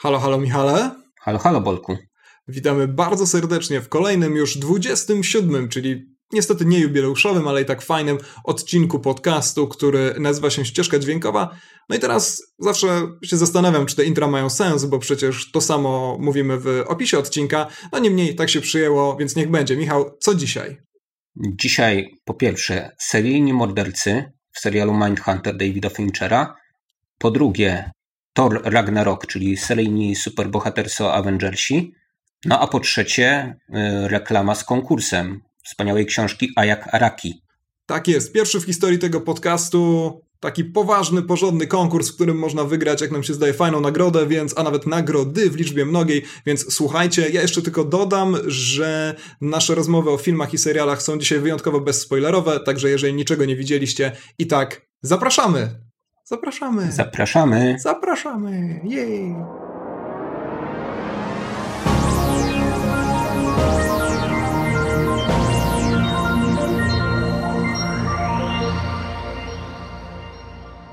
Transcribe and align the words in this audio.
Halo, 0.00 0.18
halo 0.18 0.38
Michale. 0.38 0.90
Halo, 1.20 1.38
halo 1.38 1.60
Bolku. 1.60 1.96
Witamy 2.48 2.88
bardzo 2.88 3.26
serdecznie 3.26 3.80
w 3.80 3.88
kolejnym 3.88 4.36
już 4.36 4.58
27, 4.58 5.68
czyli 5.68 6.04
niestety 6.32 6.64
nie 6.64 6.78
jubileuszowym, 6.78 7.48
ale 7.48 7.62
i 7.62 7.64
tak 7.64 7.82
fajnym 7.82 8.18
odcinku 8.44 9.00
podcastu, 9.00 9.68
który 9.68 10.14
nazywa 10.18 10.50
się 10.50 10.64
Ścieżka 10.64 10.98
Dźwiękowa. 10.98 11.56
No 11.88 11.96
i 11.96 11.98
teraz 11.98 12.42
zawsze 12.58 13.08
się 13.24 13.36
zastanawiam, 13.36 13.86
czy 13.86 13.96
te 13.96 14.04
intra 14.04 14.26
mają 14.26 14.50
sens, 14.50 14.84
bo 14.84 14.98
przecież 14.98 15.50
to 15.50 15.60
samo 15.60 16.16
mówimy 16.20 16.58
w 16.58 16.84
opisie 16.86 17.18
odcinka, 17.18 17.66
no 17.92 17.98
niemniej 17.98 18.34
tak 18.34 18.50
się 18.50 18.60
przyjęło, 18.60 19.16
więc 19.16 19.36
niech 19.36 19.50
będzie. 19.50 19.76
Michał, 19.76 20.16
co 20.20 20.34
dzisiaj? 20.34 20.76
Dzisiaj 21.36 22.10
po 22.24 22.34
pierwsze 22.34 22.90
seryjni 23.00 23.52
mordercy 23.52 24.32
w 24.52 24.60
serialu 24.60 24.94
Mindhunter 24.94 25.56
Davida 25.56 25.90
Finchera, 25.90 26.54
po 27.18 27.30
drugie 27.30 27.90
Thor 28.38 28.60
Ragnarok, 28.64 29.26
czyli 29.26 29.56
seryjni 29.56 30.16
superbohaterso 30.16 31.14
Avengersi. 31.14 31.92
No 32.44 32.60
a 32.60 32.66
po 32.66 32.80
trzecie 32.80 33.56
y, 33.68 34.08
reklama 34.08 34.54
z 34.54 34.64
konkursem 34.64 35.40
wspaniałej 35.64 36.06
książki 36.06 36.50
Ajak 36.56 36.94
Araki. 36.94 37.42
Tak 37.86 38.08
jest, 38.08 38.32
pierwszy 38.32 38.60
w 38.60 38.64
historii 38.64 38.98
tego 38.98 39.20
podcastu 39.20 40.12
taki 40.40 40.64
poważny, 40.64 41.22
porządny 41.22 41.66
konkurs, 41.66 42.10
w 42.10 42.14
którym 42.14 42.38
można 42.38 42.64
wygrać, 42.64 43.00
jak 43.00 43.10
nam 43.10 43.22
się 43.22 43.34
zdaje, 43.34 43.52
fajną 43.52 43.80
nagrodę, 43.80 44.26
więc, 44.26 44.58
a 44.58 44.62
nawet 44.62 44.86
nagrody 44.86 45.50
w 45.50 45.56
liczbie 45.56 45.84
mnogiej, 45.84 46.22
więc 46.46 46.74
słuchajcie, 46.74 47.30
ja 47.30 47.42
jeszcze 47.42 47.62
tylko 47.62 47.84
dodam, 47.84 48.36
że 48.46 49.14
nasze 49.40 49.74
rozmowy 49.74 50.10
o 50.10 50.18
filmach 50.18 50.54
i 50.54 50.58
serialach 50.58 51.02
są 51.02 51.18
dzisiaj 51.18 51.40
wyjątkowo 51.40 51.80
bezspoilerowe, 51.80 52.60
także 52.60 52.90
jeżeli 52.90 53.14
niczego 53.14 53.44
nie 53.44 53.56
widzieliście, 53.56 54.12
i 54.38 54.46
tak 54.46 54.86
zapraszamy! 55.02 55.87
Zapraszamy. 56.30 56.92
Zapraszamy. 56.92 57.76
Zapraszamy. 57.78 58.80
Jej. 58.84 59.34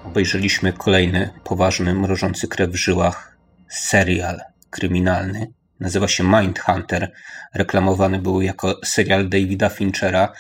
Obejrzeliśmy 0.06 0.74
kolejny 0.74 1.30
poważny, 1.44 1.94
mrożący 1.94 2.48
krew 2.48 2.70
w 2.70 2.76
żyłach 2.76 3.38
serial 3.70 4.40
kryminalny. 4.70 5.54
Nazywa 5.80 6.08
się 6.08 6.24
Mindhunter. 6.24 7.12
Reklamowany 7.54 8.20
był 8.20 8.42
jako 8.42 8.80
serial 8.86 9.30
Davida 9.30 9.70
Finchera 9.70 10.34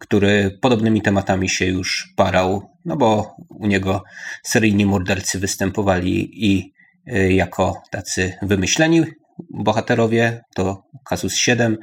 który 0.00 0.58
podobnymi 0.60 1.02
tematami 1.02 1.48
się 1.48 1.66
już 1.66 2.12
parał, 2.16 2.70
no 2.84 2.96
bo 2.96 3.36
u 3.48 3.66
niego 3.66 4.04
seryjni 4.42 4.86
mordercy 4.86 5.38
występowali 5.38 6.46
i 6.50 6.72
y, 7.12 7.32
jako 7.32 7.82
tacy 7.90 8.32
wymyśleni 8.42 9.04
bohaterowie, 9.50 10.40
to 10.54 10.82
Kasus 11.04 11.34
7 11.34 11.78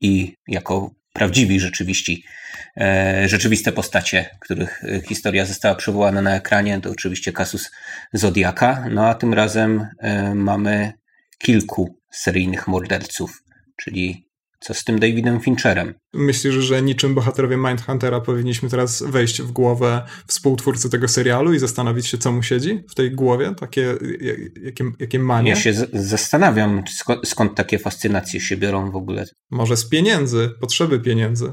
i 0.00 0.34
jako 0.48 0.90
prawdziwi 1.12 1.60
rzeczywiści, 1.60 2.24
e, 2.76 3.28
rzeczywiste 3.28 3.72
postacie, 3.72 4.30
których 4.40 4.84
y, 4.84 5.02
historia 5.08 5.44
została 5.44 5.74
przywołana 5.74 6.22
na 6.22 6.36
ekranie, 6.36 6.80
to 6.80 6.90
oczywiście 6.90 7.32
Kasus 7.32 7.70
Zodiaka, 8.12 8.84
no 8.90 9.06
a 9.06 9.14
tym 9.14 9.34
razem 9.34 9.86
e, 9.98 10.34
mamy 10.34 10.92
kilku 11.38 11.98
seryjnych 12.10 12.68
morderców, 12.68 13.42
czyli 13.76 14.27
co 14.60 14.74
z 14.74 14.84
tym 14.84 14.98
Davidem 14.98 15.40
Fincherem? 15.40 15.94
Myślisz, 16.12 16.54
że 16.54 16.82
niczym 16.82 17.14
bohaterowie 17.14 17.56
Mindhuntera 17.56 18.20
powinniśmy 18.20 18.68
teraz 18.68 19.02
wejść 19.02 19.42
w 19.42 19.52
głowę 19.52 20.02
współtwórcy 20.26 20.90
tego 20.90 21.08
serialu 21.08 21.54
i 21.54 21.58
zastanowić 21.58 22.06
się, 22.06 22.18
co 22.18 22.32
mu 22.32 22.42
siedzi 22.42 22.84
w 22.90 22.94
tej 22.94 23.10
głowie? 23.10 23.54
Takie, 23.60 23.94
jakie, 24.62 24.84
jakie 24.98 25.18
manie? 25.18 25.50
Ja 25.50 25.56
się 25.56 25.72
zastanawiam, 25.92 26.82
skąd, 27.24 27.54
takie 27.54 27.78
fascynacje 27.78 28.40
się 28.40 28.56
biorą 28.56 28.90
w 28.90 28.96
ogóle. 28.96 29.24
Może 29.50 29.76
z 29.76 29.88
pieniędzy, 29.88 30.50
potrzeby 30.60 31.00
pieniędzy. 31.00 31.52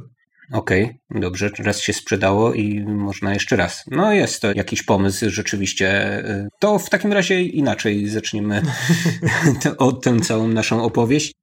Okej, 0.51 0.83
okay, 0.83 1.21
dobrze, 1.21 1.49
raz 1.59 1.81
się 1.81 1.93
sprzedało 1.93 2.53
i 2.53 2.83
można 2.83 3.33
jeszcze 3.33 3.55
raz. 3.55 3.83
No 3.91 4.13
jest 4.13 4.41
to 4.41 4.53
jakiś 4.53 4.83
pomysł 4.83 5.25
rzeczywiście. 5.29 6.23
To 6.59 6.79
w 6.79 6.89
takim 6.89 7.13
razie 7.13 7.41
inaczej 7.41 8.07
zaczniemy 8.07 8.61
o 9.77 9.91
tę 9.91 10.19
całą 10.19 10.47
naszą 10.47 10.83
opowieść 10.83 11.33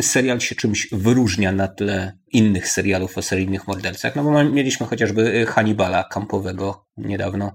serial 0.00 0.40
się 0.40 0.54
czymś 0.54 0.88
wyróżnia 0.92 1.52
na 1.52 1.68
tle 1.68 2.18
innych 2.32 2.68
serialów 2.68 3.18
o 3.18 3.22
seryjnych 3.22 3.68
mordercach? 3.68 4.16
No 4.16 4.24
bo 4.24 4.44
mieliśmy 4.44 4.86
chociażby 4.86 5.46
Hannibala 5.46 6.04
kampowego 6.04 6.86
niedawno. 6.96 7.52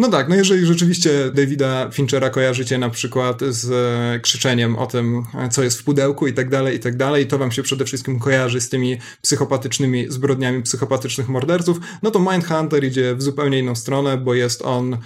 No 0.00 0.08
tak, 0.08 0.28
no 0.28 0.34
jeżeli 0.34 0.66
rzeczywiście 0.66 1.30
Davida 1.34 1.90
Finchera 1.92 2.30
kojarzycie 2.30 2.78
na 2.78 2.90
przykład 2.90 3.40
z 3.48 3.70
e, 3.70 4.20
krzyczeniem 4.20 4.76
o 4.76 4.86
tym, 4.86 5.22
co 5.50 5.62
jest 5.62 5.80
w 5.80 5.84
pudełku 5.84 6.26
i 6.26 6.32
tak 6.32 6.50
dalej, 6.50 6.76
i 6.76 6.80
tak 6.80 6.96
dalej, 6.96 7.26
to 7.26 7.38
wam 7.38 7.52
się 7.52 7.62
przede 7.62 7.84
wszystkim 7.84 8.18
kojarzy 8.18 8.60
z 8.60 8.68
tymi 8.68 8.98
psychopatycznymi 9.22 10.06
zbrodniami 10.08 10.62
psychopatycznych 10.62 11.28
morderców, 11.28 11.80
no 12.02 12.10
to 12.10 12.18
Mindhunter 12.18 12.84
idzie 12.84 13.14
w 13.14 13.22
zupełnie 13.22 13.58
inną 13.58 13.74
stronę, 13.74 14.16
bo 14.16 14.34
jest 14.34 14.62
on 14.62 14.94
e, 14.94 14.98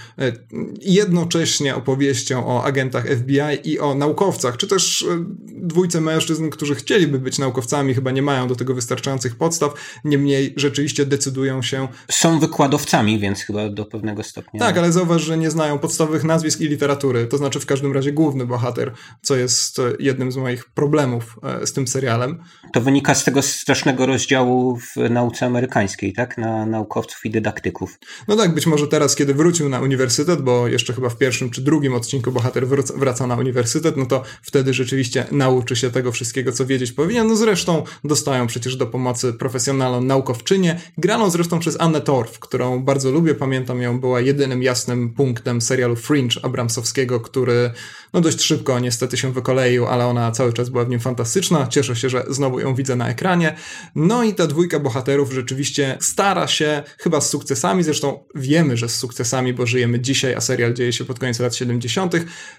jednocześnie 0.80 1.74
opowieścią 1.74 2.46
o 2.46 2.64
agentach 2.64 3.06
FBI 3.08 3.70
i 3.70 3.78
o 3.78 3.94
naukowcach, 3.94 4.56
czy 4.56 4.66
też 4.66 5.02
e, 5.02 5.24
dwójce 5.56 6.00
mężczyzn, 6.00 6.50
którzy 6.50 6.74
chcieliby 6.74 7.18
być 7.18 7.38
naukowcami, 7.38 7.94
chyba 7.94 8.10
nie 8.10 8.22
mają 8.22 8.48
do 8.48 8.56
tego 8.56 8.74
wystarczających 8.74 9.36
podstaw, 9.36 10.00
niemniej 10.04 10.54
rzeczywiście 10.56 11.06
decydują 11.06 11.62
się... 11.62 11.88
Są 12.10 12.38
wykładowcami, 12.38 13.18
więc 13.18 13.40
chyba 13.40 13.68
do 13.68 13.84
pewnego 13.84 14.22
stopnia. 14.22 14.53
Tak, 14.58 14.78
ale 14.78 14.92
zauważ, 14.92 15.22
że 15.22 15.38
nie 15.38 15.50
znają 15.50 15.78
podstawowych 15.78 16.24
nazwisk 16.24 16.60
i 16.60 16.68
literatury. 16.68 17.26
To 17.26 17.36
znaczy 17.36 17.60
w 17.60 17.66
każdym 17.66 17.92
razie 17.92 18.12
główny 18.12 18.46
bohater, 18.46 18.92
co 19.22 19.36
jest 19.36 19.78
e, 19.78 19.82
jednym 19.98 20.32
z 20.32 20.36
moich 20.36 20.64
problemów 20.64 21.38
e, 21.42 21.66
z 21.66 21.72
tym 21.72 21.86
serialem. 21.86 22.38
To 22.72 22.80
wynika 22.80 23.14
z 23.14 23.24
tego 23.24 23.42
strasznego 23.42 24.06
rozdziału 24.06 24.76
w 24.76 25.10
nauce 25.10 25.46
amerykańskiej, 25.46 26.12
tak? 26.12 26.38
Na 26.38 26.66
naukowców 26.66 27.24
i 27.24 27.30
dydaktyków. 27.30 27.98
No 28.28 28.36
tak, 28.36 28.54
być 28.54 28.66
może 28.66 28.88
teraz, 28.88 29.14
kiedy 29.14 29.34
wrócił 29.34 29.68
na 29.68 29.80
uniwersytet, 29.80 30.42
bo 30.42 30.68
jeszcze 30.68 30.92
chyba 30.92 31.08
w 31.08 31.18
pierwszym 31.18 31.50
czy 31.50 31.60
drugim 31.60 31.94
odcinku 31.94 32.32
bohater 32.32 32.66
wraca 32.96 33.26
na 33.26 33.36
uniwersytet, 33.36 33.96
no 33.96 34.06
to 34.06 34.22
wtedy 34.42 34.74
rzeczywiście 34.74 35.26
nauczy 35.32 35.76
się 35.76 35.90
tego 35.90 36.12
wszystkiego, 36.12 36.52
co 36.52 36.66
wiedzieć 36.66 36.92
powinien. 36.92 37.26
No 37.26 37.36
zresztą 37.36 37.82
dostają 38.04 38.46
przecież 38.46 38.76
do 38.76 38.86
pomocy 38.86 39.32
profesjonalną 39.32 40.00
naukowczynię, 40.00 40.80
graną 40.98 41.30
zresztą 41.30 41.58
przez 41.58 41.80
Annę 41.80 42.00
Torf, 42.00 42.38
którą 42.38 42.84
bardzo 42.84 43.10
lubię, 43.10 43.34
pamiętam 43.34 43.82
ją, 43.82 44.00
była 44.00 44.20
jedynym 44.44 44.62
jasnym 44.62 45.14
punktem 45.14 45.60
serialu 45.60 45.96
Fringe 45.96 46.40
Abramsowskiego, 46.42 47.20
który 47.20 47.70
no 48.12 48.20
dość 48.20 48.40
szybko 48.40 48.80
niestety 48.80 49.16
się 49.16 49.32
wykoleił, 49.32 49.86
ale 49.86 50.06
ona 50.06 50.32
cały 50.32 50.52
czas 50.52 50.68
była 50.68 50.84
w 50.84 50.88
nim 50.88 51.00
fantastyczna. 51.00 51.66
Cieszę 51.66 51.96
się, 51.96 52.08
że 52.08 52.24
znowu 52.28 52.60
ją 52.60 52.74
widzę 52.74 52.96
na 52.96 53.08
ekranie. 53.08 53.56
No 53.94 54.24
i 54.24 54.34
ta 54.34 54.46
dwójka 54.46 54.80
bohaterów 54.80 55.32
rzeczywiście 55.32 55.98
stara 56.00 56.46
się, 56.48 56.82
chyba 56.98 57.20
z 57.20 57.30
sukcesami, 57.30 57.82
zresztą 57.82 58.24
wiemy, 58.34 58.76
że 58.76 58.88
z 58.88 58.94
sukcesami, 58.94 59.54
bo 59.54 59.66
żyjemy 59.66 60.00
dzisiaj, 60.00 60.34
a 60.34 60.40
serial 60.40 60.74
dzieje 60.74 60.92
się 60.92 61.04
pod 61.04 61.18
koniec 61.18 61.40
lat 61.40 61.54
70., 61.54 62.14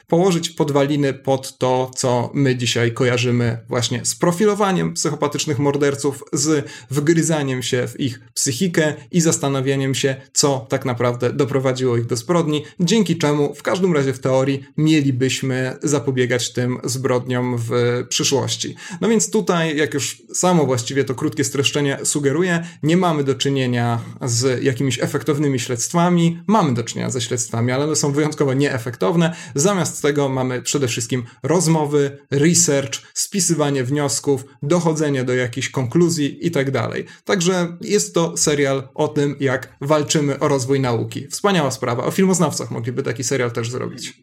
położyć 0.08 0.50
podwaliny 0.50 1.14
pod 1.14 1.58
to, 1.58 1.92
co 1.96 2.32
my 2.34 2.56
dzisiaj 2.56 2.94
kojarzymy 2.94 3.58
właśnie 3.70 4.06
z 4.06 4.16
profilowaniem 4.16 4.94
psychopatycznych 4.94 5.60
morderców, 5.60 6.24
z 6.34 6.70
wgryzaniem 6.92 7.64
się 7.64 7.88
w 7.88 8.00
ich 8.00 8.20
psychikę 8.34 8.94
i 9.12 9.22
zastanawianiem 9.22 9.96
się, 9.96 10.16
co 10.34 10.68
tak 10.70 10.86
naprawdę 10.86 11.34
doprowadziło 11.66 11.98
ich 11.98 12.06
do 12.06 12.16
zbrodni, 12.16 12.64
dzięki 12.80 13.18
czemu 13.18 13.56
w 13.56 13.64
każdym 13.64 13.94
razie 13.94 14.14
w 14.14 14.20
teorii 14.20 14.64
mielibyśmy 14.78 15.78
zapobiegać 15.84 16.54
tym 16.54 16.78
zbrodniom 16.84 17.58
w 17.58 17.72
przyszłości. 18.10 18.76
No 19.02 19.10
więc 19.10 19.32
tutaj, 19.32 19.78
jak 19.78 19.94
już 19.94 20.22
samo 20.34 20.66
właściwie 20.66 21.04
to 21.04 21.16
krótkie 21.16 21.44
streszczenie 21.44 21.98
sugeruje, 22.04 22.68
nie 22.84 22.98
mamy 22.98 23.24
do 23.24 23.36
czynienia 23.36 24.00
z 24.22 24.64
jakimiś 24.64 25.00
efektownymi 25.00 25.60
śledztwami, 25.60 26.40
mamy 26.48 26.74
do 26.74 26.84
czynienia 26.84 27.10
ze 27.10 27.22
śledztwami, 27.22 27.72
ale 27.72 27.84
one 27.86 27.96
są 27.96 28.12
wyjątkowo 28.12 28.54
nieefektowne. 28.54 29.36
Zamiast 29.56 30.02
tego 30.02 30.30
mamy 30.30 30.62
przede 30.62 30.88
wszystkim 30.88 31.24
rozmowy, 31.44 32.18
research, 32.32 33.02
spisywanie 33.14 33.84
wniosków, 33.84 34.46
dochodzenie 34.64 35.24
do 35.24 35.34
jakichś 35.34 35.70
konkluzji 35.70 36.48
i 36.48 36.52
tak 36.52 36.72
dalej. 36.72 37.06
Także 37.24 37.78
jest 37.82 38.14
to 38.14 38.38
serial 38.38 38.88
o 38.94 39.08
tym, 39.08 39.36
jak 39.40 39.76
walczymy 39.82 40.40
o 40.40 40.48
rozwój 40.48 40.80
nauki. 40.80 41.28
Wspaniała 41.56 41.72
sprawa. 41.72 42.04
O 42.04 42.12
filmoznawcach 42.12 42.72
mogliby 42.72 43.04
taki 43.04 43.24
serial 43.24 43.52
też 43.52 43.70
zrobić. 43.70 44.14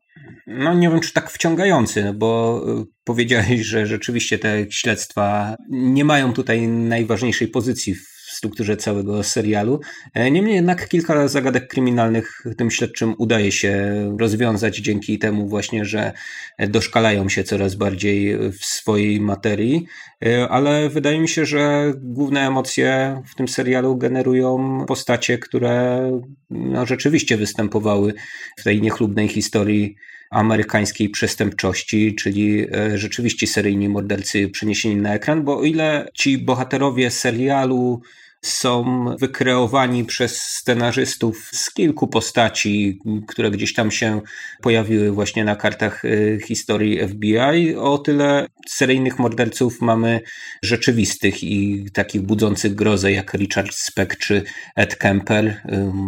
No 0.47 0.75
nie 0.75 0.91
wiem, 0.91 1.01
czy 1.01 1.13
tak 1.13 1.31
wciągający, 1.31 2.05
no 2.05 2.15
bo 2.15 2.63
y, 2.83 2.85
powiedziałeś, 3.05 3.61
że 3.61 3.87
rzeczywiście 3.87 4.39
te 4.39 4.71
śledztwa 4.71 5.57
nie 5.71 6.05
mają 6.05 6.33
tutaj 6.33 6.69
najważniejszej 6.69 7.49
pozycji 7.49 7.95
w 7.95 8.12
strukturze 8.43 8.77
całego 8.77 9.23
serialu. 9.23 9.81
E, 10.15 10.31
niemniej 10.31 10.55
jednak 10.55 10.89
kilka 10.89 11.29
zagadek 11.29 11.69
kryminalnych 11.69 12.43
tym 12.57 12.71
śledczym 12.71 13.15
udaje 13.19 13.53
się 13.53 13.73
rozwiązać 14.21 14.77
dzięki 14.77 15.19
temu 15.19 15.49
właśnie, 15.49 15.85
że 15.85 16.13
doszkalają 16.59 17.29
się 17.29 17.45
coraz 17.45 17.75
bardziej 17.75 18.39
w 18.39 18.65
swojej 18.65 19.21
materii, 19.21 19.87
e, 20.27 20.49
ale 20.49 20.89
wydaje 20.89 21.21
mi 21.21 21.29
się, 21.29 21.47
że 21.47 21.93
główne 21.97 22.47
emocje 22.47 23.23
w 23.27 23.35
tym 23.35 23.49
serialu 23.49 23.97
generują 23.97 24.85
postacie, 24.89 25.39
które 25.39 26.11
no, 26.51 26.87
rzeczywiście 26.87 27.37
występowały 27.37 28.15
w 28.59 28.65
tej 28.65 28.83
niechlubnej 28.83 29.29
historii 29.29 29.97
amerykańskiej 30.31 31.09
przestępczości, 31.09 32.15
czyli 32.15 32.67
e, 32.73 32.99
rzeczywiście 32.99 33.47
seryjni 33.47 33.89
mordercy 33.89 34.49
przeniesieni 34.49 34.97
na 34.97 35.15
ekran, 35.15 35.45
bo 35.45 35.59
o 35.59 35.65
ile 35.65 36.09
ci 36.15 36.39
bohaterowie 36.39 37.11
serialu 37.11 38.03
są 38.43 39.05
wykreowani 39.21 40.05
przez 40.05 40.43
scenarzystów 40.43 41.51
z 41.53 41.75
kilku 41.75 42.09
postaci, 42.09 42.99
które 43.29 43.51
gdzieś 43.51 43.75
tam 43.75 43.91
się 43.91 44.21
pojawiły 44.63 45.11
właśnie 45.13 45.45
na 45.45 45.57
kartach 45.57 46.05
y, 46.05 46.39
historii 46.47 47.09
FBI. 47.09 47.77
O 47.77 47.99
tyle 47.99 48.47
seryjnych 48.69 49.19
morderców 49.19 49.81
mamy 49.81 50.21
rzeczywistych 50.63 51.45
i 51.45 51.87
takich 51.93 52.23
budzących 52.23 52.75
grozę 52.75 53.13
jak 53.13 53.35
Richard 53.35 53.75
Speck 53.75 54.17
czy 54.17 54.43
Ed 54.77 54.97
Kemper. 54.97 55.63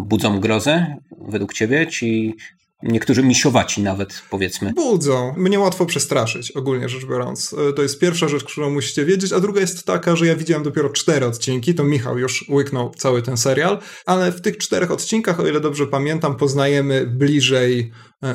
Budzą 0.06 0.40
grozę 0.40 0.96
według 1.28 1.54
ciebie 1.54 1.86
ci 1.86 2.34
Niektórzy 2.84 3.22
misiowaci 3.22 3.82
nawet, 3.82 4.22
powiedzmy. 4.30 4.72
Budzą. 4.72 5.34
Mnie 5.36 5.58
łatwo 5.58 5.86
przestraszyć, 5.86 6.50
ogólnie 6.50 6.88
rzecz 6.88 7.04
biorąc. 7.04 7.54
E, 7.68 7.72
to 7.72 7.82
jest 7.82 7.98
pierwsza 8.00 8.28
rzecz, 8.28 8.44
którą 8.44 8.70
musicie 8.70 9.04
wiedzieć, 9.04 9.32
a 9.32 9.40
druga 9.40 9.60
jest 9.60 9.86
taka, 9.86 10.16
że 10.16 10.26
ja 10.26 10.36
widziałem 10.36 10.64
dopiero 10.64 10.90
cztery 10.90 11.26
odcinki, 11.26 11.74
to 11.74 11.84
Michał 11.84 12.18
już 12.18 12.48
łyknął 12.48 12.90
cały 12.90 13.22
ten 13.22 13.36
serial, 13.36 13.78
ale 14.06 14.32
w 14.32 14.40
tych 14.40 14.58
czterech 14.58 14.90
odcinkach, 14.90 15.40
o 15.40 15.46
ile 15.46 15.60
dobrze 15.60 15.86
pamiętam, 15.86 16.36
poznajemy 16.36 17.06
bliżej 17.06 17.92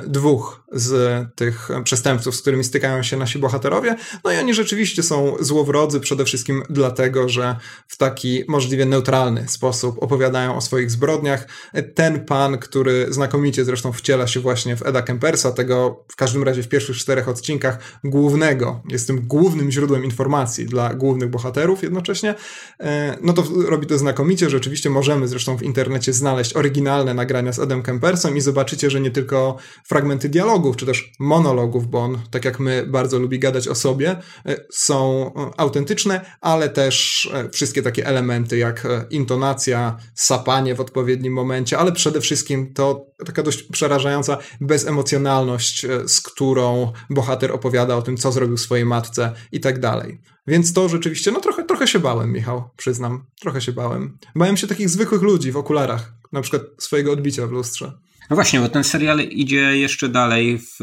dwóch 0.07 0.63
z 0.71 1.25
tych 1.35 1.69
przestępców, 1.83 2.35
z 2.35 2.41
którymi 2.41 2.63
stykają 2.63 3.03
się 3.03 3.17
nasi 3.17 3.39
bohaterowie. 3.39 3.95
No 4.23 4.31
i 4.31 4.37
oni 4.37 4.53
rzeczywiście 4.53 5.03
są 5.03 5.35
złowrodzy 5.39 5.99
przede 5.99 6.25
wszystkim 6.25 6.63
dlatego, 6.69 7.29
że 7.29 7.55
w 7.87 7.97
taki 7.97 8.43
możliwie 8.47 8.85
neutralny 8.85 9.47
sposób 9.47 10.03
opowiadają 10.03 10.55
o 10.55 10.61
swoich 10.61 10.91
zbrodniach. 10.91 11.47
Ten 11.95 12.25
pan, 12.25 12.57
który 12.57 13.13
znakomicie 13.13 13.65
zresztą 13.65 13.91
wciela 13.91 14.27
się 14.27 14.39
właśnie 14.39 14.75
w 14.75 14.85
Eda 14.85 15.01
Kempersa, 15.01 15.51
tego 15.51 16.05
w 16.07 16.15
każdym 16.15 16.43
razie 16.43 16.63
w 16.63 16.67
pierwszych 16.67 16.97
czterech 16.97 17.29
odcinkach 17.29 17.79
głównego, 18.03 18.81
jest 18.89 19.07
tym 19.07 19.27
głównym 19.27 19.71
źródłem 19.71 20.03
informacji 20.05 20.65
dla 20.65 20.93
głównych 20.93 21.29
bohaterów 21.29 21.83
jednocześnie, 21.83 22.35
e, 22.79 23.17
no 23.21 23.33
to 23.33 23.43
robi 23.65 23.87
to 23.87 23.97
znakomicie. 23.97 24.49
Rzeczywiście 24.49 24.89
możemy 24.89 25.27
zresztą 25.27 25.57
w 25.57 25.63
internecie 25.63 26.13
znaleźć 26.13 26.55
oryginalne 26.55 27.13
nagrania 27.13 27.53
z 27.53 27.59
Edem 27.59 27.81
Kempersem 27.81 28.37
i 28.37 28.41
zobaczycie, 28.41 28.89
że 28.89 29.01
nie 29.01 29.11
tylko 29.11 29.57
fragmenty 29.87 30.29
dialogów, 30.29 30.77
czy 30.77 30.85
też 30.85 31.11
monologów, 31.19 31.87
bo 31.87 31.99
on, 31.99 32.19
tak 32.31 32.45
jak 32.45 32.59
my, 32.59 32.87
bardzo 32.87 33.19
lubi 33.19 33.39
gadać 33.39 33.67
o 33.67 33.75
sobie, 33.75 34.09
e, 34.45 34.55
są 34.71 35.31
e, 35.35 35.59
autentyczne, 35.59 36.35
ale 36.41 36.69
też 36.69 37.29
e, 37.33 37.49
wszystkie 37.49 37.81
takie 37.81 38.05
elementy 38.05 38.57
jak 38.57 38.87
intonacja, 39.09 39.97
sapanie 40.15 40.75
w 40.75 40.79
odpowiednim 40.79 41.33
momencie, 41.33 41.77
ale 41.77 41.91
przede 41.91 42.21
wszystkim 42.21 42.73
to 42.73 43.05
taka 43.25 43.43
dość 43.43 43.63
przerażająca 43.63 44.37
bezemocjonalność, 44.61 45.85
z 46.07 46.21
którą 46.21 46.91
bohater 47.09 47.51
opowiada 47.51 47.95
o 47.95 48.01
tym, 48.01 48.17
co 48.17 48.31
zrobił 48.31 48.57
swojej 48.57 48.85
matce 48.85 49.33
i 49.51 49.59
tak 49.59 49.79
dalej. 49.79 50.21
Więc 50.47 50.73
to 50.73 50.89
rzeczywiście, 50.89 51.31
no 51.31 51.39
trochę, 51.39 51.63
trochę 51.63 51.87
się 51.87 51.99
bałem, 51.99 52.31
Michał, 52.31 52.69
przyznam. 52.77 53.25
Trochę 53.41 53.61
się 53.61 53.71
bałem. 53.71 54.17
Bałem 54.35 54.57
się 54.57 54.67
takich 54.67 54.89
zwykłych 54.89 55.21
ludzi 55.21 55.51
w 55.51 55.57
okularach, 55.57 56.13
na 56.31 56.41
przykład 56.41 56.61
swojego 56.77 57.11
odbicia 57.11 57.47
w 57.47 57.51
lustrze. 57.51 57.99
No 58.29 58.35
właśnie, 58.35 58.59
bo 58.59 58.69
ten 58.69 58.83
serial 58.83 59.19
idzie 59.19 59.77
jeszcze 59.77 60.09
dalej 60.09 60.59
w, 60.59 60.77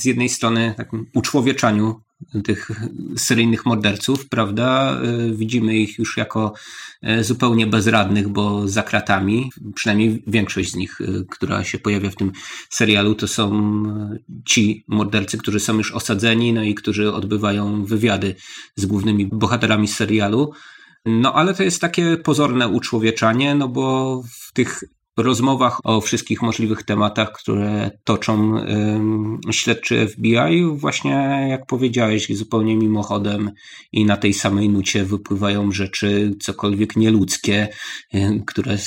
z 0.00 0.04
jednej 0.04 0.28
strony 0.28 0.74
takim 0.76 1.06
uczłowieczaniu 1.14 2.00
tych 2.44 2.70
seryjnych 3.16 3.66
morderców, 3.66 4.28
prawda? 4.28 5.00
E, 5.00 5.34
widzimy 5.34 5.76
ich 5.76 5.98
już 5.98 6.16
jako 6.16 6.52
e, 7.02 7.24
zupełnie 7.24 7.66
bezradnych, 7.66 8.28
bo 8.28 8.68
za 8.68 8.82
kratami, 8.82 9.50
przynajmniej 9.74 10.22
większość 10.26 10.72
z 10.72 10.76
nich, 10.76 10.98
która 11.30 11.64
się 11.64 11.78
pojawia 11.78 12.10
w 12.10 12.16
tym 12.16 12.32
serialu, 12.70 13.14
to 13.14 13.28
są 13.28 13.82
ci 14.44 14.84
mordercy, 14.88 15.38
którzy 15.38 15.60
są 15.60 15.76
już 15.76 15.92
osadzeni, 15.92 16.52
no 16.52 16.62
i 16.62 16.74
którzy 16.74 17.12
odbywają 17.12 17.84
wywiady 17.84 18.34
z 18.76 18.86
głównymi 18.86 19.26
bohaterami 19.26 19.88
serialu. 19.88 20.52
No 21.06 21.34
ale 21.34 21.54
to 21.54 21.62
jest 21.62 21.80
takie 21.80 22.16
pozorne 22.16 22.68
uczłowieczanie, 22.68 23.54
no 23.54 23.68
bo 23.68 24.22
w 24.30 24.52
tych 24.52 24.84
rozmowach 25.18 25.80
o 25.84 26.00
wszystkich 26.00 26.42
możliwych 26.42 26.82
tematach, 26.82 27.32
które 27.32 27.90
toczą 28.04 28.54
śledczy 29.50 30.08
FBI, 30.08 30.64
właśnie 30.72 31.46
jak 31.50 31.66
powiedziałeś, 31.66 32.36
zupełnie 32.36 32.76
mimochodem 32.76 33.50
i 33.92 34.04
na 34.04 34.16
tej 34.16 34.34
samej 34.34 34.68
nucie 34.68 35.04
wypływają 35.04 35.72
rzeczy 35.72 36.34
cokolwiek 36.40 36.96
nieludzkie, 36.96 37.68
które 38.46 38.78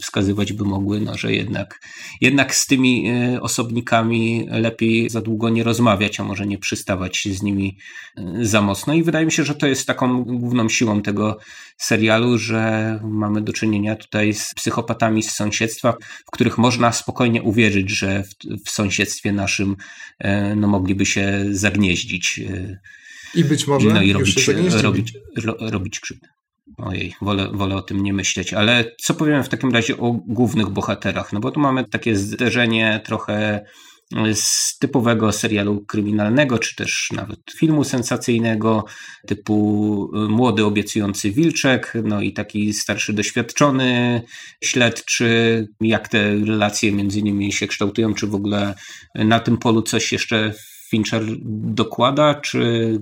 wskazywać 0.00 0.52
by 0.52 0.64
mogły, 0.64 1.00
no, 1.00 1.18
że 1.18 1.32
jednak, 1.32 1.80
jednak 2.20 2.54
z 2.54 2.66
tymi 2.66 3.08
e, 3.08 3.40
osobnikami 3.40 4.46
lepiej 4.50 5.10
za 5.10 5.20
długo 5.20 5.48
nie 5.48 5.62
rozmawiać, 5.62 6.20
a 6.20 6.24
może 6.24 6.46
nie 6.46 6.58
przystawać 6.58 7.28
z 7.30 7.42
nimi 7.42 7.78
e, 8.16 8.44
za 8.44 8.62
mocno. 8.62 8.94
I 8.94 9.02
wydaje 9.02 9.26
mi 9.26 9.32
się, 9.32 9.44
że 9.44 9.54
to 9.54 9.66
jest 9.66 9.86
taką 9.86 10.24
główną 10.24 10.68
siłą 10.68 11.02
tego 11.02 11.38
serialu, 11.84 12.38
że 12.38 13.00
mamy 13.04 13.40
do 13.40 13.52
czynienia 13.52 13.96
tutaj 13.96 14.34
z 14.34 14.54
psychopatami 14.54 15.22
z 15.22 15.30
sąsiedztwa, 15.30 15.92
w 16.26 16.30
których 16.32 16.58
można 16.58 16.92
spokojnie 16.92 17.42
uwierzyć, 17.42 17.90
że 17.90 18.22
w, 18.24 18.64
w 18.66 18.70
sąsiedztwie 18.70 19.32
naszym 19.32 19.76
e, 20.18 20.56
no, 20.56 20.68
mogliby 20.68 21.06
się 21.06 21.44
zagnieździć. 21.50 22.40
E, 22.50 22.78
I 23.34 23.44
być 23.44 23.66
może 23.66 23.88
no 23.88 24.02
i 24.02 24.12
robić, 24.12 24.48
robić, 24.82 25.14
ro, 25.36 25.56
robić 25.60 26.00
krzywdę. 26.00 26.28
Ojej, 26.76 27.14
wolę, 27.22 27.48
wolę 27.52 27.76
o 27.76 27.82
tym 27.82 28.02
nie 28.02 28.12
myśleć, 28.12 28.54
ale 28.54 28.84
co 29.00 29.14
powiemy 29.14 29.44
w 29.44 29.48
takim 29.48 29.72
razie 29.72 29.96
o 29.96 30.12
głównych 30.12 30.68
bohaterach? 30.68 31.32
No 31.32 31.40
bo 31.40 31.50
tu 31.50 31.60
mamy 31.60 31.84
takie 31.84 32.16
zderzenie 32.16 33.00
trochę 33.04 33.64
z 34.34 34.78
typowego 34.78 35.32
serialu 35.32 35.84
kryminalnego, 35.84 36.58
czy 36.58 36.76
też 36.76 37.08
nawet 37.12 37.38
filmu 37.58 37.84
sensacyjnego, 37.84 38.84
typu 39.26 40.10
y, 40.16 40.28
młody, 40.28 40.64
obiecujący 40.64 41.30
wilczek, 41.30 41.92
no 42.04 42.20
i 42.20 42.32
taki 42.32 42.72
starszy, 42.72 43.12
doświadczony 43.12 44.22
śledczy, 44.64 45.68
jak 45.80 46.08
te 46.08 46.34
relacje 46.34 46.92
między 46.92 47.22
nimi 47.22 47.52
się 47.52 47.66
kształtują, 47.66 48.14
czy 48.14 48.26
w 48.26 48.34
ogóle 48.34 48.74
na 49.14 49.40
tym 49.40 49.58
polu 49.58 49.82
coś 49.82 50.12
jeszcze 50.12 50.54
Fincher 50.90 51.22
dokłada, 51.64 52.34
czy 52.34 52.98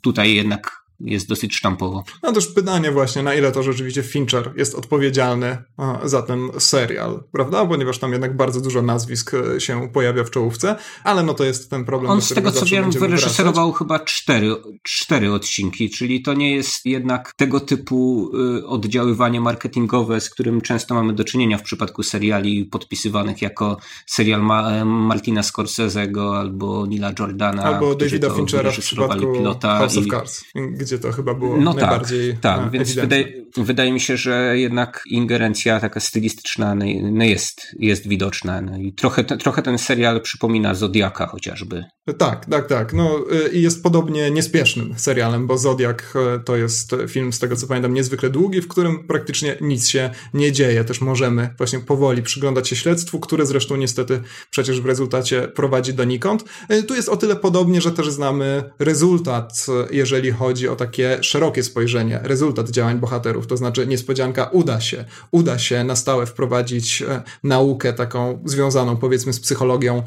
tutaj 0.00 0.34
jednak 0.34 0.85
jest 1.00 1.28
dosyć 1.28 1.56
sztampowo. 1.56 2.04
No 2.22 2.32
też 2.32 2.46
pytanie 2.46 2.90
właśnie, 2.90 3.22
na 3.22 3.34
ile 3.34 3.52
to 3.52 3.62
rzeczywiście 3.62 4.02
Fincher 4.02 4.52
jest 4.56 4.74
odpowiedzialny 4.74 5.58
za 6.04 6.22
ten 6.22 6.50
serial, 6.58 7.24
prawda? 7.32 7.66
Ponieważ 7.66 7.98
tam 7.98 8.12
jednak 8.12 8.36
bardzo 8.36 8.60
dużo 8.60 8.82
nazwisk 8.82 9.34
e, 9.34 9.60
się 9.60 9.88
pojawia 9.88 10.24
w 10.24 10.30
czołówce, 10.30 10.76
ale 11.04 11.22
no 11.22 11.34
to 11.34 11.44
jest 11.44 11.70
ten 11.70 11.84
problem. 11.84 12.12
On 12.12 12.22
z 12.22 12.34
tego 12.34 12.52
co 12.52 12.66
wiem 12.66 12.90
wyreżyserował 12.90 13.72
chyba 13.72 13.98
cztery, 13.98 14.56
cztery 14.82 15.32
odcinki, 15.32 15.90
czyli 15.90 16.22
to 16.22 16.34
nie 16.34 16.54
jest 16.54 16.86
jednak 16.86 17.32
tego 17.36 17.60
typu 17.60 18.30
y, 18.58 18.66
oddziaływanie 18.66 19.40
marketingowe, 19.40 20.20
z 20.20 20.30
którym 20.30 20.60
często 20.60 20.94
mamy 20.94 21.12
do 21.12 21.24
czynienia 21.24 21.58
w 21.58 21.62
przypadku 21.62 22.02
seriali 22.02 22.64
podpisywanych 22.64 23.42
jako 23.42 23.76
serial 24.06 24.42
Ma 24.42 24.84
Martina 24.84 25.40
Scorsese'ego 25.40 26.38
albo 26.38 26.86
Nila 26.86 27.12
Jordana. 27.18 27.62
Albo 27.62 27.94
Davida 27.94 28.30
Finchera 28.30 28.70
w 28.70 28.78
przypadku 28.78 29.32
pilota 29.32 29.78
House 29.78 29.96
of 29.96 30.04
Cards 30.10 30.44
gdzie 30.86 30.98
to 30.98 31.12
chyba 31.12 31.34
było 31.34 31.56
no 31.56 31.74
tak, 31.74 31.82
najbardziej 31.82 32.32
tak, 32.32 32.60
tak, 32.60 32.70
więc 32.70 32.94
wydaje, 32.94 33.44
wydaje, 33.56 33.92
mi 33.92 34.00
się, 34.00 34.16
że 34.16 34.58
jednak 34.58 35.02
ingerencja 35.06 35.80
taka 35.80 36.00
stylistyczna 36.00 36.74
no, 36.74 36.84
no 37.12 37.24
jest, 37.24 37.66
jest 37.78 38.08
widoczna. 38.08 38.60
No 38.60 38.78
i 38.78 38.92
trochę, 38.92 39.24
trochę 39.24 39.62
ten 39.62 39.78
serial 39.78 40.20
przypomina 40.20 40.74
Zodiaka 40.74 41.26
chociażby. 41.26 41.84
Tak, 42.18 42.46
tak, 42.46 42.68
tak. 42.68 42.92
No 42.92 43.18
y, 43.46 43.48
i 43.52 43.62
jest 43.62 43.82
podobnie 43.82 44.30
niespiesznym 44.30 44.94
serialem, 44.96 45.46
bo 45.46 45.58
Zodiak 45.58 46.14
y, 46.36 46.44
to 46.44 46.56
jest 46.56 46.96
film, 47.08 47.32
z 47.32 47.38
tego 47.38 47.56
co 47.56 47.66
pamiętam, 47.66 47.94
niezwykle 47.94 48.30
długi, 48.30 48.60
w 48.60 48.68
którym 48.68 49.06
praktycznie 49.06 49.56
nic 49.60 49.88
się 49.88 50.10
nie 50.34 50.52
dzieje. 50.52 50.84
Też 50.84 51.00
możemy 51.00 51.54
właśnie 51.58 51.78
powoli 51.78 52.22
przyglądać 52.22 52.68
się 52.68 52.76
śledztwu, 52.76 53.20
które 53.20 53.46
zresztą 53.46 53.76
niestety 53.76 54.22
przecież 54.50 54.80
w 54.80 54.86
rezultacie 54.86 55.48
prowadzi 55.48 55.94
donikąd. 55.94 56.44
Y, 56.70 56.82
tu 56.82 56.94
jest 56.94 57.08
o 57.08 57.16
tyle 57.16 57.36
podobnie, 57.36 57.80
że 57.80 57.92
też 57.92 58.10
znamy 58.10 58.70
rezultat, 58.78 59.66
jeżeli 59.90 60.30
chodzi 60.30 60.68
o 60.68 60.75
takie 60.76 61.18
szerokie 61.20 61.62
spojrzenie, 61.62 62.20
rezultat 62.22 62.70
działań 62.70 62.98
bohaterów, 62.98 63.46
to 63.46 63.56
znaczy 63.56 63.86
niespodzianka 63.86 64.44
uda 64.44 64.80
się, 64.80 65.04
uda 65.30 65.58
się 65.58 65.84
na 65.84 65.96
stałe 65.96 66.26
wprowadzić 66.26 67.02
e, 67.02 67.22
naukę 67.44 67.92
taką 67.92 68.42
związaną 68.44 68.96
powiedzmy 68.96 69.32
z 69.32 69.40
psychologią 69.40 70.02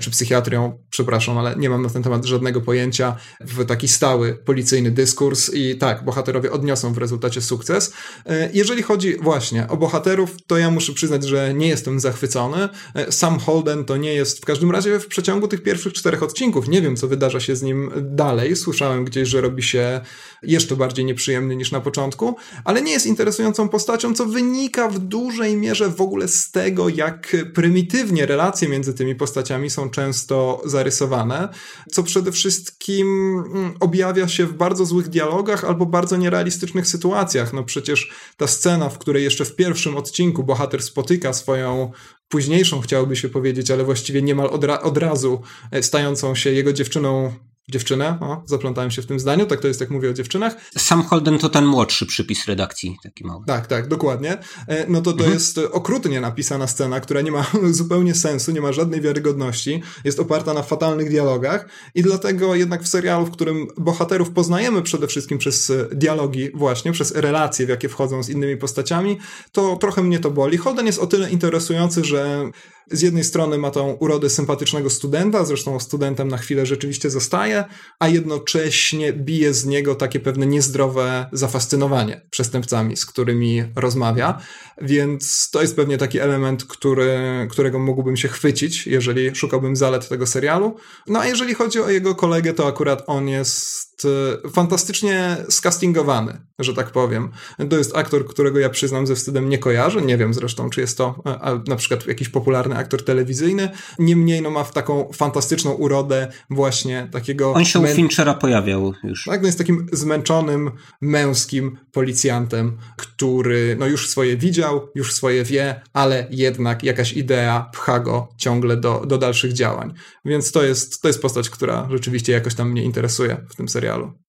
czy 0.00 0.10
psychiatrią, 0.10 0.78
przepraszam, 0.90 1.38
ale 1.38 1.56
nie 1.56 1.70
mam 1.70 1.82
na 1.82 1.90
ten 1.90 2.02
temat 2.02 2.24
żadnego 2.24 2.60
pojęcia, 2.60 3.16
w 3.40 3.64
taki 3.64 3.88
stały 3.88 4.34
policyjny 4.44 4.90
dyskurs 4.90 5.54
i 5.54 5.78
tak, 5.78 6.04
bohaterowie 6.04 6.52
odniosą 6.52 6.92
w 6.92 6.98
rezultacie 6.98 7.40
sukces. 7.40 7.92
E, 8.26 8.50
jeżeli 8.52 8.82
chodzi 8.82 9.16
właśnie 9.16 9.68
o 9.68 9.76
bohaterów, 9.76 10.30
to 10.46 10.58
ja 10.58 10.70
muszę 10.70 10.92
przyznać, 10.92 11.24
że 11.24 11.54
nie 11.54 11.68
jestem 11.68 12.00
zachwycony. 12.00 12.68
E, 12.94 13.12
Sam 13.12 13.38
Holden 13.38 13.84
to 13.84 13.96
nie 13.96 14.14
jest, 14.14 14.38
w 14.38 14.44
każdym 14.44 14.70
razie 14.70 15.00
w 15.00 15.06
przeciągu 15.06 15.48
tych 15.48 15.62
pierwszych 15.62 15.92
czterech 15.92 16.22
odcinków, 16.22 16.68
nie 16.68 16.82
wiem 16.82 16.96
co 16.96 17.08
wydarza 17.08 17.40
się 17.40 17.56
z 17.56 17.62
nim 17.62 17.90
dalej, 18.02 18.56
słyszałem 18.56 19.04
gdzieś, 19.04 19.28
że 19.28 19.40
robi 19.40 19.62
się 19.62 20.00
jeszcze 20.42 20.76
bardziej 20.76 21.04
nieprzyjemny 21.04 21.56
niż 21.56 21.72
na 21.72 21.80
początku, 21.80 22.36
ale 22.64 22.82
nie 22.82 22.92
jest 22.92 23.06
interesującą 23.06 23.68
postacią, 23.68 24.14
co 24.14 24.26
wynika 24.26 24.88
w 24.88 24.98
dużej 24.98 25.56
mierze 25.56 25.88
w 25.88 26.00
ogóle 26.00 26.28
z 26.28 26.50
tego, 26.50 26.88
jak 26.88 27.36
prymitywnie 27.54 28.26
relacje 28.26 28.68
między 28.68 28.94
tymi 28.94 29.14
postaciami 29.14 29.63
postaciami 29.64 29.70
są 29.70 29.90
często 29.90 30.62
zarysowane, 30.64 31.48
co 31.90 32.02
przede 32.02 32.32
wszystkim 32.32 33.06
mm, 33.38 33.74
objawia 33.80 34.28
się 34.28 34.46
w 34.46 34.52
bardzo 34.52 34.86
złych 34.86 35.08
dialogach 35.08 35.64
albo 35.64 35.86
bardzo 35.86 36.16
nierealistycznych 36.16 36.86
sytuacjach. 36.86 37.52
No 37.52 37.64
przecież 37.64 38.10
ta 38.36 38.46
scena, 38.46 38.88
w 38.88 38.98
której 38.98 39.24
jeszcze 39.24 39.44
w 39.44 39.56
pierwszym 39.56 39.96
odcinku 39.96 40.44
bohater 40.44 40.82
spotyka 40.82 41.32
swoją 41.32 41.92
późniejszą, 42.28 42.80
chciałoby 42.80 43.16
się 43.16 43.28
powiedzieć, 43.28 43.70
ale 43.70 43.84
właściwie 43.84 44.22
niemal 44.22 44.46
od, 44.46 44.64
ra 44.64 44.80
od 44.80 44.98
razu 44.98 45.42
e, 45.70 45.82
stającą 45.82 46.34
się 46.34 46.50
jego 46.50 46.72
dziewczyną 46.72 47.32
dziewczynę, 47.70 48.18
o, 48.20 48.42
zaplątałem 48.46 48.90
się 48.90 49.02
w 49.02 49.06
tym 49.06 49.20
zdaniu, 49.20 49.46
tak 49.46 49.60
to 49.60 49.68
jest 49.68 49.80
jak 49.80 49.90
mówię 49.90 50.10
o 50.10 50.12
dziewczynach. 50.12 50.56
Sam 50.78 51.02
Holden 51.02 51.38
to 51.38 51.48
ten 51.48 51.66
młodszy 51.66 52.06
przypis 52.06 52.46
redakcji, 52.46 52.96
taki 53.02 53.26
mały. 53.26 53.44
Tak, 53.46 53.66
tak, 53.66 53.88
dokładnie. 53.88 54.38
E, 54.68 54.86
no 54.88 55.00
to 55.00 55.12
to 55.12 55.18
mhm. 55.18 55.32
jest 55.32 55.58
okrutnie 55.58 56.20
napisana 56.20 56.66
scena, 56.66 57.00
która 57.00 57.20
nie 57.20 57.32
ma 57.32 57.46
zupełnie 57.70 58.14
sensu, 58.14 58.52
nie 58.52 58.60
ma 58.60 58.72
żadnej 58.72 59.00
wiarygodności, 59.00 59.82
jest 60.04 60.20
oparta 60.20 60.54
na 60.54 60.62
fatalnych 60.62 61.10
dialogach 61.10 61.68
i 61.94 62.02
dlatego 62.02 62.54
jednak 62.54 62.82
w 62.82 62.88
serialu, 62.88 63.26
w 63.26 63.30
którym 63.30 63.66
bohaterów 63.78 64.30
poznajemy 64.30 64.82
przede 64.82 65.06
wszystkim 65.06 65.38
przez 65.38 65.72
dialogi 65.92 66.50
właśnie, 66.54 66.92
przez 66.92 67.12
relacje, 67.14 67.66
w 67.66 67.68
jakie 67.68 67.88
wchodzą 67.88 68.22
z 68.22 68.28
innymi 68.28 68.56
postaciami, 68.56 69.18
to 69.52 69.76
trochę 69.76 70.02
mnie 70.02 70.18
to 70.18 70.30
boli. 70.30 70.56
Holden 70.56 70.86
jest 70.86 70.98
o 70.98 71.06
tyle 71.06 71.30
interesujący, 71.30 72.04
że 72.04 72.50
z 72.90 73.02
jednej 73.02 73.24
strony 73.24 73.58
ma 73.58 73.70
tą 73.70 73.92
urodę 73.92 74.30
sympatycznego 74.30 74.90
studenta, 74.90 75.44
zresztą 75.44 75.80
studentem 75.80 76.28
na 76.28 76.36
chwilę 76.36 76.66
rzeczywiście 76.66 77.10
zostaje, 77.10 77.64
a 77.98 78.08
jednocześnie 78.08 79.12
bije 79.12 79.54
z 79.54 79.66
niego 79.66 79.94
takie 79.94 80.20
pewne 80.20 80.46
niezdrowe 80.46 81.26
zafascynowanie 81.32 82.26
przestępcami, 82.30 82.96
z 82.96 83.06
którymi 83.06 83.62
rozmawia. 83.76 84.38
Więc 84.82 85.50
to 85.50 85.62
jest 85.62 85.76
pewnie 85.76 85.98
taki 85.98 86.18
element, 86.18 86.64
który, 86.64 87.18
którego 87.50 87.78
mógłbym 87.78 88.16
się 88.16 88.28
chwycić, 88.28 88.86
jeżeli 88.86 89.34
szukałbym 89.34 89.76
zalet 89.76 90.08
tego 90.08 90.26
serialu. 90.26 90.76
No 91.06 91.20
a 91.20 91.26
jeżeli 91.26 91.54
chodzi 91.54 91.80
o 91.80 91.90
jego 91.90 92.14
kolegę, 92.14 92.54
to 92.54 92.66
akurat 92.66 93.02
on 93.06 93.28
jest 93.28 93.84
E, 94.04 94.50
fantastycznie 94.50 95.36
skastingowany, 95.48 96.40
że 96.58 96.74
tak 96.74 96.90
powiem. 96.90 97.30
To 97.70 97.78
jest 97.78 97.96
aktor, 97.96 98.26
którego 98.26 98.58
ja 98.58 98.70
przyznam 98.70 99.06
ze 99.06 99.14
wstydem 99.14 99.48
nie 99.48 99.58
kojarzę. 99.58 100.02
Nie 100.02 100.16
wiem 100.16 100.34
zresztą, 100.34 100.70
czy 100.70 100.80
jest 100.80 100.98
to 100.98 101.22
e, 101.26 101.60
na 101.68 101.76
przykład 101.76 102.06
jakiś 102.06 102.28
popularny 102.28 102.73
aktor 102.76 103.04
telewizyjny. 103.04 103.68
Niemniej 103.98 104.42
no, 104.42 104.50
ma 104.50 104.64
w 104.64 104.72
taką 104.72 105.10
fantastyczną 105.12 105.72
urodę 105.72 106.28
właśnie 106.50 107.08
takiego... 107.12 107.52
On 107.52 107.64
się 107.64 107.80
u 107.80 107.86
Finchera 107.86 108.34
pojawiał 108.34 108.92
już. 109.04 109.24
Tak, 109.24 109.40
no 109.40 109.46
jest 109.46 109.58
takim 109.58 109.86
zmęczonym, 109.92 110.70
męskim 111.00 111.78
policjantem, 111.92 112.78
który 112.96 113.76
no 113.78 113.86
już 113.86 114.08
swoje 114.08 114.36
widział, 114.36 114.88
już 114.94 115.12
swoje 115.12 115.44
wie, 115.44 115.80
ale 115.92 116.26
jednak 116.30 116.82
jakaś 116.82 117.12
idea 117.12 117.70
pcha 117.72 118.00
go 118.00 118.28
ciągle 118.36 118.76
do, 118.76 119.02
do 119.06 119.18
dalszych 119.18 119.52
działań. 119.52 119.94
Więc 120.24 120.52
to 120.52 120.62
jest, 120.62 121.02
to 121.02 121.08
jest 121.08 121.22
postać, 121.22 121.50
która 121.50 121.88
rzeczywiście 121.90 122.32
jakoś 122.32 122.54
tam 122.54 122.70
mnie 122.70 122.82
interesuje 122.82 123.36
w 123.50 123.56
tym 123.56 123.68
serialu. 123.68 124.23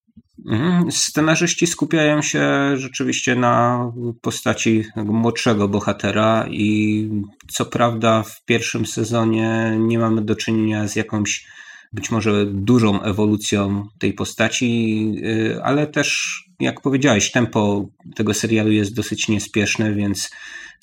Scenarzyści 0.90 1.68
skupiają 1.68 2.22
się 2.22 2.72
rzeczywiście 2.76 3.36
na 3.36 3.92
postaci 4.22 4.84
młodszego 4.96 5.68
bohatera 5.68 6.48
i 6.50 7.10
co 7.48 7.66
prawda 7.66 8.24
w 8.24 8.46
pierwszym 8.46 8.86
sezonie 8.86 9.78
nie 9.80 10.00
mamy 10.00 10.22
do 10.22 10.36
czynienia 10.36 10.88
z 10.88 10.96
jakąś 10.96 11.46
być 11.94 12.12
może 12.12 12.46
dużą 12.46 13.02
ewolucją 13.02 13.88
tej 14.00 14.14
postaci, 14.14 15.12
y, 15.26 15.64
ale 15.64 15.88
też 15.88 16.40
jak 16.60 16.82
powiedziałeś, 16.82 17.32
tempo 17.32 17.86
tego 18.16 18.34
serialu 18.34 18.72
jest 18.72 18.96
dosyć 18.96 19.28
niespieszne, 19.28 19.94
więc 19.94 20.32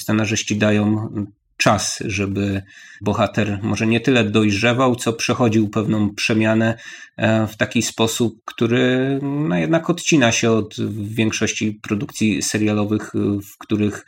scenarzyści 0.00 0.57
dają 0.57 1.09
czas, 1.62 1.99
żeby 2.07 2.62
bohater 3.00 3.59
może 3.62 3.87
nie 3.87 4.00
tyle 4.00 4.25
dojrzewał, 4.25 4.97
co 4.97 5.12
przechodził 5.12 5.69
pewną 5.69 6.14
przemianę 6.14 6.78
e, 7.16 7.47
w 7.47 7.57
taki 7.57 7.83
sposób, 7.83 8.40
który 8.45 9.19
no 9.23 9.57
jednak 9.57 9.90
odcina 9.90 10.33
się 10.33 10.50
od 10.50 10.75
większości 10.95 11.73
produkcji 11.83 12.42
serialowych, 12.42 13.12
w 13.52 13.59
których 13.59 14.04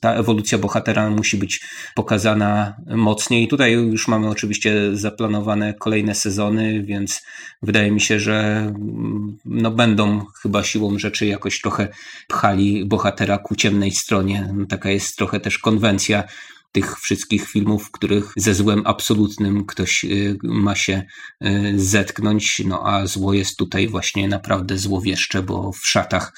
ta 0.00 0.14
ewolucja 0.14 0.58
bohatera 0.58 1.10
musi 1.10 1.36
być 1.36 1.60
pokazana 1.94 2.76
mocniej. 2.86 3.48
Tutaj 3.48 3.72
już 3.72 4.08
mamy 4.08 4.28
oczywiście 4.28 4.96
zaplanowane 4.96 5.74
kolejne 5.74 6.14
sezony, 6.14 6.82
więc 6.82 7.22
wydaje 7.62 7.90
mi 7.90 8.00
się, 8.00 8.20
że 8.20 8.56
mm, 8.58 9.38
no 9.44 9.70
będą 9.70 10.24
chyba 10.42 10.62
siłą 10.62 10.98
rzeczy 10.98 11.26
jakoś 11.26 11.60
trochę 11.60 11.88
pchali 12.28 12.84
bohatera 12.84 13.38
ku 13.38 13.56
ciemnej 13.56 13.90
stronie. 13.90 14.54
Taka 14.68 14.90
jest 14.90 15.16
trochę 15.16 15.40
też 15.40 15.58
konwencja 15.58 16.24
tych 16.78 17.00
wszystkich 17.00 17.48
filmów, 17.48 17.84
w 17.84 17.90
których 17.90 18.32
ze 18.36 18.54
złem 18.54 18.82
absolutnym 18.84 19.66
ktoś 19.66 20.04
y, 20.04 20.38
ma 20.42 20.74
się 20.74 21.02
y, 21.44 21.72
zetknąć, 21.76 22.62
no 22.66 22.82
a 22.86 23.06
zło 23.06 23.34
jest 23.34 23.56
tutaj 23.56 23.88
właśnie 23.88 24.28
naprawdę 24.28 24.78
złowieszcze, 24.78 25.42
bo 25.42 25.72
w 25.72 25.86
szatach 25.86 26.32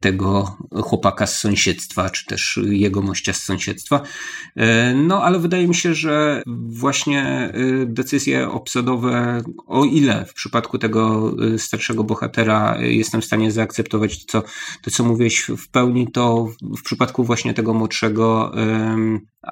tego 0.00 0.56
chłopaka 0.82 1.26
z 1.26 1.38
sąsiedztwa, 1.38 2.10
czy 2.10 2.26
też 2.26 2.60
jego 2.66 3.02
mościa 3.02 3.32
z 3.32 3.42
sąsiedztwa. 3.42 4.00
Y, 4.00 4.62
no 4.94 5.22
ale 5.22 5.38
wydaje 5.38 5.68
mi 5.68 5.74
się, 5.74 5.94
że 5.94 6.42
właśnie 6.68 7.52
decyzje 7.86 8.50
obsadowe, 8.50 9.42
o 9.66 9.84
ile 9.84 10.24
w 10.26 10.34
przypadku 10.34 10.78
tego 10.78 11.32
starszego 11.58 12.04
bohatera 12.04 12.78
jestem 12.80 13.20
w 13.20 13.24
stanie 13.24 13.52
zaakceptować 13.52 14.26
to, 14.26 14.42
co, 14.42 14.48
to, 14.82 14.90
co 14.90 15.04
mówiłeś 15.04 15.50
w 15.58 15.68
pełni, 15.68 16.12
to 16.12 16.48
w 16.62 16.82
przypadku 16.82 17.24
właśnie 17.24 17.54
tego 17.54 17.74
młodszego 17.74 18.52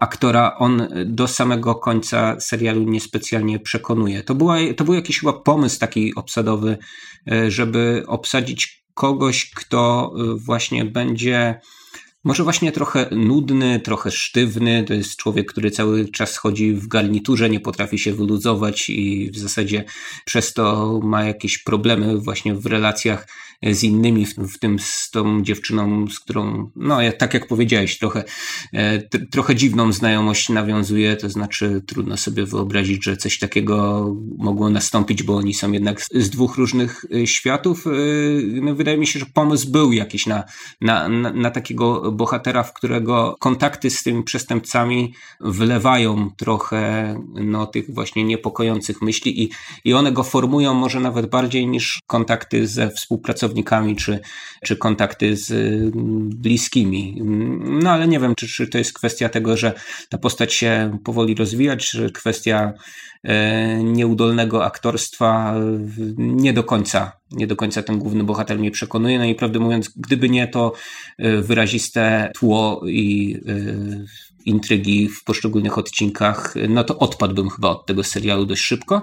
aktora 0.00 0.56
on 0.58 0.88
do 1.06 1.28
samego 1.28 1.74
końca 1.74 2.40
serialu 2.40 2.82
niespecjalnie 2.82 3.58
przekonuje. 3.58 4.22
To, 4.22 4.34
była, 4.34 4.56
to 4.76 4.84
był 4.84 4.94
jakiś 4.94 5.20
chyba 5.20 5.32
pomysł 5.32 5.78
taki 5.78 6.14
obsadowy, 6.14 6.78
e, 7.32 7.50
żeby 7.50 8.04
obsadzić 8.06 8.84
kogoś, 8.94 9.50
kto 9.50 10.12
e, 10.18 10.38
właśnie 10.38 10.84
będzie 10.84 11.60
może 12.24 12.44
właśnie 12.44 12.72
trochę 12.72 13.08
nudny, 13.10 13.80
trochę 13.80 14.10
sztywny. 14.10 14.84
To 14.84 14.94
jest 14.94 15.16
człowiek, 15.16 15.52
który 15.52 15.70
cały 15.70 16.08
czas 16.08 16.36
chodzi 16.36 16.72
w 16.72 16.88
garniturze, 16.88 17.50
nie 17.50 17.60
potrafi 17.60 17.98
się 17.98 18.12
wyluzować 18.12 18.90
i 18.90 19.30
w 19.30 19.38
zasadzie 19.38 19.84
przez 20.24 20.52
to 20.52 21.00
ma 21.02 21.24
jakieś 21.24 21.58
problemy 21.58 22.18
właśnie 22.18 22.54
w 22.54 22.66
relacjach 22.66 23.28
z 23.72 23.82
innymi, 23.82 24.26
w, 24.26 24.58
tym 24.58 24.78
z 24.78 25.10
tą 25.10 25.42
dziewczyną, 25.42 26.08
z 26.08 26.20
którą, 26.20 26.70
no 26.76 26.98
tak 27.18 27.34
jak 27.34 27.46
powiedziałeś, 27.46 27.98
trochę, 27.98 28.24
e, 28.72 28.98
trochę 29.30 29.54
dziwną 29.54 29.92
znajomość 29.92 30.48
nawiązuje, 30.48 31.16
to 31.16 31.30
znaczy 31.30 31.82
trudno 31.86 32.16
sobie 32.16 32.46
wyobrazić, 32.46 33.04
że 33.04 33.16
coś 33.16 33.38
takiego 33.38 34.06
mogło 34.38 34.70
nastąpić, 34.70 35.22
bo 35.22 35.36
oni 35.36 35.54
są 35.54 35.72
jednak 35.72 36.00
z 36.02 36.30
dwóch 36.30 36.56
różnych 36.56 37.04
e, 37.14 37.26
światów. 37.26 37.86
E, 37.86 37.90
no, 38.60 38.74
wydaje 38.74 38.98
mi 38.98 39.06
się, 39.06 39.18
że 39.18 39.26
pomysł 39.26 39.70
był 39.70 39.92
jakiś 39.92 40.26
na, 40.26 40.44
na, 40.80 41.08
na, 41.08 41.32
na 41.32 41.50
takiego 41.50 42.12
bohatera, 42.12 42.62
w 42.62 42.72
którego 42.72 43.36
kontakty 43.40 43.90
z 43.90 44.02
tymi 44.02 44.22
przestępcami 44.22 45.14
wylewają 45.40 46.30
trochę 46.36 47.14
no, 47.34 47.66
tych 47.66 47.94
właśnie 47.94 48.24
niepokojących 48.24 49.02
myśli 49.02 49.42
i, 49.42 49.50
i 49.84 49.94
one 49.94 50.12
go 50.12 50.22
formują 50.22 50.74
może 50.74 51.00
nawet 51.00 51.26
bardziej 51.26 51.66
niż 51.66 52.00
kontakty 52.06 52.66
ze 52.66 52.90
współpracownikami 52.90 53.53
czy, 53.96 54.20
czy 54.64 54.76
kontakty 54.76 55.36
z 55.36 55.50
mm, 55.50 56.30
bliskimi. 56.30 57.22
No 57.82 57.90
ale 57.90 58.08
nie 58.08 58.20
wiem, 58.20 58.34
czy, 58.34 58.48
czy 58.48 58.68
to 58.68 58.78
jest 58.78 58.92
kwestia 58.92 59.28
tego, 59.28 59.56
że 59.56 59.72
ta 60.08 60.18
postać 60.18 60.54
się 60.54 60.98
powoli 61.04 61.34
rozwija, 61.34 61.76
czy 61.76 62.10
kwestia 62.10 62.72
e, 63.24 63.84
nieudolnego 63.84 64.64
aktorstwa 64.64 65.54
nie 66.16 66.52
do 66.52 66.64
końca 66.64 67.12
nie 67.34 67.46
do 67.46 67.56
końca 67.56 67.82
ten 67.82 67.98
główny 67.98 68.24
bohater 68.24 68.58
mnie 68.58 68.70
przekonuje. 68.70 69.18
No 69.18 69.24
i 69.24 69.34
prawdę 69.34 69.58
mówiąc, 69.58 69.90
gdyby 69.96 70.28
nie 70.28 70.48
to 70.48 70.72
e, 71.18 71.42
wyraziste 71.42 72.32
tło 72.34 72.82
i 72.86 73.36
e, 73.48 74.44
intrygi 74.44 75.08
w 75.08 75.24
poszczególnych 75.24 75.78
odcinkach, 75.78 76.54
no 76.68 76.84
to 76.84 76.98
odpadłbym 76.98 77.50
chyba 77.50 77.68
od 77.68 77.86
tego 77.86 78.04
serialu 78.04 78.46
dość 78.46 78.62
szybko. 78.62 79.02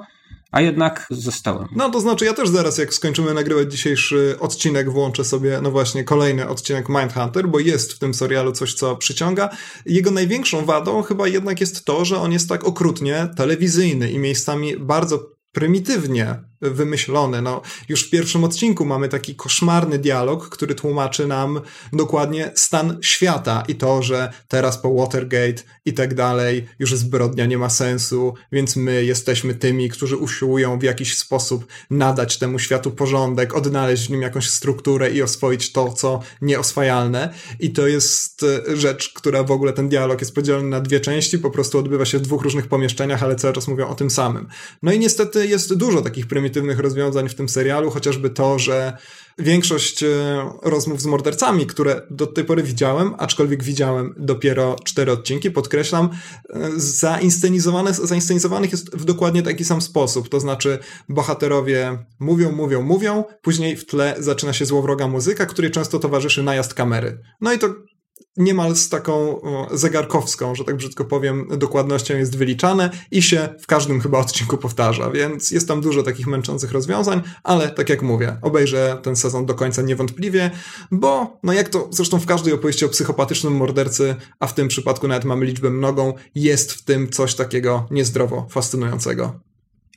A 0.52 0.62
jednak 0.62 1.08
zostałem. 1.10 1.68
No 1.76 1.90
to 1.90 2.02
znaczy, 2.02 2.26
ja 2.26 2.34
też 2.34 2.50
zaraz, 2.50 2.78
jak 2.78 2.94
skończymy 2.94 3.34
nagrywać 3.34 3.72
dzisiejszy 3.72 4.36
odcinek, 4.40 4.92
włączę 4.92 5.24
sobie, 5.24 5.60
no 5.64 5.72
właśnie, 5.72 6.04
kolejny 6.04 6.48
odcinek 6.48 6.90
Mindhunter, 6.90 7.48
bo 7.48 7.60
jest 7.60 7.94
w 7.94 8.00
tym 8.00 8.14
serialu 8.14 8.52
coś, 8.52 8.74
co 8.74 8.96
przyciąga. 8.96 9.50
Jego 9.86 10.12
największą 10.12 10.66
wadą 10.66 11.02
chyba 11.02 11.28
jednak 11.28 11.60
jest 11.60 11.86
to, 11.86 12.06
że 12.06 12.20
on 12.20 12.32
jest 12.32 12.50
tak 12.50 12.64
okrutnie 12.64 13.28
telewizyjny 13.38 14.12
i 14.12 14.20
miejscami 14.20 14.78
bardzo 14.78 15.32
prymitywnie 15.52 16.51
wymyślony. 16.62 17.42
No, 17.42 17.62
już 17.90 18.08
w 18.08 18.10
pierwszym 18.10 18.44
odcinku 18.44 18.86
mamy 18.86 19.10
taki 19.10 19.36
koszmarny 19.36 20.00
dialog, 20.00 20.50
który 20.50 20.76
tłumaczy 20.76 21.28
nam 21.28 21.62
dokładnie 21.94 22.52
stan 22.56 22.98
świata 23.02 23.64
i 23.68 23.76
to, 23.76 24.04
że 24.04 24.34
teraz 24.48 24.78
po 24.78 24.94
Watergate 24.94 25.64
i 25.86 25.94
tak 25.94 26.14
dalej 26.14 26.68
już 26.80 26.96
zbrodnia 26.96 27.46
nie 27.46 27.58
ma 27.58 27.70
sensu, 27.70 28.34
więc 28.52 28.76
my 28.76 29.06
jesteśmy 29.06 29.56
tymi, 29.56 29.90
którzy 29.90 30.18
usiłują 30.18 30.80
w 30.80 30.84
jakiś 30.84 31.18
sposób 31.18 31.66
nadać 31.90 32.38
temu 32.38 32.60
światu 32.60 32.92
porządek, 32.92 33.56
odnaleźć 33.56 34.08
w 34.08 34.10
nim 34.10 34.22
jakąś 34.22 34.50
strukturę 34.50 35.12
i 35.12 35.22
oswoić 35.22 35.72
to, 35.72 35.94
co 35.94 36.20
nieoswajalne. 36.42 37.34
I 37.60 37.72
to 37.72 37.88
jest 37.88 38.44
e, 38.44 38.78
rzecz, 38.78 39.14
która 39.14 39.44
w 39.44 39.52
ogóle 39.52 39.74
ten 39.74 39.90
dialog 39.90 40.20
jest 40.20 40.36
podzielony 40.36 40.70
na 40.70 40.80
dwie 40.82 41.00
części, 41.00 41.40
po 41.40 41.52
prostu 41.52 41.80
odbywa 41.80 42.06
się 42.06 42.18
w 42.18 42.22
dwóch 42.22 42.42
różnych 42.42 42.68
pomieszczeniach, 42.68 43.24
ale 43.24 43.36
cały 43.36 43.54
czas 43.54 43.68
mówią 43.68 43.88
o 43.88 43.96
tym 43.96 44.10
samym. 44.10 44.48
No 44.84 44.92
i 44.92 45.00
niestety 45.00 45.48
jest 45.48 45.74
dużo 45.74 46.02
takich 46.02 46.28
prymitywnych 46.28 46.51
rozwiązań 46.78 47.30
w 47.30 47.36
tym 47.36 47.50
serialu, 47.50 47.92
chociażby 47.92 48.30
to, 48.30 48.60
że 48.60 48.98
większość 49.40 50.04
e, 50.04 50.08
rozmów 50.62 51.02
z 51.02 51.06
mordercami, 51.06 51.66
które 51.66 52.02
do 52.10 52.28
tej 52.28 52.46
pory 52.46 52.64
widziałem, 52.64 53.14
aczkolwiek 53.18 53.64
widziałem 53.64 54.14
dopiero 54.18 54.76
cztery 54.84 55.12
odcinki, 55.12 55.52
podkreślam, 55.52 56.10
e, 56.50 56.70
zainscenizowane, 56.76 57.94
zainscenizowanych 57.94 58.72
jest 58.72 58.96
w 58.96 59.06
dokładnie 59.06 59.44
taki 59.44 59.66
sam 59.66 59.82
sposób. 59.82 60.30
To 60.30 60.40
znaczy, 60.40 60.80
bohaterowie 61.10 62.06
mówią, 62.20 62.52
mówią, 62.52 62.82
mówią, 62.82 63.24
później 63.42 63.78
w 63.78 63.86
tle 63.86 64.16
zaczyna 64.20 64.54
się 64.54 64.66
złowroga 64.66 65.08
muzyka, 65.08 65.46
której 65.46 65.72
często 65.72 66.00
towarzyszy 66.00 66.44
najazd 66.44 66.74
kamery. 66.74 67.18
No 67.42 67.54
i 67.54 67.60
to 67.60 67.68
niemal 68.38 68.76
z 68.76 68.90
taką 68.90 69.42
zegarkowską, 69.72 70.56
że 70.56 70.64
tak 70.64 70.76
brzydko 70.76 71.06
powiem, 71.06 71.48
dokładnością 71.58 72.18
jest 72.18 72.38
wyliczane 72.38 72.90
i 73.12 73.22
się 73.22 73.50
w 73.60 73.68
każdym 73.68 74.02
chyba 74.02 74.20
odcinku 74.20 74.58
powtarza, 74.58 75.12
więc 75.12 75.52
jest 75.52 75.68
tam 75.68 75.82
dużo 75.82 76.04
takich 76.04 76.28
męczących 76.28 76.72
rozwiązań, 76.72 77.22
ale 77.44 77.70
tak 77.70 77.90
jak 77.90 78.02
mówię, 78.02 78.38
obejrzę 78.42 78.98
ten 79.04 79.16
sezon 79.16 79.46
do 79.46 79.54
końca 79.54 79.82
niewątpliwie, 79.82 80.52
bo 80.92 81.40
no 81.44 81.54
jak 81.54 81.70
to 81.70 81.88
zresztą 81.92 82.20
w 82.20 82.26
każdej 82.26 82.54
opowieści 82.54 82.86
o 82.86 82.90
psychopatycznym 82.90 83.56
mordercy, 83.56 84.16
a 84.40 84.48
w 84.48 84.54
tym 84.54 84.68
przypadku 84.68 85.08
nawet 85.08 85.26
mamy 85.26 85.46
liczbę 85.46 85.70
mnogą, 85.70 86.14
jest 86.36 86.72
w 86.72 86.82
tym 86.82 87.10
coś 87.10 87.36
takiego 87.36 87.88
niezdrowo 87.92 88.48
fascynującego. 88.50 89.40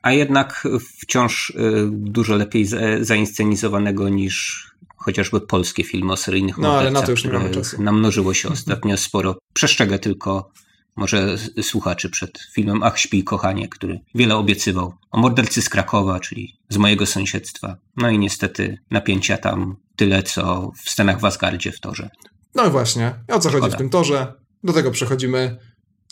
A 0.03 0.13
jednak 0.13 0.69
wciąż 1.01 1.51
y, 1.51 1.89
dużo 1.91 2.37
lepiej 2.37 2.67
zainscenizowanego 3.01 4.09
niż 4.09 4.67
chociażby 5.05 5.41
polskie 5.41 5.85
filmy 5.85 6.13
o 6.13 6.17
seryjnych 6.17 6.59
no, 6.59 6.79
ale 6.79 6.91
na 6.91 7.03
to 7.03 7.11
już 7.11 7.25
nie 7.25 7.33
mamy 7.33 7.51
czasu. 7.51 7.83
namnożyło 7.83 8.35
się 8.35 8.49
ostatnio 8.49 8.97
sporo. 8.97 9.39
Przestrzegę 9.55 9.99
tylko 9.99 10.51
może 10.97 11.39
słuchaczy 11.63 12.11
przed 12.11 12.39
filmem 12.53 12.83
Ach, 12.83 12.99
śpi 12.99 13.25
kochanie, 13.25 13.69
który 13.69 14.01
wiele 14.15 14.37
obiecywał 14.37 14.95
o 15.11 15.21
mordercy 15.21 15.63
z 15.63 15.69
Krakowa, 15.69 16.21
czyli 16.21 16.59
z 16.69 16.77
mojego 16.77 17.07
sąsiedztwa. 17.07 17.77
No 17.97 18.11
i 18.11 18.19
niestety 18.19 18.79
napięcia 18.91 19.37
tam 19.37 19.77
tyle, 19.97 20.23
co 20.23 20.73
w 20.85 20.91
scenach 20.91 21.21
w 21.21 21.25
Asgardzie 21.25 21.73
w 21.73 21.81
torze. 21.81 22.11
No 22.55 22.71
właśnie, 22.71 23.15
o 23.29 23.39
co 23.39 23.51
chodzi 23.51 23.71
w 23.71 23.77
tym 23.77 23.91
torze? 23.91 24.35
Do 24.65 24.73
tego 24.73 24.91
przechodzimy 24.91 25.59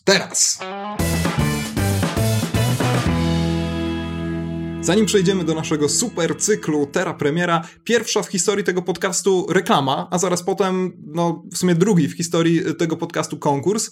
teraz. 0.05 0.59
Zanim 4.83 5.07
przejdziemy 5.07 5.45
do 5.45 5.55
naszego 5.55 5.89
super 5.89 6.39
cyklu 6.39 6.87
Terra 6.87 7.15
Premiera, 7.15 7.69
pierwsza 7.85 8.23
w 8.23 8.29
historii 8.29 8.65
tego 8.65 8.83
podcastu 8.83 9.47
reklama, 9.51 10.09
a 10.11 10.19
zaraz 10.19 10.43
potem, 10.43 10.93
no 11.07 11.43
w 11.53 11.59
sumie 11.59 11.75
drugi 11.75 12.09
w 12.09 12.17
historii 12.17 12.63
tego 12.79 12.97
podcastu 12.97 13.39
konkurs. 13.39 13.91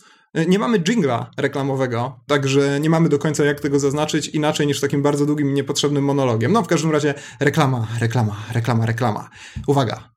Nie 0.48 0.58
mamy 0.58 0.78
jingla 0.80 1.30
reklamowego, 1.36 2.20
także 2.26 2.80
nie 2.80 2.90
mamy 2.90 3.08
do 3.08 3.18
końca 3.18 3.44
jak 3.44 3.60
tego 3.60 3.78
zaznaczyć 3.78 4.28
inaczej 4.28 4.66
niż 4.66 4.80
takim 4.80 5.02
bardzo 5.02 5.26
długim 5.26 5.50
i 5.50 5.52
niepotrzebnym 5.52 6.04
monologiem. 6.04 6.52
No 6.52 6.62
w 6.62 6.66
każdym 6.66 6.90
razie 6.90 7.14
reklama, 7.40 7.88
reklama, 8.00 8.36
reklama, 8.52 8.86
reklama. 8.86 9.30
Uwaga. 9.66 10.10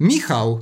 Michał, 0.00 0.60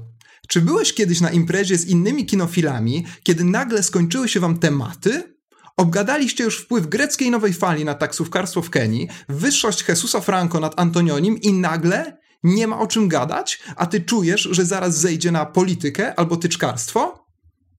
czy 0.48 0.60
byłeś 0.60 0.94
kiedyś 0.94 1.20
na 1.20 1.30
imprezie 1.30 1.78
z 1.78 1.86
innymi 1.86 2.26
kinofilami, 2.26 3.06
kiedy 3.22 3.44
nagle 3.44 3.82
skończyły 3.82 4.28
się 4.28 4.40
wam 4.40 4.58
tematy? 4.58 5.35
Obgadaliście 5.76 6.44
już 6.44 6.58
wpływ 6.58 6.86
greckiej 6.86 7.30
nowej 7.30 7.52
fali 7.52 7.84
na 7.84 7.94
taksówkarstwo 7.94 8.62
w 8.62 8.70
Kenii, 8.70 9.08
wyższość 9.28 9.88
Jesusa 9.88 10.20
Franco 10.20 10.60
nad 10.60 10.80
Antonionim 10.80 11.40
i 11.40 11.52
nagle 11.52 12.18
nie 12.42 12.66
ma 12.66 12.78
o 12.78 12.86
czym 12.86 13.08
gadać, 13.08 13.62
a 13.76 13.86
ty 13.86 14.00
czujesz, 14.00 14.48
że 14.50 14.64
zaraz 14.64 14.98
zejdzie 14.98 15.32
na 15.32 15.46
politykę 15.46 16.18
albo 16.18 16.36
tyczkarstwo? 16.36 17.26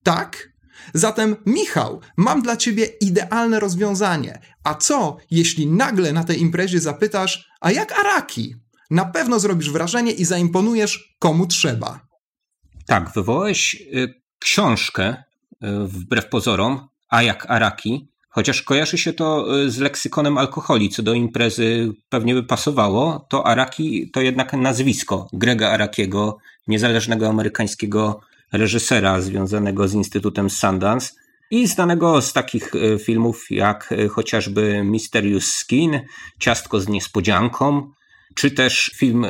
Tak? 0.02 0.48
Zatem, 0.94 1.36
Michał, 1.46 2.00
mam 2.16 2.42
dla 2.42 2.56
ciebie 2.56 2.84
idealne 2.84 3.60
rozwiązanie. 3.60 4.40
A 4.64 4.74
co, 4.74 5.16
jeśli 5.30 5.66
nagle 5.66 6.12
na 6.12 6.24
tej 6.24 6.40
imprezie 6.40 6.80
zapytasz, 6.80 7.48
a 7.60 7.70
jak 7.70 7.98
Araki? 7.98 8.54
Na 8.90 9.04
pewno 9.04 9.40
zrobisz 9.40 9.70
wrażenie 9.70 10.12
i 10.12 10.24
zaimponujesz 10.24 11.16
komu 11.18 11.46
trzeba. 11.46 12.00
Tak, 12.86 13.12
wywołałeś 13.14 13.74
y, 13.94 14.14
książkę, 14.38 15.10
y, 15.10 15.16
wbrew 15.86 16.28
pozorom, 16.28 16.88
a 17.08 17.22
jak 17.22 17.50
Araki, 17.50 18.08
chociaż 18.28 18.62
kojarzy 18.62 18.98
się 18.98 19.12
to 19.12 19.58
y, 19.58 19.70
z 19.70 19.78
leksykonem 19.78 20.38
alkoholi, 20.38 20.88
co 20.90 21.02
do 21.02 21.14
imprezy 21.14 21.92
pewnie 22.08 22.34
by 22.34 22.42
pasowało, 22.42 23.26
to 23.30 23.46
Araki 23.46 24.10
to 24.10 24.20
jednak 24.20 24.52
nazwisko 24.52 25.28
Grega 25.32 25.70
Arakiego, 25.70 26.38
niezależnego 26.66 27.28
amerykańskiego 27.28 28.20
reżysera 28.52 29.20
związanego 29.20 29.88
z 29.88 29.94
Instytutem 29.94 30.50
Sundance 30.50 31.12
i 31.50 31.66
znanego 31.66 32.22
z 32.22 32.32
takich 32.32 32.74
y, 32.74 32.98
filmów 32.98 33.46
jak 33.50 33.92
y, 33.92 34.08
chociażby 34.08 34.84
Mysterious 34.84 35.52
Skin, 35.52 36.00
Ciastko 36.38 36.80
z 36.80 36.88
niespodzianką, 36.88 37.90
czy 38.34 38.50
też 38.50 38.90
film, 38.96 39.26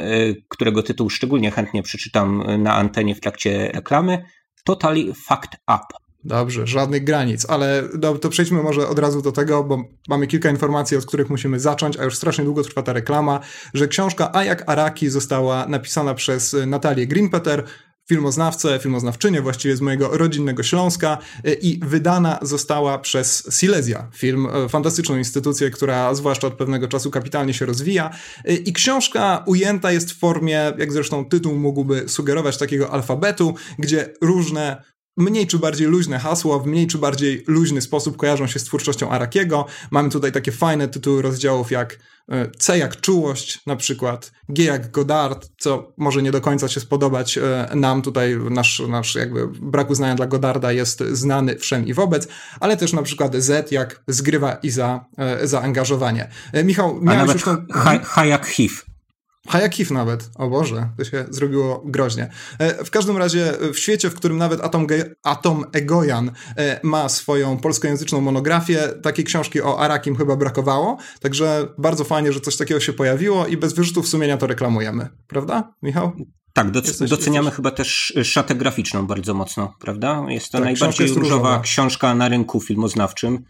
którego 0.49 0.83
tytuł 0.83 1.11
szczególnie 1.11 1.51
chętnie 1.51 1.83
przeczytam 1.83 2.63
na 2.63 2.75
antenie 2.75 3.15
w 3.15 3.21
trakcie 3.21 3.71
reklamy, 3.75 4.25
Totally 4.65 5.15
Fucked 5.15 5.61
Up. 5.67 6.08
Dobrze, 6.25 6.67
żadnych 6.67 7.05
granic, 7.05 7.47
ale 7.49 7.89
do, 7.95 8.19
to 8.19 8.29
przejdźmy 8.29 8.63
może 8.63 8.89
od 8.89 8.99
razu 8.99 9.23
do 9.23 9.33
tego, 9.33 9.65
bo 9.65 9.85
mamy 10.09 10.27
kilka 10.27 10.51
informacji, 10.51 10.97
od 10.97 11.07
których 11.07 11.31
musimy 11.31 11.61
zacząć, 11.61 11.97
a 11.97 12.05
już 12.05 12.17
strasznie 12.17 12.45
długo 12.45 12.63
trwa 12.63 12.83
ta 12.83 12.93
reklama, 12.93 13.41
że 13.75 13.89
książka 13.89 14.31
A 14.33 14.45
jak 14.45 14.71
Araki 14.71 15.09
została 15.09 15.67
napisana 15.67 16.15
przez 16.15 16.57
Natalię 16.67 17.07
Greenpeter, 17.07 17.65
filmoznawcę, 18.09 18.79
filmoznawczynię 18.79 19.43
właściwie 19.43 19.77
z 19.77 19.81
mojego 19.81 20.19
rodzinnego 20.19 20.63
Śląska 20.63 21.19
e, 21.45 21.53
i 21.53 21.81
wydana 21.85 22.39
została 22.43 22.99
przez 22.99 23.43
Silesia, 23.51 24.11
film, 24.15 24.47
e, 24.47 24.69
fantastyczną 24.69 25.17
instytucję, 25.17 25.71
która 25.71 26.15
zwłaszcza 26.15 26.47
od 26.47 26.55
pewnego 26.55 26.89
czasu 26.89 27.11
kapitalnie 27.11 27.55
się 27.55 27.67
rozwija 27.67 28.11
i 28.65 28.73
książka 28.73 29.45
ujęta 29.47 29.93
jest 29.93 30.13
w 30.13 30.19
formie, 30.19 30.73
jak 30.79 30.93
zresztą 30.93 31.25
tytuł 31.25 31.55
mógłby 31.55 32.09
sugerować, 32.09 32.59
takiego 32.59 32.91
alfabetu, 32.91 33.55
gdzie 33.79 34.15
różne 34.23 34.83
mniej 35.19 35.47
czy 35.47 35.59
bardziej 35.59 35.87
luźne 35.87 36.19
hasła, 36.19 36.59
w 36.59 36.67
mniej 36.67 36.87
czy 36.87 36.99
bardziej 36.99 37.45
luźny 37.47 37.81
sposób 37.81 38.17
kojarzą 38.17 38.47
się 38.47 38.59
z 38.59 38.65
twórczością 38.65 39.11
Arakiego. 39.11 39.67
Mamy 39.91 40.11
tutaj 40.11 40.33
takie 40.33 40.53
fajne 40.53 40.89
tytuły 40.89 41.23
rozdziałów 41.23 41.71
jak 41.71 41.99
e, 42.29 42.51
C 42.59 42.79
jak 42.79 43.01
czułość, 43.01 43.67
na 43.67 43.77
przykład 43.77 44.33
G 44.49 44.65
jak 44.65 44.91
Godard, 44.91 45.51
co 45.59 45.93
może 45.97 46.23
nie 46.23 46.31
do 46.31 46.41
końca 46.41 46.69
się 46.69 46.81
spodobać 46.81 47.39
e, 47.39 47.69
nam 47.75 48.03
tutaj, 48.03 48.37
nasz, 48.51 48.83
nasz 48.89 49.15
jakby 49.15 49.49
brak 49.49 49.91
uznania 49.91 50.15
dla 50.15 50.27
Godarda 50.27 50.73
jest 50.73 51.01
znany 51.01 51.57
wszem 51.57 51.87
i 51.87 51.95
wobec, 51.95 52.29
ale 52.61 52.77
też 52.77 52.93
na 52.93 53.03
przykład 53.03 53.37
Z 53.37 53.73
jak 53.73 54.03
zgrywa 54.09 54.53
i 54.53 54.71
za 54.71 55.05
e, 55.19 55.47
zaangażowanie. 55.47 56.29
Michał, 56.65 57.01
miałeś 57.03 57.33
już 57.33 57.43
tą... 57.43 57.57
H, 57.73 57.99
H 58.05 58.27
jak 58.27 58.47
HIV. 58.47 58.88
Hajakif 59.49 59.91
nawet. 59.91 60.31
O 60.35 60.49
Boże, 60.49 60.89
to 60.97 61.05
się 61.05 61.25
zrobiło 61.31 61.83
groźnie. 61.87 62.31
E, 62.59 62.85
w 62.85 62.91
każdym 62.91 63.17
razie 63.17 63.53
w 63.73 63.79
świecie, 63.79 64.11
w 64.11 64.15
którym 64.15 64.39
nawet 64.39 64.61
Atom, 64.61 64.87
Ge 64.87 65.15
Atom 65.23 65.65
Egojan 65.73 66.31
e, 66.57 66.81
ma 66.83 67.09
swoją 67.09 67.57
polskojęzyczną 67.57 68.21
monografię, 68.21 68.89
takiej 69.03 69.25
książki 69.25 69.63
o 69.63 69.81
Arakim 69.81 70.17
chyba 70.17 70.37
brakowało, 70.37 70.99
także 71.21 71.69
bardzo 71.79 72.05
fajnie, 72.05 72.33
że 72.33 72.41
coś 72.41 72.57
takiego 72.57 72.81
się 72.81 72.93
pojawiło 72.93 73.47
i 73.47 73.57
bez 73.57 73.73
wyrzutów 73.73 74.09
sumienia 74.09 74.37
to 74.37 74.47
reklamujemy. 74.47 75.09
Prawda, 75.27 75.75
Michał? 75.83 76.13
Tak, 76.53 76.71
doc 76.71 76.99
doceniamy 76.99 77.45
jesteś... 77.45 77.57
chyba 77.57 77.71
też 77.71 78.19
szatę 78.25 78.55
graficzną 78.55 79.07
bardzo 79.07 79.35
mocno, 79.35 79.75
prawda? 79.81 80.25
Jest 80.29 80.53
to 80.53 80.59
tak, 80.59 80.65
najbardziej 80.65 81.07
jest 81.07 81.19
różowa, 81.19 81.37
różowa 81.37 81.61
książka 81.61 82.15
na 82.15 82.29
rynku 82.29 82.61
filmoznawczym. 82.61 83.45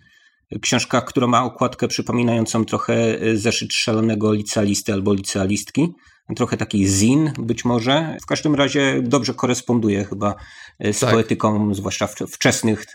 Książka, 0.62 1.00
która 1.00 1.26
ma 1.26 1.44
okładkę 1.44 1.88
przypominającą 1.88 2.64
trochę 2.64 3.20
e, 3.20 3.36
zeszyt 3.36 3.72
szalonego 3.72 4.32
licealisty 4.32 4.92
albo 4.92 5.14
licealistki. 5.14 5.94
Trochę 6.36 6.56
taki 6.56 6.86
zin 6.86 7.32
być 7.38 7.64
może. 7.64 8.16
W 8.22 8.26
każdym 8.26 8.54
razie 8.54 9.02
dobrze 9.02 9.34
koresponduje 9.34 10.04
chyba 10.04 10.34
e, 10.78 10.92
z 10.92 10.98
tak. 10.98 11.10
poetyką, 11.10 11.74
zwłaszcza 11.74 12.08
wczesnych, 12.30 12.86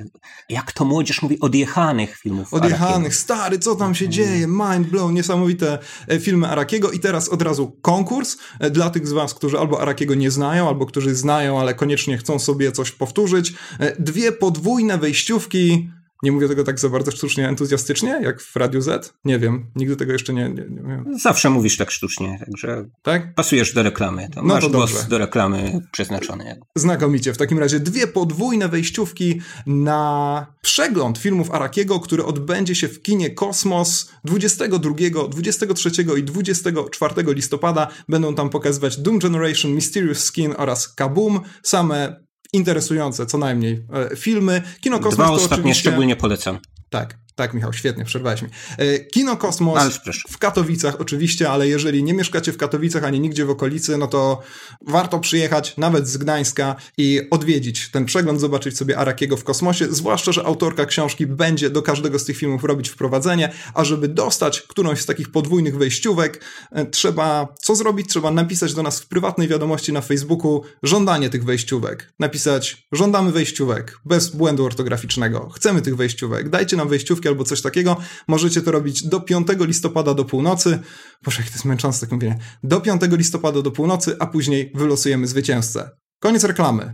jak 0.50 0.72
to 0.72 0.86
młodzież 0.86 1.22
mówi, 1.22 1.40
odjechanych 1.40 2.18
filmów. 2.18 2.54
Odjechanych, 2.54 2.96
Arakiego. 2.96 3.16
stary, 3.16 3.60
co 3.60 3.76
tam 3.76 3.96
się 3.96 4.10
dzieje? 4.10 4.48
Mind 4.48 4.88
blown, 4.88 5.14
niesamowite 5.14 5.80
e, 6.08 6.20
filmy 6.20 6.48
Arakiego. 6.48 6.92
I 6.92 7.00
teraz 7.00 7.30
od 7.30 7.42
razu 7.42 7.78
konkurs 7.82 8.38
dla 8.72 8.90
tych 8.90 9.08
z 9.08 9.12
Was, 9.12 9.34
którzy 9.34 9.60
albo 9.60 9.82
Arakiego 9.82 10.16
nie 10.16 10.32
znają, 10.32 10.68
albo 10.68 10.86
którzy 10.86 11.16
znają, 11.16 11.60
ale 11.60 11.74
koniecznie 11.74 12.18
chcą 12.18 12.40
sobie 12.40 12.72
coś 12.72 12.92
powtórzyć. 12.92 13.54
Dwie 14.00 14.32
podwójne 14.32 14.98
wejściówki 14.98 15.90
Nie 16.24 16.32
mówię 16.32 16.48
tego 16.48 16.64
tak 16.64 16.80
za 16.80 16.90
bardzo 16.90 17.12
sztucznie 17.12 17.50
entuzjastycznie, 17.50 18.20
jak 18.24 18.42
w 18.42 18.56
Radiu 18.56 18.82
Z? 18.82 19.14
Nie 19.26 19.40
wiem, 19.40 19.66
nigdy 19.76 19.96
tego 19.96 20.14
jeszcze 20.14 20.34
nie, 20.34 20.50
nie, 20.50 20.66
nie 20.70 21.20
Zawsze 21.20 21.50
mówisz 21.50 21.78
tak 21.78 21.92
sztucznie, 21.92 22.40
także 22.46 22.86
tak? 23.02 23.36
pasujesz 23.36 23.74
do 23.74 23.84
reklamy. 23.84 24.30
To 24.36 24.42
no 24.42 24.54
masz 24.54 24.64
to 24.64 24.70
głos 24.70 25.08
do 25.08 25.18
reklamy 25.18 25.82
przeznaczony. 25.92 26.60
Znakomicie. 26.76 27.34
W 27.34 27.38
takim 27.38 27.60
razie 27.60 27.80
dwie 27.80 28.08
podwójne 28.08 28.70
wejściówki 28.70 29.42
na 29.66 30.46
przegląd 30.62 31.18
filmów 31.18 31.52
Arakiego, 31.52 32.00
który 32.00 32.26
odbędzie 32.26 32.76
się 32.76 32.88
w 32.88 33.02
kinie 33.02 33.30
Kosmos 33.30 34.12
22, 34.24 34.96
23 35.30 35.90
i 36.18 36.24
24 36.24 37.14
listopada. 37.28 37.88
Będą 38.10 38.36
tam 38.36 38.50
pokazywać 38.50 38.98
Doom 38.98 39.20
Generation, 39.20 39.72
Mysterious 39.72 40.24
Skin 40.24 40.54
oraz 40.58 40.94
Kaboom. 40.94 41.42
Same 41.64 42.23
interesujące 42.54 43.26
co 43.26 43.38
najmniej 43.38 43.86
e, 44.12 44.16
filmy. 44.16 44.62
Kino 44.82 45.00
Kosmos 45.00 45.16
Dwa 45.16 45.32
ostatnie 45.32 45.56
oczywiście... 45.56 45.82
szczególnie 45.82 46.16
polecam. 46.16 46.60
Tak, 46.90 47.18
tak, 47.36 47.54
Michał, 47.54 47.74
świetnie, 47.74 48.06
przerwałeś 48.06 48.42
mi. 48.42 48.50
E, 48.78 49.00
Kino 49.00 49.38
Kosmos 49.38 50.00
w 50.30 50.38
Katowicach 50.38 51.02
oczywiście, 51.02 51.50
ale 51.50 51.68
jeżeli 51.68 52.04
nie 52.04 52.14
mieszkacie 52.14 52.52
w 52.52 52.58
Katowicach 52.58 53.04
ani 53.04 53.20
nigdzie 53.20 53.46
w 53.46 53.50
okolicy, 53.50 53.98
no 53.98 54.08
to 54.08 54.42
warto 54.88 55.20
przyjechać 55.20 55.78
nawet 55.78 56.08
z 56.08 56.18
Gdańska 56.18 56.76
i 56.98 57.22
odwiedzić 57.32 57.92
ten 57.92 58.06
przegląd, 58.06 58.42
zobaczyć 58.42 58.78
sobie 58.78 58.98
Arakiego 58.98 59.38
w 59.38 59.44
kosmosie, 59.44 59.88
zwłaszcza, 59.90 60.32
że 60.32 60.44
autorka 60.44 60.86
książki 60.86 61.28
będzie 61.28 61.70
do 61.70 61.82
każdego 61.82 62.20
z 62.20 62.26
tych 62.26 62.38
filmów 62.38 62.64
robić 62.64 62.90
wprowadzenie, 62.90 63.54
a 63.74 63.84
żeby 63.84 64.08
dostać 64.08 64.62
którąś 64.62 65.02
z 65.02 65.06
takich 65.06 65.32
podwójnych 65.32 65.78
wejściówek, 65.78 66.46
e, 66.72 66.86
trzeba 66.86 67.54
co 67.62 67.76
zrobić? 67.76 68.10
Trzeba 68.10 68.32
napisać 68.32 68.74
do 68.74 68.84
nas 68.84 69.00
w 69.00 69.08
prywatnej 69.08 69.48
wiadomości 69.48 69.94
na 69.94 70.02
Facebooku 70.02 70.62
żądanie 70.84 71.30
tych 71.30 71.44
wejściówek. 71.44 72.14
Napisać 72.20 72.88
żądamy 72.92 73.32
wejściówek, 73.32 74.00
bez 74.06 74.30
błędu 74.30 74.66
ortograficznego. 74.66 75.50
Chcemy 75.50 75.82
tych 75.82 75.96
wejściówek, 75.96 76.50
dajcie 76.50 76.78
nam 76.78 76.90
wejściówki 76.90 77.23
albo 77.30 77.44
coś 77.44 77.62
takiego. 77.62 77.98
Możecie 78.28 78.62
to 78.62 78.72
robić 78.72 79.08
do 79.08 79.22
5 79.22 79.48
listopada 79.60 80.14
do 80.14 80.26
północy. 80.26 80.80
Boże, 81.24 81.42
jak 81.42 81.50
to 81.50 81.56
jest 81.56 81.66
męczące 81.66 82.02
tak 82.02 82.12
mówienie. 82.12 82.38
Do 82.64 82.82
5 82.82 83.02
listopada 83.12 83.62
do 83.62 83.72
północy, 83.72 84.16
a 84.20 84.28
później 84.28 84.72
wylosujemy 84.76 85.28
zwycięzcę. 85.28 85.90
Koniec 86.20 86.44
reklamy. 86.44 86.94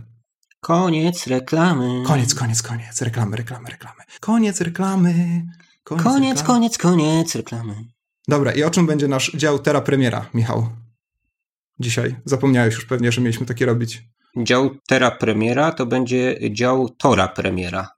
Koniec 0.60 1.26
reklamy. 1.26 2.02
Koniec, 2.06 2.34
koniec, 2.34 2.62
koniec. 2.62 3.02
Reklamy, 3.02 3.36
reklamy, 3.36 3.70
reklamy. 3.70 4.02
Koniec 4.20 4.60
reklamy. 4.60 5.46
Koniec, 5.84 6.04
koniec, 6.04 6.38
reklamy. 6.38 6.46
koniec, 6.46 6.78
koniec 6.78 7.34
reklamy. 7.34 7.74
Dobra, 8.28 8.52
i 8.52 8.62
o 8.62 8.70
czym 8.70 8.86
będzie 8.86 9.08
nasz 9.08 9.32
dział 9.34 9.58
Tera 9.58 9.80
Premiera, 9.80 10.26
Michał? 10.34 10.68
Dzisiaj. 11.80 12.16
Zapomniałeś 12.24 12.74
już 12.74 12.84
pewnie, 12.84 13.12
że 13.12 13.20
mieliśmy 13.20 13.46
takie 13.46 13.66
robić. 13.66 14.02
Dział 14.36 14.70
Tera 14.88 15.10
Premiera 15.10 15.72
to 15.72 15.86
będzie 15.86 16.38
dział 16.50 16.88
Tora 16.88 17.28
Premiera. 17.28 17.88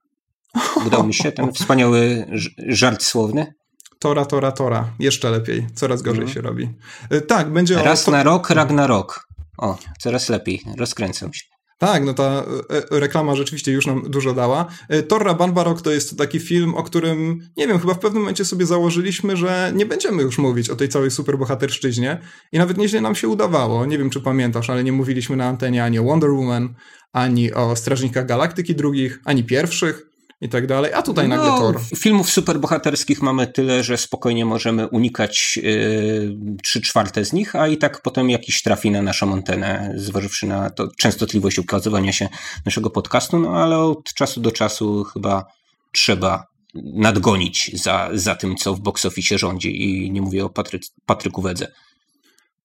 Udał 0.87 1.07
mi 1.07 1.15
się 1.15 1.33
ten 1.33 1.53
wspaniały 1.59 2.27
żart 2.69 3.03
słowny. 3.03 3.55
Tora, 3.99 4.25
tora, 4.25 4.53
tora. 4.53 4.91
Jeszcze 4.99 5.31
lepiej. 5.31 5.67
Coraz 5.75 6.03
gorzej 6.03 6.23
mm. 6.23 6.35
się 6.35 6.41
robi. 6.41 6.69
E, 7.11 7.21
tak, 7.21 7.53
będzie 7.53 7.75
Raz 7.75 8.09
o... 8.09 8.11
na 8.11 8.23
rok, 8.23 8.49
rok. 8.87 9.29
O, 9.59 9.79
coraz 10.01 10.29
lepiej. 10.29 10.63
Rozkręcam 10.79 11.35
się. 11.35 11.43
Tak, 11.79 12.05
no 12.05 12.15
ta 12.15 12.25
e, 12.25 12.97
e, 12.97 13.01
reklama 13.01 13.37
rzeczywiście 13.37 13.73
już 13.73 13.87
nam 13.87 14.03
dużo 14.11 14.35
dała. 14.35 14.67
Torra 15.09 15.35
Banbarok 15.35 15.83
to 15.83 15.91
jest 15.91 16.19
taki 16.19 16.41
film, 16.41 16.75
o 16.75 16.83
którym, 16.83 17.41
nie 17.57 17.69
wiem, 17.69 17.79
chyba 17.79 17.95
w 17.95 17.99
pewnym 17.99 18.23
momencie 18.23 18.45
sobie 18.45 18.67
założyliśmy, 18.67 19.37
że 19.37 19.73
nie 19.75 19.87
będziemy 19.87 20.23
już 20.23 20.39
mówić 20.39 20.71
o 20.71 20.77
tej 20.77 20.89
całej 20.89 21.11
superbohaterszczyźnie 21.11 22.21
i 22.53 22.59
nawet 22.59 22.79
nieźle 22.79 23.01
nam 23.01 23.15
się 23.15 23.29
udawało. 23.29 23.87
Nie 23.87 23.99
wiem, 23.99 24.11
czy 24.11 24.21
pamiętasz, 24.21 24.71
ale 24.71 24.85
nie 24.85 24.93
mówiliśmy 24.93 25.37
na 25.37 25.47
antenie 25.49 25.85
ani 25.85 25.99
o 25.99 26.05
Wonder 26.05 26.31
Woman, 26.31 26.75
ani 27.13 27.53
o 27.53 27.77
Strażnikach 27.77 28.27
Galaktyki 28.27 28.75
drugich, 28.75 29.21
ani 29.25 29.45
pierwszych 29.45 30.12
i 30.43 30.49
tak 30.49 30.67
dalej, 30.67 30.93
a 30.95 31.03
tutaj 31.03 31.29
nagle 31.29 31.49
no, 31.49 31.59
Thor. 31.59 31.81
Filmów 31.99 32.31
superbohaterskich 32.31 33.23
mamy 33.23 33.47
tyle, 33.47 33.85
że 33.85 33.97
spokojnie 33.97 34.45
możemy 34.45 34.89
unikać 34.89 35.57
yy, 35.63 36.37
trzy 36.63 36.81
czwarte 36.81 37.25
z 37.25 37.33
nich, 37.33 37.57
a 37.57 37.69
i 37.69 37.79
tak 37.79 38.03
potem 38.03 38.31
jakiś 38.31 38.63
trafi 38.63 38.91
na 38.91 39.03
naszą 39.03 39.33
antenę, 39.33 39.95
zważywszy 39.97 40.47
na 40.47 40.71
to 40.71 40.89
częstotliwość 40.99 41.59
ukazywania 41.59 42.13
się 42.13 42.29
naszego 42.67 42.91
podcastu, 42.91 43.39
no 43.39 43.51
ale 43.51 43.79
od 43.79 44.15
czasu 44.15 44.41
do 44.41 44.53
czasu 44.53 45.05
chyba 45.05 45.45
trzeba 45.93 46.47
nadgonić 46.75 47.71
za, 47.83 48.11
za 48.13 48.35
tym, 48.35 48.57
co 48.57 48.75
w 48.75 48.81
box 48.81 49.07
office 49.07 49.39
rządzi 49.39 49.83
i 49.83 50.11
nie 50.11 50.23
mówię 50.23 50.45
o 50.45 50.51
Patry, 50.51 50.81
Patryku 51.07 51.43
Wedze. 51.43 51.73